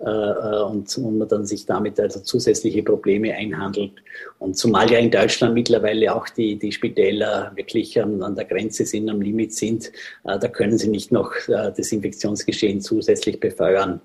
äh, 0.00 0.04
äh, 0.04 0.62
und, 0.62 0.96
und 0.98 1.18
man 1.18 1.26
dann 1.26 1.44
sich 1.44 1.66
damit 1.66 1.98
also 1.98 2.20
zusätzliche 2.20 2.84
Probleme 2.84 3.34
einhandelt. 3.34 3.92
Und 4.38 4.56
zumal 4.56 4.88
ja 4.90 4.98
in 4.98 5.10
Deutschland 5.10 5.54
mittlerweile 5.54 6.14
auch 6.14 6.28
die, 6.28 6.56
die 6.56 6.70
Spitäler 6.70 7.50
wirklich 7.56 8.00
an, 8.00 8.22
an 8.22 8.36
der 8.36 8.44
Grenze 8.44 8.86
sind, 8.86 9.10
am 9.10 9.20
Limit 9.20 9.52
sind, 9.54 9.90
äh, 10.24 10.38
da 10.38 10.46
können 10.46 10.78
sie 10.78 10.88
nicht 10.88 11.10
noch 11.10 11.32
äh, 11.48 11.72
das 11.76 11.90
Infektionsgeschehen 11.90 12.80
zusätzlich 12.80 13.40
befeuern. 13.40 14.00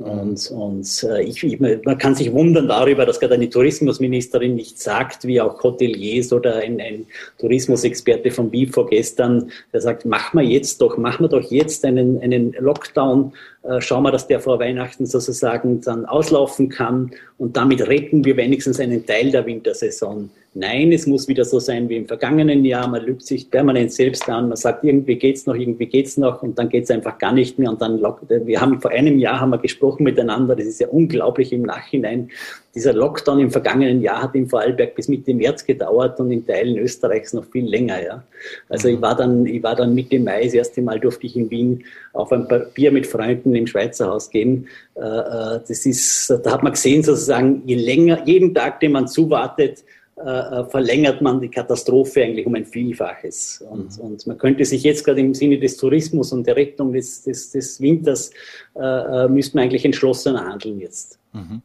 Und, 0.00 0.50
und 0.50 1.02
äh, 1.02 1.22
ich, 1.22 1.60
man 1.60 1.98
kann 1.98 2.14
sich 2.14 2.32
wundern 2.32 2.68
darüber, 2.68 3.04
dass 3.04 3.20
gerade 3.20 3.34
eine 3.34 3.50
Tourismusministerin 3.50 4.54
nicht 4.54 4.78
sagt, 4.78 5.26
wie 5.26 5.42
auch 5.42 5.62
Hoteliers 5.62 6.32
oder 6.32 6.56
ein, 6.56 6.80
ein 6.80 7.04
Tourismusexperte 7.38 8.30
von 8.30 8.50
BIFO 8.50 8.86
gestern, 8.86 9.50
der 9.74 9.82
sagt, 9.82 10.06
machen 10.06 10.40
wir 10.40 10.46
jetzt 10.46 10.80
doch, 10.80 10.96
machen 10.96 11.24
wir 11.24 11.28
doch 11.28 11.50
jetzt 11.50 11.84
einen, 11.84 12.18
einen 12.22 12.52
Lockdown, 12.58 13.34
äh, 13.62 13.82
schauen 13.82 14.04
wir, 14.04 14.10
dass 14.10 14.26
der 14.26 14.40
vor 14.40 14.58
Weihnachten 14.58 15.04
sozusagen 15.04 15.82
dann 15.82 16.06
auslaufen 16.06 16.70
kann 16.70 17.10
und 17.36 17.58
damit 17.58 17.86
retten 17.86 18.24
wir 18.24 18.38
wenigstens 18.38 18.80
einen 18.80 19.04
Teil 19.04 19.30
der 19.30 19.44
Wintersaison. 19.44 20.30
Nein, 20.52 20.90
es 20.90 21.06
muss 21.06 21.28
wieder 21.28 21.44
so 21.44 21.60
sein 21.60 21.88
wie 21.88 21.96
im 21.96 22.08
vergangenen 22.08 22.64
Jahr. 22.64 22.88
Man 22.88 23.04
lügt 23.04 23.24
sich 23.24 23.48
permanent 23.48 23.92
selbst 23.92 24.28
an. 24.28 24.48
Man 24.48 24.56
sagt, 24.56 24.82
irgendwie 24.82 25.14
geht's 25.14 25.46
noch, 25.46 25.54
irgendwie 25.54 25.86
geht's 25.86 26.16
noch 26.16 26.42
und 26.42 26.58
dann 26.58 26.68
geht's 26.68 26.90
einfach 26.90 27.18
gar 27.18 27.32
nicht 27.32 27.56
mehr. 27.60 27.70
Und 27.70 27.80
dann, 27.80 28.00
wir 28.00 28.60
haben 28.60 28.80
vor 28.80 28.90
einem 28.90 29.20
Jahr 29.20 29.38
haben 29.38 29.50
wir 29.50 29.58
gesprochen 29.58 30.02
miteinander. 30.02 30.56
Das 30.56 30.66
ist 30.66 30.80
ja 30.80 30.88
unglaublich 30.88 31.52
im 31.52 31.62
Nachhinein. 31.62 32.30
Dieser 32.74 32.92
Lockdown 32.92 33.38
im 33.38 33.50
vergangenen 33.52 34.02
Jahr 34.02 34.22
hat 34.22 34.34
in 34.34 34.48
Vorarlberg 34.48 34.96
bis 34.96 35.06
Mitte 35.06 35.34
März 35.34 35.64
gedauert 35.64 36.18
und 36.18 36.32
in 36.32 36.44
Teilen 36.44 36.78
Österreichs 36.78 37.32
noch 37.32 37.44
viel 37.44 37.68
länger, 37.68 38.02
ja. 38.02 38.24
Also 38.68 38.88
ich 38.88 39.00
war 39.00 39.16
dann, 39.16 39.46
ich 39.46 39.62
war 39.62 39.76
dann 39.76 39.94
Mitte 39.94 40.18
Mai, 40.18 40.44
das 40.44 40.54
erste 40.54 40.82
Mal 40.82 40.98
durfte 40.98 41.26
ich 41.26 41.36
in 41.36 41.48
Wien 41.50 41.84
auf 42.12 42.32
ein 42.32 42.48
Bier 42.74 42.90
mit 42.90 43.06
Freunden 43.06 43.54
im 43.54 43.68
Schweizer 43.68 44.08
Haus 44.08 44.30
gehen. 44.30 44.66
Äh, 44.96 45.00
äh, 45.00 45.60
das 45.66 45.86
ist, 45.86 46.28
da 46.42 46.52
hat 46.52 46.64
man 46.64 46.72
gesehen 46.72 47.04
sozusagen, 47.04 47.62
je 47.66 47.76
länger, 47.76 48.26
jeden 48.26 48.52
Tag, 48.52 48.80
den 48.80 48.92
man 48.92 49.06
zuwartet, 49.06 49.84
äh, 50.24 50.60
äh, 50.60 50.64
verlängert 50.64 51.22
man 51.22 51.40
die 51.40 51.48
Katastrophe 51.48 52.22
eigentlich 52.22 52.46
um 52.46 52.54
ein 52.54 52.66
Vielfaches. 52.66 53.64
Und, 53.70 53.96
mhm. 53.96 54.04
und 54.04 54.26
man 54.26 54.38
könnte 54.38 54.64
sich 54.64 54.82
jetzt 54.82 55.04
gerade 55.04 55.20
im 55.20 55.34
Sinne 55.34 55.58
des 55.58 55.76
Tourismus 55.76 56.32
und 56.32 56.46
der 56.46 56.56
Rettung 56.56 56.92
des, 56.92 57.22
des, 57.22 57.50
des 57.50 57.80
Winters, 57.80 58.30
äh, 58.76 58.82
äh 58.82 59.28
müsste 59.28 59.56
man 59.56 59.64
eigentlich 59.64 59.84
entschlossener 59.84 60.44
handeln 60.44 60.78
jetzt. 60.78 61.18
Mhm. 61.32 61.62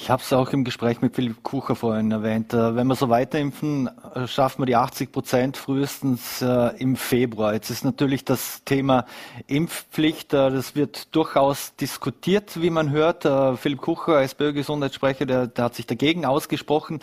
Ich 0.00 0.10
habe 0.10 0.22
es 0.22 0.32
auch 0.32 0.52
im 0.52 0.62
Gespräch 0.62 1.00
mit 1.00 1.16
Philipp 1.16 1.42
Kucher 1.42 1.74
vorhin 1.74 2.12
erwähnt. 2.12 2.54
Äh, 2.54 2.76
wenn 2.76 2.86
wir 2.86 2.94
so 2.94 3.08
weiterimpfen, 3.08 3.90
äh, 4.14 4.28
schaffen 4.28 4.62
wir 4.62 4.66
die 4.66 4.76
80 4.76 5.10
Prozent 5.10 5.56
frühestens 5.56 6.40
äh, 6.40 6.70
im 6.78 6.94
Februar. 6.94 7.52
Jetzt 7.52 7.70
ist 7.70 7.84
natürlich 7.84 8.24
das 8.24 8.62
Thema 8.64 9.06
Impfpflicht, 9.48 10.32
das 10.32 10.76
wird 10.76 11.16
durchaus 11.16 11.74
diskutiert, 11.74 12.62
wie 12.62 12.70
man 12.70 12.90
hört. 12.90 13.26
Philipp 13.58 13.80
Kucher, 13.80 14.22
SPÖ-Gesundheitssprecher, 14.22 15.26
der, 15.26 15.48
der, 15.48 15.64
hat 15.64 15.74
sich 15.74 15.86
dagegen 15.86 16.24
ausgesprochen. 16.24 17.00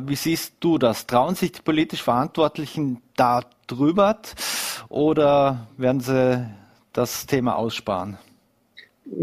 Wie 0.00 0.16
siehst 0.16 0.54
du 0.60 0.78
das? 0.78 1.06
Trauen 1.06 1.36
sich 1.36 1.52
die 1.52 1.62
politisch 1.62 2.02
Verantwortlichen 2.02 3.00
da 3.16 3.42
drüber 3.68 4.18
oder 4.88 5.68
werden 5.76 6.00
sie 6.00 6.44
das 6.92 7.26
Thema 7.26 7.56
aussparen? 7.56 8.18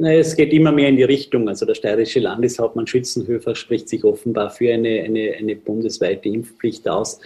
Es 0.03 0.35
geht 0.35 0.53
immer 0.53 0.71
mehr 0.71 0.89
in 0.89 0.97
die 0.97 1.03
Richtung. 1.03 1.49
Also 1.49 1.65
der 1.65 1.73
steirische 1.73 2.19
Landeshauptmann 2.19 2.85
Schützenhöfer 2.85 3.55
spricht 3.55 3.89
sich 3.89 4.03
offenbar 4.03 4.51
für 4.51 4.71
eine, 4.71 5.01
eine, 5.01 5.33
eine 5.37 5.55
bundesweite 5.55 6.29
Impfpflicht 6.29 6.87
aus. 6.87 7.19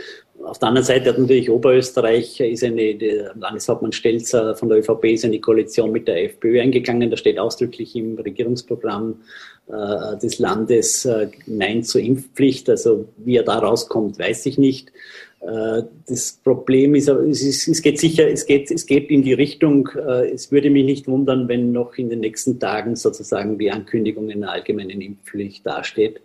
Auf 0.44 0.60
der 0.60 0.70
anderen 0.70 0.86
Seite 0.86 1.10
hat 1.10 1.18
natürlich 1.18 1.50
Oberösterreich, 1.50 2.40
ist 2.40 2.64
eine, 2.64 3.32
Landeshauptmann 3.36 3.92
Stelzer 3.92 4.56
von 4.56 4.70
der 4.70 4.80
ÖVP 4.80 5.06
ist 5.06 5.26
eine 5.26 5.40
Koalition 5.40 5.92
mit 5.92 6.08
der 6.08 6.24
FPÖ 6.24 6.62
eingegangen. 6.62 7.10
Da 7.10 7.18
steht 7.18 7.40
ausdrücklich 7.40 7.96
im 7.96 8.16
Regierungsprogramm 8.16 9.22
äh, 9.68 10.18
des 10.18 10.40
Landes 10.40 11.06
äh, 11.06 11.28
Nein 11.48 11.84
zur 11.84 12.02
Impfpflicht. 12.02 12.70
Also 12.70 13.08
wie 13.18 13.38
er 13.38 13.44
da 13.44 13.60
rauskommt, 13.60 14.20
weiß 14.20 14.46
ich 14.46 14.58
nicht. 14.58 14.92
Äh, 15.46 15.84
das 16.08 16.40
Problem 16.44 16.96
ist, 16.96 17.08
es, 17.08 17.82
geht 17.82 18.00
sicher, 18.00 18.28
es 18.28 18.46
geht, 18.46 18.72
es 18.72 18.86
geht 18.86 19.12
in 19.12 19.22
die 19.22 19.34
Richtung, 19.34 19.90
äh, 19.96 20.32
es 20.32 20.52
würde 20.52 20.72
mich 20.72 20.86
nicht 20.86 21.08
wundern, 21.08 21.48
wenn 21.48 21.72
noch 21.72 21.96
in 21.98 22.10
den 22.10 22.22
nächsten 22.22 22.60
Tagen 22.60 22.96
sozusagen 22.96 23.60
die 23.60 23.70
Ankündigung 23.70 24.30
einer 24.32 24.52
allgemeinen 24.52 25.02
Impfpflicht 25.02 25.66
dasteht. 25.66 26.20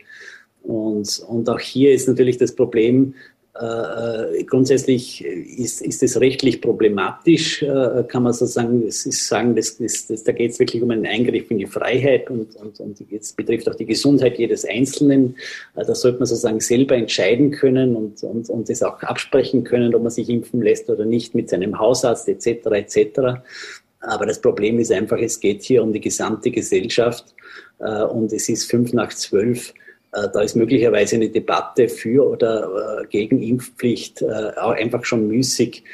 Und, 0.62 1.22
und 1.28 1.48
auch 1.50 1.60
hier 1.60 1.92
ist 1.92 2.08
natürlich 2.08 2.38
das 2.38 2.54
Problem, 2.54 3.14
äh, 3.54 4.44
grundsätzlich 4.44 5.24
ist, 5.24 5.82
ist 5.82 6.02
es 6.02 6.20
rechtlich 6.20 6.60
problematisch, 6.60 7.62
äh, 7.62 8.04
kann 8.06 8.22
man 8.22 8.32
so 8.32 8.46
sagen. 8.46 8.86
Es 8.86 9.04
ist 9.06 9.26
sagen, 9.26 9.56
das, 9.56 9.76
das, 9.78 10.06
das, 10.06 10.22
da 10.22 10.32
geht 10.32 10.52
es 10.52 10.60
wirklich 10.60 10.82
um 10.82 10.90
einen 10.90 11.04
Eingriff 11.04 11.50
in 11.50 11.58
die 11.58 11.66
Freiheit 11.66 12.30
und, 12.30 12.54
und, 12.56 12.78
und 12.78 13.04
jetzt 13.10 13.36
betrifft 13.36 13.68
auch 13.68 13.74
die 13.74 13.86
Gesundheit 13.86 14.38
jedes 14.38 14.64
Einzelnen. 14.64 15.34
Äh, 15.74 15.84
da 15.84 15.94
sollte 15.94 16.18
man 16.18 16.26
sozusagen 16.26 16.60
selber 16.60 16.94
entscheiden 16.94 17.50
können 17.50 17.96
und, 17.96 18.22
und, 18.22 18.48
und 18.48 18.68
das 18.68 18.84
auch 18.84 19.02
absprechen 19.02 19.64
können, 19.64 19.94
ob 19.94 20.02
man 20.02 20.10
sich 20.10 20.28
impfen 20.28 20.62
lässt 20.62 20.88
oder 20.88 21.04
nicht 21.04 21.34
mit 21.34 21.48
seinem 21.48 21.76
Hausarzt 21.76 22.28
etc. 22.28 22.66
etc. 22.66 23.20
Aber 24.00 24.26
das 24.26 24.40
Problem 24.40 24.78
ist 24.78 24.92
einfach, 24.92 25.18
es 25.18 25.40
geht 25.40 25.62
hier 25.62 25.82
um 25.82 25.92
die 25.92 26.00
gesamte 26.00 26.52
Gesellschaft 26.52 27.34
äh, 27.80 28.04
und 28.04 28.32
es 28.32 28.48
ist 28.48 28.70
fünf 28.70 28.92
nach 28.92 29.12
zwölf. 29.12 29.74
Äh, 30.12 30.28
da 30.32 30.40
ist 30.42 30.56
möglicherweise 30.56 31.16
eine 31.16 31.28
Debatte 31.28 31.88
für 31.88 32.28
oder 32.28 33.02
äh, 33.02 33.06
gegen 33.06 33.42
Impfpflicht 33.42 34.22
äh, 34.22 34.52
auch 34.56 34.72
einfach 34.72 35.04
schon 35.04 35.28
müßig. 35.28 35.84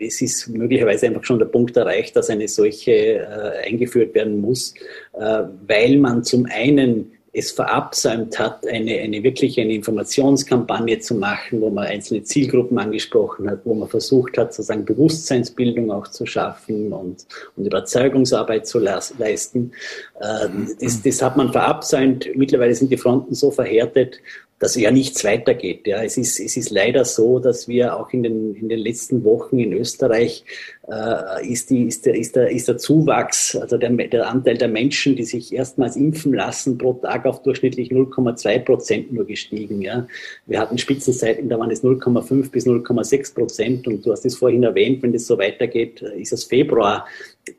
Es 0.00 0.20
ist 0.20 0.48
möglicherweise 0.48 1.06
einfach 1.06 1.22
schon 1.22 1.38
der 1.38 1.46
Punkt 1.46 1.76
erreicht, 1.76 2.16
dass 2.16 2.30
eine 2.30 2.48
solche 2.48 3.54
eingeführt 3.64 4.12
werden 4.12 4.40
muss, 4.40 4.74
weil 5.14 5.98
man 5.98 6.24
zum 6.24 6.46
einen 6.46 7.12
es 7.38 7.52
verabsäumt 7.52 8.38
hat, 8.38 8.66
eine, 8.66 8.98
eine 8.98 9.22
wirklich 9.22 9.60
eine 9.60 9.72
Informationskampagne 9.72 10.98
zu 10.98 11.14
machen, 11.14 11.60
wo 11.60 11.70
man 11.70 11.86
einzelne 11.86 12.22
Zielgruppen 12.22 12.78
angesprochen 12.78 13.48
hat, 13.48 13.60
wo 13.64 13.74
man 13.74 13.88
versucht 13.88 14.36
hat, 14.36 14.52
sozusagen 14.52 14.84
Bewusstseinsbildung 14.84 15.90
auch 15.90 16.08
zu 16.08 16.26
schaffen 16.26 16.92
und, 16.92 17.26
und 17.56 17.66
Überzeugungsarbeit 17.66 18.66
zu 18.66 18.78
leisten. 18.78 19.72
Ähm, 20.20 20.76
das, 20.80 21.02
das 21.02 21.22
hat 21.22 21.36
man 21.36 21.52
verabsäumt. 21.52 22.28
Mittlerweile 22.34 22.74
sind 22.74 22.90
die 22.90 22.96
Fronten 22.96 23.34
so 23.34 23.50
verhärtet, 23.50 24.20
dass 24.58 24.74
ja 24.74 24.90
nichts 24.90 25.24
weitergeht. 25.24 25.86
Ja, 25.86 26.02
es 26.02 26.16
ist, 26.16 26.40
es 26.40 26.56
ist 26.56 26.70
leider 26.70 27.04
so, 27.04 27.38
dass 27.38 27.68
wir 27.68 27.96
auch 27.96 28.12
in 28.12 28.22
den, 28.22 28.54
in 28.54 28.68
den 28.68 28.78
letzten 28.78 29.24
Wochen 29.24 29.58
in 29.58 29.72
Österreich 29.72 30.44
äh, 30.90 31.46
ist, 31.46 31.70
die, 31.70 31.84
ist, 31.84 32.06
der, 32.06 32.14
ist, 32.14 32.34
der, 32.34 32.50
ist 32.50 32.66
der 32.66 32.78
Zuwachs, 32.78 33.54
also 33.54 33.76
der, 33.76 33.90
der 33.90 34.28
Anteil 34.28 34.56
der 34.56 34.68
Menschen, 34.68 35.16
die 35.16 35.24
sich 35.24 35.52
erstmals 35.52 35.96
impfen 35.96 36.32
lassen, 36.32 36.78
pro 36.78 36.94
Tag 36.94 37.26
auf 37.26 37.42
durchschnittlich 37.42 37.90
0,2 37.90 38.58
Prozent 38.60 39.12
nur 39.12 39.26
gestiegen. 39.26 39.82
Ja. 39.82 40.06
Wir 40.46 40.60
hatten 40.60 40.78
Spitzenzeiten, 40.78 41.48
da 41.48 41.58
waren 41.58 41.70
es 41.70 41.84
0,5 41.84 42.50
bis 42.50 42.66
0,6 42.66 43.34
Prozent 43.34 43.86
und 43.86 44.04
du 44.04 44.12
hast 44.12 44.24
es 44.24 44.36
vorhin 44.36 44.62
erwähnt, 44.62 45.02
wenn 45.02 45.12
das 45.12 45.26
so 45.26 45.38
weitergeht, 45.38 46.02
äh, 46.02 46.20
ist 46.20 46.32
es 46.32 46.44
Februar, 46.44 47.06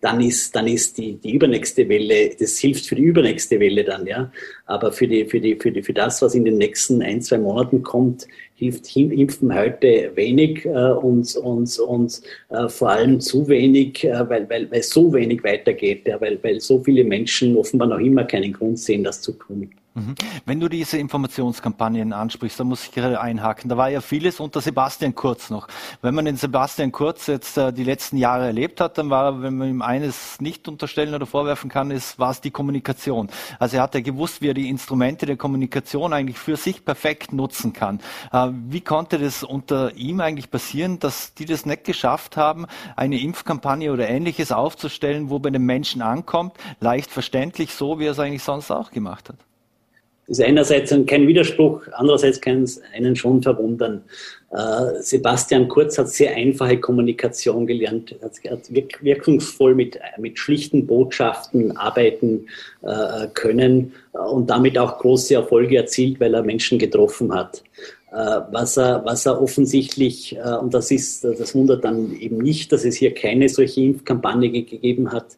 dann 0.02 0.22
ist, 0.22 0.56
dann 0.56 0.68
ist 0.68 0.98
die, 0.98 1.14
die 1.14 1.34
übernächste 1.34 1.88
Welle, 1.90 2.32
das 2.40 2.58
hilft 2.58 2.86
für 2.88 2.96
die 2.96 3.04
übernächste 3.04 3.60
Welle 3.60 3.84
dann, 3.84 4.06
ja. 4.06 4.32
Aber 4.66 4.92
für 4.92 5.08
die, 5.08 5.26
für 5.26 5.40
die, 5.40 5.56
für 5.56 5.72
die, 5.72 5.82
für 5.82 5.94
das, 5.94 6.22
was 6.22 6.36
in 6.36 6.46
den 6.46 6.58
nächsten 6.58 6.89
ein, 6.90 7.22
zwei 7.22 7.38
Monaten 7.38 7.84
kommt, 7.84 8.28
hilft 8.56 8.96
Impfen 8.96 9.54
heute 9.56 10.12
wenig 10.16 10.66
äh, 10.66 10.70
und, 10.70 11.36
und, 11.38 11.80
und 11.80 12.22
äh, 12.50 12.68
vor 12.68 12.90
allem 12.90 13.20
zu 13.20 13.48
wenig, 13.48 14.04
äh, 14.04 14.30
weil, 14.30 14.50
weil, 14.50 14.70
weil 14.72 14.84
so 14.84 15.14
wenig 15.14 15.44
weitergeht, 15.44 16.08
ja, 16.08 16.20
weil, 16.20 16.38
weil 16.44 16.60
so 16.60 16.84
viele 16.84 17.04
Menschen 17.04 17.56
offenbar 17.56 17.88
noch 17.88 18.00
immer 18.00 18.24
keinen 18.26 18.54
Grund 18.54 18.80
sehen, 18.80 19.04
das 19.04 19.22
zu 19.22 19.32
tun. 19.34 19.70
Mhm. 20.00 20.16
Wenn 20.46 20.60
du 20.60 20.70
diese 20.70 20.98
Informationskampagnen 20.98 22.14
ansprichst, 22.14 22.60
da 22.60 22.64
muss 22.64 22.84
ich 22.86 22.92
gerade 22.92 23.20
einhaken. 23.22 23.70
Da 23.70 23.78
war 23.78 23.90
ja 23.90 24.02
vieles 24.02 24.40
unter 24.40 24.62
Sebastian 24.62 25.16
Kurz 25.16 25.50
noch. 25.50 25.68
Wenn 26.02 26.16
man 26.16 26.26
den 26.26 26.38
Sebastian 26.38 26.92
Kurz 26.92 27.28
jetzt 27.28 27.58
äh, 27.58 27.72
die 27.74 27.84
letzten 27.84 28.18
Jahre 28.18 28.46
erlebt 28.46 28.82
hat, 28.82 28.98
dann 28.98 29.10
war, 29.10 29.42
wenn 29.42 29.58
man 29.58 29.70
ihm 29.70 29.82
eines 29.82 30.40
nicht 30.42 30.68
unterstellen 30.68 31.14
oder 31.14 31.26
vorwerfen 31.26 31.70
kann, 31.70 31.92
ist, 31.92 32.20
war 32.20 32.32
es 32.32 32.42
die 32.42 32.52
Kommunikation. 32.52 33.30
Also 33.60 33.78
er 33.78 33.84
hat 33.84 33.96
ja 33.96 34.02
gewusst, 34.02 34.42
wie 34.42 34.50
er 34.50 34.54
die 34.54 34.70
Instrumente 34.70 35.26
der 35.26 35.38
Kommunikation 35.38 36.14
eigentlich 36.14 36.38
für 36.38 36.56
sich 36.56 36.86
perfekt 36.86 37.34
nutzen 37.34 37.74
kann. 37.74 38.00
Äh, 38.32 38.50
wie 38.68 38.82
konnte 38.82 39.18
das 39.18 39.44
unter 39.44 39.96
ihm 39.96 40.22
eigentlich 40.22 40.52
passieren, 40.52 41.00
dass 41.00 41.34
die 41.34 41.46
das 41.46 41.66
nicht 41.66 41.84
geschafft 41.84 42.38
haben, 42.38 42.66
eine 42.96 43.20
Impfkampagne 43.20 43.92
oder 43.92 44.08
ähnliches 44.08 44.52
aufzustellen, 44.52 45.30
wo 45.30 45.40
bei 45.40 45.50
den 45.50 45.64
Menschen 45.64 46.02
ankommt, 46.02 46.54
leicht 46.80 47.12
verständlich, 47.12 47.74
so 47.74 48.00
wie 48.00 48.06
er 48.06 48.12
es 48.12 48.20
eigentlich 48.20 48.44
sonst 48.44 48.72
auch 48.72 48.92
gemacht 48.92 49.30
hat? 49.30 49.49
Ist 50.30 50.44
einerseits 50.44 50.94
kein 51.08 51.28
Widerspruch, 51.28 51.82
andererseits 51.92 52.40
kann 52.40 52.62
es 52.62 52.80
einen 52.94 53.16
schon 53.16 53.42
verwundern. 53.42 54.04
Äh, 54.52 55.02
Sebastian 55.02 55.68
Kurz 55.68 55.98
hat 55.98 56.10
sehr 56.10 56.36
einfache 56.36 56.80
Kommunikation 56.80 57.66
gelernt, 57.66 58.16
hat 58.22 58.70
wirkungsvoll 59.02 59.74
mit, 59.74 60.00
mit 60.20 60.38
schlichten 60.38 60.86
Botschaften 60.86 61.76
arbeiten 61.76 62.46
äh, 62.84 63.28
können 63.34 63.94
und 64.12 64.52
damit 64.52 64.78
auch 64.78 65.00
große 65.00 65.34
Erfolge 65.34 65.78
erzielt, 65.78 66.20
weil 66.20 66.36
er 66.36 66.44
Menschen 66.44 66.78
getroffen 66.78 67.34
hat. 67.34 67.64
Äh, 68.12 68.42
was 68.52 68.78
er, 68.78 69.04
was 69.06 69.26
er 69.26 69.42
offensichtlich, 69.42 70.38
und 70.62 70.76
das 70.76 70.92
ist, 70.92 71.24
das 71.24 71.56
wundert 71.56 71.84
dann 71.84 72.16
eben 72.20 72.38
nicht, 72.38 72.72
dass 72.72 72.86
es 72.86 72.98
hier 72.98 73.16
keine 73.16 73.50
solche 73.50 73.82
Impfkampagne 73.82 74.50
gegeben 74.50 75.12
hat. 75.12 75.38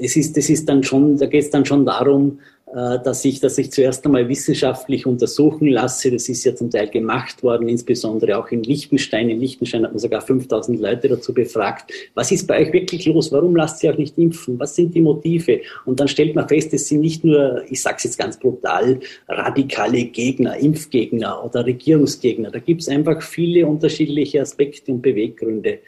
Das 0.00 0.14
ist, 0.14 0.36
das 0.36 0.48
ist 0.48 0.68
dann 0.68 0.84
schon, 0.84 1.18
da 1.18 1.26
geht 1.26 1.42
es 1.42 1.50
dann 1.50 1.64
schon 1.64 1.84
darum, 1.84 2.38
äh, 2.38 2.57
dass 2.74 3.24
ich, 3.24 3.40
dass 3.40 3.56
ich 3.58 3.72
zuerst 3.72 4.04
einmal 4.04 4.28
wissenschaftlich 4.28 5.06
untersuchen 5.06 5.68
lasse. 5.68 6.10
Das 6.10 6.28
ist 6.28 6.44
ja 6.44 6.54
zum 6.54 6.70
Teil 6.70 6.88
gemacht 6.88 7.42
worden, 7.42 7.68
insbesondere 7.68 8.38
auch 8.38 8.48
in 8.48 8.62
Liechtenstein. 8.62 9.30
In 9.30 9.40
Liechtenstein 9.40 9.84
hat 9.84 9.92
man 9.92 9.98
sogar 9.98 10.20
5000 10.20 10.78
Leute 10.80 11.08
dazu 11.08 11.32
befragt. 11.32 11.90
Was 12.14 12.30
ist 12.30 12.46
bei 12.46 12.60
euch 12.60 12.72
wirklich 12.72 13.06
los? 13.06 13.32
Warum 13.32 13.56
lasst 13.56 13.82
ihr 13.82 13.90
euch 13.90 13.98
nicht 13.98 14.18
impfen? 14.18 14.58
Was 14.58 14.74
sind 14.74 14.94
die 14.94 15.00
Motive? 15.00 15.60
Und 15.86 16.00
dann 16.00 16.08
stellt 16.08 16.34
man 16.34 16.48
fest, 16.48 16.74
es 16.74 16.88
sind 16.88 17.00
nicht 17.00 17.24
nur, 17.24 17.62
ich 17.68 17.80
sage 17.80 17.96
es 17.98 18.04
jetzt 18.04 18.18
ganz 18.18 18.38
brutal, 18.38 19.00
radikale 19.28 20.04
Gegner, 20.04 20.56
Impfgegner 20.56 21.44
oder 21.44 21.64
Regierungsgegner. 21.64 22.50
Da 22.50 22.58
gibt 22.58 22.82
es 22.82 22.88
einfach 22.88 23.22
viele 23.22 23.66
unterschiedliche 23.66 24.42
Aspekte 24.42 24.92
und 24.92 25.02
Beweggründe. 25.02 25.78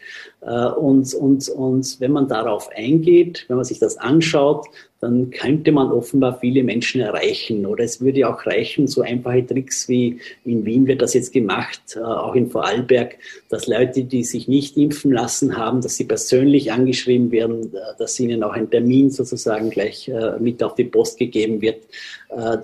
Äh, 0.40 0.66
und, 0.66 1.12
und, 1.14 1.48
und 1.50 2.00
wenn 2.00 2.12
man 2.12 2.28
darauf 2.28 2.70
eingeht, 2.74 3.44
wenn 3.48 3.56
man 3.56 3.64
sich 3.64 3.78
das 3.78 3.96
anschaut, 3.98 4.66
dann 5.01 5.30
könnte 5.30 5.72
man 5.72 5.90
offenbar 5.90 6.38
viele 6.40 6.62
Menschen 6.62 7.01
erreichen. 7.01 7.64
Oder 7.64 7.84
es 7.84 8.03
würde 8.03 8.28
auch 8.28 8.44
reichen, 8.44 8.86
so 8.86 9.01
einfache 9.01 9.46
Tricks 9.46 9.88
wie 9.88 10.20
in 10.44 10.66
Wien 10.66 10.86
wird 10.86 11.01
das 11.01 11.14
jetzt 11.14 11.32
gemacht, 11.32 11.80
äh, 11.96 12.01
auch 12.01 12.34
in 12.34 12.51
Vorarlberg, 12.51 13.16
dass 13.48 13.66
Leute, 13.66 14.05
die 14.05 14.24
sich 14.24 14.46
nicht 14.46 14.76
impfen 14.76 15.11
lassen 15.11 15.57
haben, 15.57 15.80
dass 15.80 15.96
sie 15.96 16.05
persönlich 16.05 16.70
angeschrieben 16.70 17.30
werden, 17.30 17.72
äh, 17.74 17.78
dass 17.98 18.20
ihnen 18.20 18.42
auch 18.44 18.53
ein 18.53 18.70
Termin 18.70 19.11
sozusagen 19.11 19.70
gleich 19.70 20.09
äh, 20.09 20.38
mit 20.38 20.62
auf 20.62 20.74
die 20.74 20.84
Post 20.84 21.18
gegeben 21.18 21.61
wird. 21.62 21.82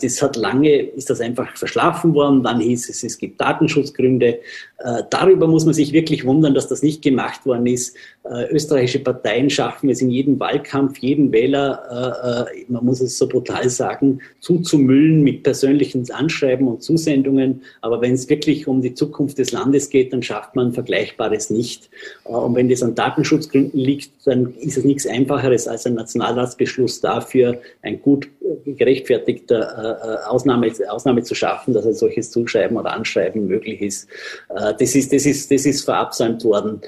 Das 0.00 0.22
hat 0.22 0.36
lange, 0.36 0.78
ist 0.78 1.10
das 1.10 1.20
einfach 1.20 1.56
verschlafen 1.56 2.14
worden. 2.14 2.44
Dann 2.44 2.60
hieß 2.60 2.88
es, 2.88 3.02
es 3.02 3.18
gibt 3.18 3.40
Datenschutzgründe. 3.40 4.38
Darüber 5.10 5.48
muss 5.48 5.64
man 5.64 5.74
sich 5.74 5.92
wirklich 5.92 6.24
wundern, 6.24 6.54
dass 6.54 6.68
das 6.68 6.84
nicht 6.84 7.02
gemacht 7.02 7.44
worden 7.46 7.66
ist. 7.66 7.96
Österreichische 8.50 9.00
Parteien 9.00 9.50
schaffen 9.50 9.90
es 9.90 10.00
in 10.00 10.10
jedem 10.10 10.38
Wahlkampf, 10.38 10.98
jeden 10.98 11.32
Wähler 11.32 11.82
äh, 12.26 12.64
man 12.68 12.84
muss 12.84 13.00
es 13.00 13.18
so 13.18 13.28
brutal 13.28 13.68
sagen, 13.68 14.20
zuzumüllen 14.40 15.22
mit 15.22 15.42
persönlichen 15.42 16.10
Anschreiben 16.10 16.66
und 16.66 16.82
Zusendungen. 16.82 17.62
Aber 17.80 18.00
wenn 18.00 18.14
es 18.14 18.28
wirklich 18.28 18.66
um 18.66 18.82
die 18.82 18.94
Zukunft 18.94 19.38
des 19.38 19.52
Landes 19.52 19.90
geht, 19.90 20.12
dann 20.12 20.22
schafft 20.22 20.56
man 20.56 20.72
Vergleichbares 20.72 21.50
nicht. 21.50 21.90
Äh, 22.24 22.30
und 22.30 22.54
wenn 22.54 22.68
das 22.68 22.82
an 22.82 22.94
Datenschutzgründen 22.94 23.78
liegt, 23.78 24.10
dann 24.26 24.54
ist 24.56 24.76
es 24.76 24.84
nichts 24.84 25.06
Einfacheres 25.06 25.68
als 25.68 25.86
ein 25.86 25.94
Nationalratsbeschluss 25.94 27.00
dafür, 27.00 27.60
ein 27.82 28.02
gut 28.02 28.28
gerechtfertigter 28.64 30.24
äh, 30.24 30.28
Ausnahme, 30.28 30.72
Ausnahme 30.88 31.22
zu 31.22 31.34
schaffen, 31.34 31.74
dass 31.74 31.86
ein 31.86 31.94
solches 31.94 32.30
Zuschreiben 32.30 32.76
oder 32.76 32.92
Anschreiben 32.92 33.46
möglich 33.46 33.80
ist. 33.80 34.08
Das 34.48 34.94
ist, 34.94 35.12
das 35.12 35.26
ist, 35.26 35.50
das 35.50 35.66
ist 35.66 35.84
verabsäumt 35.84 36.44
worden. 36.44 36.80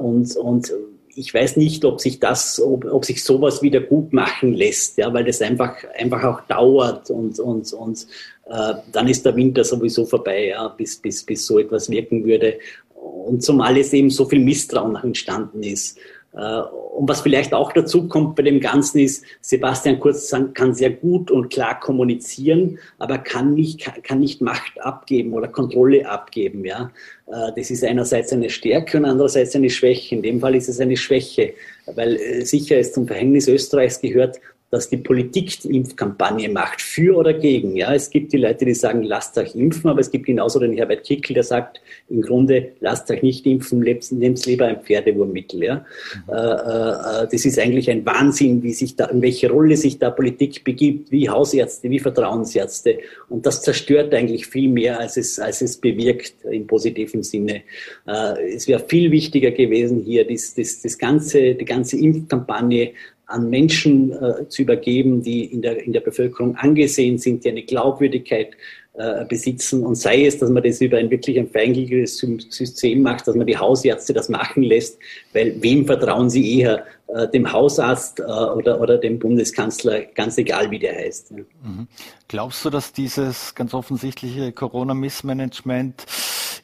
Und, 0.00 0.36
und 0.36 0.72
ich 1.18 1.34
weiß 1.34 1.56
nicht, 1.56 1.84
ob 1.84 2.00
sich 2.00 2.20
das, 2.20 2.60
ob, 2.60 2.84
ob 2.84 3.04
sich 3.04 3.24
sowas 3.24 3.60
wieder 3.60 3.80
gut 3.80 4.12
machen 4.12 4.54
lässt, 4.54 4.98
ja, 4.98 5.12
weil 5.12 5.24
das 5.24 5.42
einfach, 5.42 5.74
einfach 5.98 6.22
auch 6.22 6.40
dauert 6.42 7.10
und, 7.10 7.40
und, 7.40 7.72
und 7.72 8.06
äh, 8.48 8.74
dann 8.92 9.08
ist 9.08 9.26
der 9.26 9.34
Winter 9.34 9.64
sowieso 9.64 10.06
vorbei, 10.06 10.48
ja, 10.48 10.68
bis, 10.68 10.96
bis, 10.96 11.24
bis 11.24 11.44
so 11.44 11.58
etwas 11.58 11.90
wirken 11.90 12.24
würde. 12.24 12.58
Und 12.94 13.42
zumal 13.42 13.76
es 13.78 13.92
eben 13.92 14.10
so 14.10 14.26
viel 14.26 14.38
Misstrauen 14.38 14.96
entstanden 14.96 15.62
ist. 15.64 15.98
Äh, 16.34 16.60
und 16.98 17.08
was 17.08 17.20
vielleicht 17.20 17.54
auch 17.54 17.72
dazu 17.72 18.08
kommt 18.08 18.36
bei 18.36 18.42
dem 18.42 18.60
Ganzen 18.60 18.98
ist, 18.98 19.24
Sebastian 19.40 20.00
Kurz 20.00 20.34
kann 20.54 20.74
sehr 20.74 20.90
gut 20.90 21.30
und 21.30 21.48
klar 21.48 21.78
kommunizieren, 21.78 22.78
aber 22.98 23.18
kann 23.18 23.54
nicht, 23.54 23.90
kann 24.02 24.20
nicht 24.20 24.40
Macht 24.40 24.80
abgeben 24.80 25.32
oder 25.32 25.48
Kontrolle 25.48 26.08
abgeben. 26.08 26.64
Ja? 26.64 26.90
Äh, 27.26 27.52
das 27.56 27.70
ist 27.70 27.84
einerseits 27.84 28.32
eine 28.32 28.50
Stärke 28.50 28.98
und 28.98 29.04
andererseits 29.04 29.54
eine 29.56 29.70
Schwäche. 29.70 30.14
In 30.16 30.22
dem 30.22 30.40
Fall 30.40 30.54
ist 30.54 30.68
es 30.68 30.80
eine 30.80 30.96
Schwäche, 30.96 31.54
weil 31.86 32.16
äh, 32.16 32.44
sicher 32.44 32.78
es 32.78 32.92
zum 32.92 33.06
Verhängnis 33.06 33.48
Österreichs 33.48 34.00
gehört, 34.00 34.40
dass 34.70 34.90
die 34.90 34.98
Politik 34.98 35.60
die 35.60 35.76
Impfkampagne 35.76 36.50
macht, 36.50 36.82
für 36.82 37.16
oder 37.16 37.32
gegen. 37.32 37.76
Ja, 37.76 37.94
es 37.94 38.10
gibt 38.10 38.32
die 38.32 38.36
Leute, 38.36 38.66
die 38.66 38.74
sagen, 38.74 39.02
lasst 39.02 39.38
euch 39.38 39.54
impfen, 39.54 39.88
aber 39.88 40.00
es 40.00 40.10
gibt 40.10 40.26
genauso 40.26 40.58
den 40.58 40.74
Herbert 40.74 41.04
Kickel, 41.04 41.34
der 41.34 41.42
sagt, 41.42 41.80
im 42.10 42.20
Grunde, 42.20 42.72
lasst 42.80 43.10
euch 43.10 43.22
nicht 43.22 43.46
impfen, 43.46 43.80
nehmt 43.80 44.44
lieber 44.46 44.66
ein 44.66 44.82
Pferdewurmmittel. 44.82 45.62
Ja, 45.62 45.86
mhm. 46.26 46.32
äh, 46.32 47.22
äh, 47.22 47.28
das 47.30 47.44
ist 47.44 47.58
eigentlich 47.58 47.90
ein 47.90 48.04
Wahnsinn, 48.04 48.62
wie 48.62 48.72
sich 48.72 48.94
da, 48.94 49.06
in 49.06 49.22
welche 49.22 49.50
Rolle 49.50 49.76
sich 49.76 49.98
da 49.98 50.10
Politik 50.10 50.64
begibt, 50.64 51.10
wie 51.10 51.30
Hausärzte, 51.30 51.88
wie 51.88 51.98
Vertrauensärzte. 51.98 52.98
Und 53.30 53.46
das 53.46 53.62
zerstört 53.62 54.12
eigentlich 54.14 54.46
viel 54.46 54.68
mehr, 54.68 55.00
als 55.00 55.16
es, 55.16 55.38
als 55.38 55.62
es 55.62 55.78
bewirkt 55.78 56.44
im 56.50 56.66
positiven 56.66 57.22
Sinne. 57.22 57.62
Äh, 58.06 58.54
es 58.54 58.68
wäre 58.68 58.84
viel 58.86 59.10
wichtiger 59.10 59.50
gewesen, 59.50 60.02
hier 60.04 60.26
das, 60.26 60.54
das, 60.54 60.82
das 60.82 60.98
ganze, 60.98 61.54
die 61.54 61.64
ganze 61.64 61.98
Impfkampagne 61.98 62.92
an 63.28 63.48
Menschen 63.48 64.12
äh, 64.12 64.48
zu 64.48 64.62
übergeben, 64.62 65.22
die 65.22 65.44
in 65.44 65.62
der, 65.62 65.84
in 65.84 65.92
der 65.92 66.00
Bevölkerung 66.00 66.56
angesehen 66.56 67.18
sind, 67.18 67.44
die 67.44 67.50
eine 67.50 67.62
Glaubwürdigkeit 67.62 68.50
äh, 68.94 69.24
besitzen. 69.26 69.84
Und 69.84 69.94
sei 69.94 70.26
es, 70.26 70.38
dass 70.38 70.50
man 70.50 70.62
das 70.62 70.80
über 70.80 70.96
ein 70.96 71.10
wirklich 71.10 71.38
ein 71.38 71.48
feingültiges 71.48 72.18
System 72.48 73.02
macht, 73.02 73.28
dass 73.28 73.36
man 73.36 73.46
die 73.46 73.56
Hausärzte 73.56 74.12
das 74.12 74.28
machen 74.28 74.62
lässt, 74.62 74.98
weil 75.32 75.54
wem 75.62 75.86
vertrauen 75.86 76.28
sie 76.30 76.58
eher? 76.58 76.84
Äh, 77.08 77.26
dem 77.28 77.50
Hausarzt 77.50 78.20
äh, 78.20 78.24
oder, 78.24 78.80
oder 78.82 78.98
dem 78.98 79.18
Bundeskanzler, 79.18 80.02
ganz 80.14 80.36
egal 80.36 80.70
wie 80.70 80.78
der 80.78 80.94
heißt. 80.94 81.30
Ja. 81.30 81.36
Mhm. 81.62 81.88
Glaubst 82.28 82.62
du, 82.64 82.70
dass 82.70 82.92
dieses 82.92 83.54
ganz 83.54 83.72
offensichtliche 83.72 84.52
Corona-Missmanagement 84.52 86.04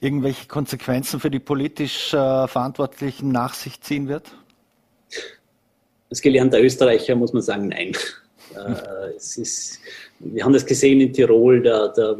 irgendwelche 0.02 0.46
Konsequenzen 0.46 1.18
für 1.18 1.30
die 1.30 1.38
politisch 1.38 2.12
äh, 2.12 2.46
Verantwortlichen 2.46 3.32
nach 3.32 3.54
sich 3.54 3.80
ziehen 3.80 4.06
wird? 4.06 4.34
Als 6.14 6.22
gelernter 6.22 6.62
Österreicher 6.62 7.16
muss 7.16 7.32
man 7.32 7.42
sagen, 7.42 7.68
nein. 7.68 7.92
Äh, 8.54 9.16
es 9.16 9.36
ist, 9.36 9.80
wir 10.20 10.44
haben 10.44 10.52
das 10.52 10.64
gesehen 10.64 11.00
in 11.00 11.12
Tirol, 11.12 11.62
da, 11.62 11.88
da, 11.88 12.16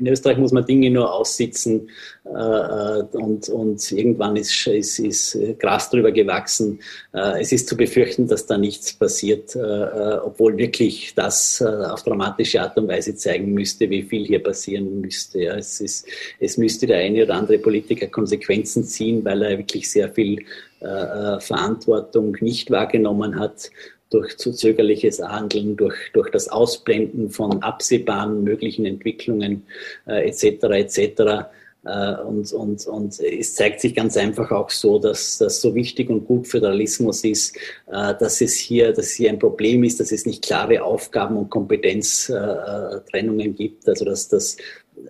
in 0.00 0.06
Österreich 0.06 0.36
muss 0.36 0.52
man 0.52 0.66
Dinge 0.66 0.90
nur 0.90 1.10
aussitzen 1.10 1.88
äh, 2.24 3.02
und, 3.16 3.48
und 3.48 3.92
irgendwann 3.92 4.36
ist, 4.36 4.66
ist, 4.66 4.98
ist 4.98 5.38
Gras 5.58 5.88
drüber 5.88 6.12
gewachsen. 6.12 6.80
Äh, 7.14 7.40
es 7.40 7.52
ist 7.52 7.68
zu 7.68 7.78
befürchten, 7.78 8.26
dass 8.26 8.44
da 8.44 8.58
nichts 8.58 8.92
passiert, 8.92 9.54
äh, 9.54 9.60
äh 9.60 10.18
obwohl 10.22 10.58
wirklich 10.58 11.14
das 11.14 11.62
äh, 11.62 11.64
auf 11.64 12.02
dramatische 12.02 12.60
Art 12.60 12.76
und 12.76 12.88
Weise 12.88 13.14
zeigen 13.14 13.54
müsste, 13.54 13.88
wie 13.88 14.02
viel 14.02 14.26
hier 14.26 14.42
passieren 14.42 15.00
müsste. 15.00 15.40
Ja, 15.44 15.56
es, 15.56 15.80
ist, 15.80 16.06
es 16.40 16.58
müsste 16.58 16.86
der 16.86 16.98
eine 16.98 17.22
oder 17.22 17.36
andere 17.36 17.58
Politiker 17.58 18.08
Konsequenzen 18.08 18.84
ziehen, 18.84 19.24
weil 19.24 19.42
er 19.42 19.56
wirklich 19.56 19.90
sehr 19.90 20.10
viel 20.10 20.44
äh, 20.80 20.86
äh, 20.86 21.40
Verantwortung 21.40 22.36
nicht 22.40 22.70
wahrgenommen 22.70 23.38
hat 23.38 23.70
durch 24.10 24.36
zu 24.38 24.52
zögerliches 24.52 25.20
Handeln, 25.20 25.76
durch, 25.76 25.96
durch 26.12 26.30
das 26.30 26.48
Ausblenden 26.48 27.30
von 27.30 27.62
absehbaren 27.62 28.42
möglichen 28.42 28.86
Entwicklungen 28.86 29.64
äh, 30.06 30.28
etc. 30.28 30.64
etc. 30.64 31.46
Äh, 31.84 32.16
und, 32.22 32.52
und, 32.52 32.86
und 32.86 33.20
es 33.20 33.54
zeigt 33.54 33.80
sich 33.80 33.94
ganz 33.94 34.16
einfach 34.16 34.50
auch 34.50 34.70
so, 34.70 34.98
dass 34.98 35.38
das 35.38 35.60
so 35.60 35.74
wichtig 35.74 36.10
und 36.10 36.26
gut 36.26 36.48
Föderalismus 36.48 37.24
ist, 37.24 37.56
äh, 37.86 38.14
dass 38.18 38.40
es 38.40 38.56
hier, 38.56 38.92
dass 38.92 39.10
hier 39.10 39.30
ein 39.30 39.38
Problem 39.38 39.84
ist, 39.84 40.00
dass 40.00 40.10
es 40.12 40.26
nicht 40.26 40.44
klare 40.44 40.82
Aufgaben 40.82 41.36
und 41.36 41.48
Kompetenztrennungen 41.48 43.54
gibt, 43.54 43.88
also 43.88 44.04
dass 44.04 44.28
das 44.28 44.56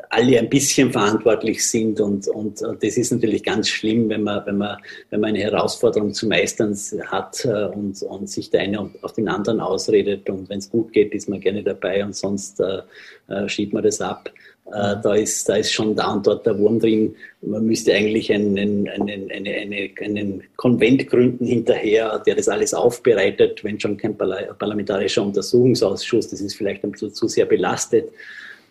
alle 0.09 0.39
ein 0.39 0.49
bisschen 0.49 0.93
verantwortlich 0.93 1.67
sind 1.67 2.01
und, 2.01 2.29
und, 2.29 2.63
und, 2.63 2.83
das 2.83 2.97
ist 2.97 3.13
natürlich 3.13 3.43
ganz 3.43 3.69
schlimm, 3.69 4.09
wenn 4.09 4.23
man, 4.23 4.45
wenn 4.47 4.59
man, 4.59 4.79
wenn 5.11 5.21
man 5.21 5.31
eine 5.31 5.41
Herausforderung 5.41 6.13
zu 6.13 6.27
meistern 6.27 6.77
hat 7.07 7.45
äh, 7.45 7.67
und, 7.67 8.03
und 8.03 8.29
sich 8.29 8.51
der 8.51 8.61
eine 8.61 8.91
auf 9.03 9.13
den 9.13 9.29
anderen 9.29 9.61
ausredet 9.61 10.29
und 10.31 10.49
wenn 10.49 10.59
es 10.59 10.71
gut 10.71 10.93
geht, 10.93 11.13
ist 11.13 11.29
man 11.29 11.41
gerne 11.41 11.63
dabei 11.63 12.05
und 12.05 12.15
sonst 12.15 12.61
äh, 12.61 12.83
äh, 13.29 13.49
schiebt 13.49 13.73
man 13.73 13.83
das 13.83 14.01
ab. 14.01 14.31
Äh, 14.73 14.97
da, 15.03 15.15
ist, 15.15 15.49
da 15.49 15.57
ist 15.57 15.73
schon 15.73 15.97
da 15.97 16.13
und 16.13 16.27
dort 16.27 16.47
der 16.47 16.57
Wurm 16.59 16.79
drin. 16.79 17.17
Man 17.43 17.65
müsste 17.67 17.93
eigentlich 17.93 18.33
einen, 18.33 18.57
einen, 18.57 18.89
einen, 18.89 19.31
eine, 19.31 19.91
einen 20.01 20.43
Konvent 20.57 21.09
gründen 21.09 21.45
hinterher, 21.45 22.21
der 22.25 22.37
das 22.37 22.49
alles 22.49 22.73
aufbereitet, 22.73 23.65
wenn 23.65 23.81
schon 23.81 23.97
kein 23.97 24.17
parlamentarischer 24.17 25.23
Untersuchungsausschuss, 25.25 26.29
das 26.29 26.41
ist 26.41 26.55
vielleicht 26.55 26.85
ein 26.85 26.93
bisschen 26.93 27.13
zu 27.13 27.27
sehr 27.27 27.47
belastet. 27.47 28.11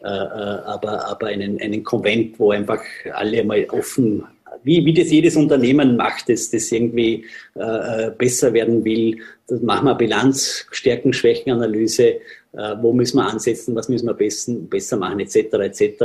Äh, 0.01 0.07
äh, 0.07 0.61
aber, 0.65 1.07
aber 1.07 1.27
einen, 1.27 1.59
einen 1.61 1.83
Konvent, 1.83 2.39
wo 2.39 2.51
einfach 2.51 2.81
alle 3.13 3.43
mal 3.43 3.65
offen, 3.71 4.23
wie, 4.63 4.83
wie 4.85 4.93
das 4.93 5.11
jedes 5.11 5.35
Unternehmen 5.35 5.97
macht, 5.97 6.29
das, 6.29 6.49
das 6.49 6.71
irgendwie 6.71 7.25
äh, 7.55 8.07
äh 8.07 8.11
besser 8.17 8.53
werden 8.53 8.83
will, 8.83 9.19
das 9.47 9.61
machen 9.61 9.85
wir 9.85 9.95
Bilanz, 9.95 10.65
Stärken, 10.71 11.13
Schwächen, 11.13 11.51
Analyse, 11.51 12.19
äh, 12.53 12.75
wo 12.81 12.93
müssen 12.93 13.17
wir 13.17 13.27
ansetzen, 13.27 13.75
was 13.75 13.89
müssen 13.89 14.07
wir 14.07 14.13
besser, 14.13 14.53
besser 14.53 14.97
machen, 14.97 15.19
etc. 15.19 15.35
etc. 15.35 16.03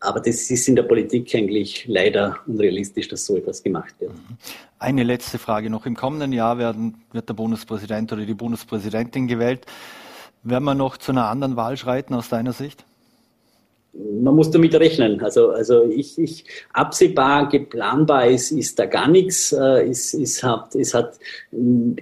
Aber 0.00 0.18
das 0.20 0.50
ist 0.50 0.66
in 0.66 0.76
der 0.76 0.84
Politik 0.84 1.34
eigentlich 1.34 1.84
leider 1.86 2.38
unrealistisch, 2.46 3.08
dass 3.08 3.26
so 3.26 3.36
etwas 3.36 3.62
gemacht 3.62 3.94
wird. 4.00 4.12
Eine 4.78 5.02
letzte 5.02 5.38
Frage 5.38 5.68
noch. 5.68 5.84
Im 5.84 5.94
kommenden 5.94 6.32
Jahr 6.32 6.58
werden, 6.58 7.02
wird 7.12 7.28
der 7.28 7.34
Bundespräsident 7.34 8.12
oder 8.12 8.24
die 8.24 8.34
Bundespräsidentin 8.34 9.28
gewählt. 9.28 9.66
Werden 10.42 10.64
wir 10.64 10.74
noch 10.74 10.96
zu 10.96 11.12
einer 11.12 11.28
anderen 11.28 11.56
Wahl 11.56 11.76
schreiten 11.76 12.14
aus 12.14 12.30
deiner 12.30 12.54
Sicht? 12.54 12.84
Man 13.92 14.34
muss 14.34 14.50
damit 14.50 14.74
rechnen. 14.74 15.20
Also, 15.20 15.50
also 15.50 15.84
ich, 15.84 16.18
ich 16.18 16.44
absehbar, 16.72 17.48
geplanbar 17.48 18.26
ist, 18.28 18.52
ist 18.52 18.78
da 18.78 18.86
gar 18.86 19.08
nichts. 19.08 19.52
Äh, 19.52 19.88
es, 19.88 20.14
es, 20.14 20.42
hat, 20.42 20.74
es 20.74 20.94
hat 20.94 21.18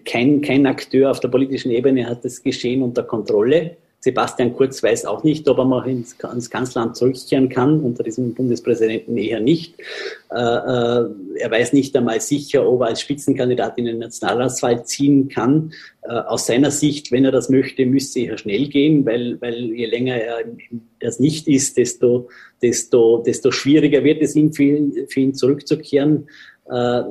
kein, 0.05 0.41
kein 0.43 0.67
Akteur 0.67 1.11
auf 1.11 1.21
der 1.21 1.29
politischen 1.29 1.71
Ebene 1.71 2.07
hat 2.07 2.25
das 2.25 2.43
Geschehen 2.43 2.83
unter 2.83 3.03
Kontrolle. 3.03 3.77
Sebastian 4.09 4.55
Kurz 4.55 4.83
weiß 4.83 5.05
auch 5.05 5.23
nicht, 5.23 5.47
ob 5.49 5.59
er 5.59 5.67
mal 5.67 5.87
ins, 5.87 6.17
ins 6.33 6.49
Kanzleramt 6.49 6.97
zurückkehren 6.97 7.51
kann, 7.51 7.81
unter 7.81 8.03
diesem 8.03 8.33
Bundespräsidenten 8.33 9.19
eher 9.19 9.41
nicht. 9.41 9.75
Äh, 10.31 10.39
äh, 10.39 11.09
er 11.37 11.51
weiß 11.51 11.75
nicht 11.75 11.95
einmal 11.95 12.21
sicher, 12.23 12.67
ob 12.67 12.81
er 12.81 12.87
als 12.87 13.03
Spitzenkandidat 13.03 13.77
in 13.77 13.85
den 13.85 13.99
Nationalratswahl 13.99 14.85
ziehen 14.87 15.29
kann. 15.29 15.73
Äh, 16.03 16.13
aus 16.13 16.47
seiner 16.47 16.71
Sicht, 16.71 17.13
wenn 17.13 17.27
er 17.27 17.33
das 17.33 17.51
möchte, 17.51 17.85
müsste 17.85 18.21
er 18.21 18.39
schnell 18.39 18.69
gehen, 18.69 19.05
weil, 19.05 19.39
weil 19.43 19.73
je 19.73 19.87
länger 19.87 20.17
er 20.17 20.39
das 21.01 21.21
nicht 21.21 21.47
ist, 21.47 21.77
desto, 21.77 22.31
desto, 22.63 23.19
desto 23.19 23.51
schwieriger 23.51 24.05
wird 24.05 24.23
es 24.23 24.35
ihm 24.35 24.55
für 24.55 24.63
ihn, 24.63 25.07
für 25.09 25.21
ihn 25.21 25.35
zurückzukehren. 25.35 26.29
Äh, 26.71 27.03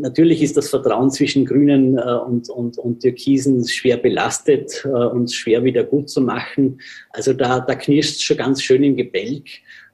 Natürlich 0.00 0.42
ist 0.42 0.56
das 0.56 0.70
Vertrauen 0.70 1.10
zwischen 1.10 1.44
Grünen 1.44 1.98
äh, 1.98 2.00
und, 2.00 2.48
und, 2.50 2.78
und 2.78 3.00
Türkisen 3.00 3.66
schwer 3.66 3.96
belastet 3.96 4.84
äh, 4.84 4.88
und 4.88 5.32
schwer 5.32 5.64
wieder 5.64 5.84
gut 5.84 6.08
zu 6.08 6.20
machen. 6.20 6.80
Also 7.10 7.32
da, 7.32 7.60
da 7.60 7.74
knirscht 7.74 8.20
schon 8.20 8.36
ganz 8.36 8.62
schön 8.62 8.82
im 8.84 8.96
Gebälk. 8.96 9.48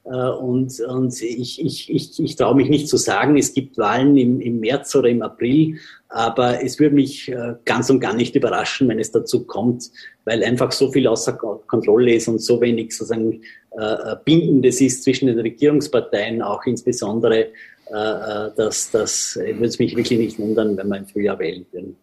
Äh, 0.05 0.29
und, 0.29 0.79
und 0.81 1.21
ich, 1.21 1.63
ich, 1.63 1.93
ich, 1.93 2.19
ich 2.19 2.35
traue 2.35 2.55
mich 2.55 2.69
nicht 2.69 2.87
zu 2.87 2.97
sagen, 2.97 3.37
es 3.37 3.53
gibt 3.53 3.77
Wahlen 3.77 4.15
im, 4.17 4.39
im 4.39 4.59
März 4.59 4.95
oder 4.95 5.09
im 5.09 5.21
April, 5.21 5.79
aber 6.09 6.63
es 6.63 6.79
würde 6.79 6.95
mich 6.95 7.29
äh, 7.29 7.55
ganz 7.65 7.89
und 7.89 7.99
gar 7.99 8.13
nicht 8.13 8.35
überraschen, 8.35 8.87
wenn 8.87 8.99
es 8.99 9.11
dazu 9.11 9.45
kommt, 9.45 9.91
weil 10.25 10.43
einfach 10.43 10.71
so 10.71 10.91
viel 10.91 11.07
außer 11.07 11.33
Kontrolle 11.33 12.13
ist 12.13 12.27
und 12.27 12.39
so 12.39 12.61
wenig 12.61 12.95
sozusagen 12.95 13.41
äh, 13.71 14.15
Bindendes 14.23 14.79
ist 14.79 15.03
zwischen 15.03 15.27
den 15.27 15.39
Regierungsparteien, 15.39 16.41
auch 16.41 16.63
insbesondere 16.65 17.47
äh, 17.91 18.47
äh, 18.47 18.51
das, 18.55 18.91
das 18.91 19.35
würde 19.35 19.65
es 19.65 19.79
mich 19.79 19.95
wirklich 19.95 20.19
nicht 20.19 20.39
wundern, 20.39 20.77
wenn 20.77 20.87
wir 20.87 20.97
im 20.97 21.07
Frühjahr 21.07 21.39
wählen 21.39 21.65
würden. 21.71 21.97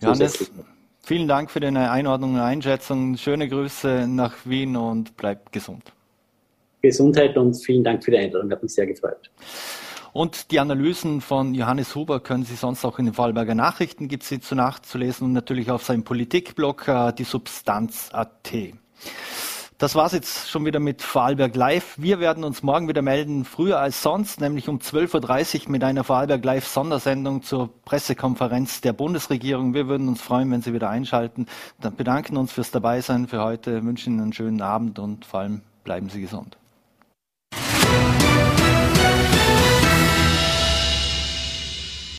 Johannes, 0.00 0.50
vielen 1.02 1.28
Dank 1.28 1.50
für 1.50 1.60
deine 1.60 1.90
Einordnung 1.90 2.34
und 2.34 2.40
Einschätzung. 2.40 3.16
Schöne 3.16 3.48
Grüße 3.48 4.06
nach 4.08 4.34
Wien 4.44 4.76
und 4.76 5.16
bleib 5.16 5.52
gesund. 5.52 5.95
Gesundheit 6.82 7.36
und 7.36 7.54
vielen 7.54 7.84
Dank 7.84 8.04
für 8.04 8.10
die 8.10 8.18
Einladung, 8.18 8.50
hat 8.50 8.62
mich 8.62 8.74
sehr 8.74 8.86
gefreut. 8.86 9.30
Und 10.12 10.50
die 10.50 10.60
Analysen 10.60 11.20
von 11.20 11.52
Johannes 11.52 11.94
Huber 11.94 12.20
können 12.20 12.44
Sie 12.44 12.54
sonst 12.54 12.86
auch 12.86 12.98
in 12.98 13.04
den 13.04 13.12
Vorarlberger 13.12 13.54
Nachrichten, 13.54 14.08
gibt 14.08 14.22
es 14.22 14.30
sie 14.30 14.40
zu 14.40 14.54
nachzulesen 14.54 15.26
und 15.26 15.34
natürlich 15.34 15.70
auf 15.70 15.84
seinem 15.84 16.04
Politikblog, 16.04 16.88
äh, 16.88 17.12
die 17.12 17.24
Substanz.at. 17.24 18.52
Das 19.76 19.94
war's 19.94 20.12
jetzt 20.12 20.48
schon 20.48 20.64
wieder 20.64 20.80
mit 20.80 21.02
Vorarlberg 21.02 21.54
Live. 21.54 21.96
Wir 21.98 22.18
werden 22.18 22.44
uns 22.44 22.62
morgen 22.62 22.88
wieder 22.88 23.02
melden, 23.02 23.44
früher 23.44 23.78
als 23.78 24.02
sonst, 24.02 24.40
nämlich 24.40 24.70
um 24.70 24.78
12.30 24.78 25.66
Uhr 25.66 25.72
mit 25.72 25.84
einer 25.84 26.02
Vorarlberg 26.02 26.42
Live 26.46 26.66
Sondersendung 26.66 27.42
zur 27.42 27.68
Pressekonferenz 27.84 28.80
der 28.80 28.94
Bundesregierung. 28.94 29.74
Wir 29.74 29.86
würden 29.86 30.08
uns 30.08 30.22
freuen, 30.22 30.50
wenn 30.50 30.62
Sie 30.62 30.72
wieder 30.72 30.88
einschalten. 30.88 31.44
Dann 31.78 31.94
bedanken 31.94 32.38
uns 32.38 32.52
fürs 32.52 32.70
Dabeisein 32.70 33.28
für 33.28 33.42
heute, 33.42 33.84
wünschen 33.84 34.14
Ihnen 34.14 34.22
einen 34.22 34.32
schönen 34.32 34.62
Abend 34.62 34.98
und 34.98 35.26
vor 35.26 35.40
allem 35.40 35.60
bleiben 35.84 36.08
Sie 36.08 36.22
gesund. 36.22 36.56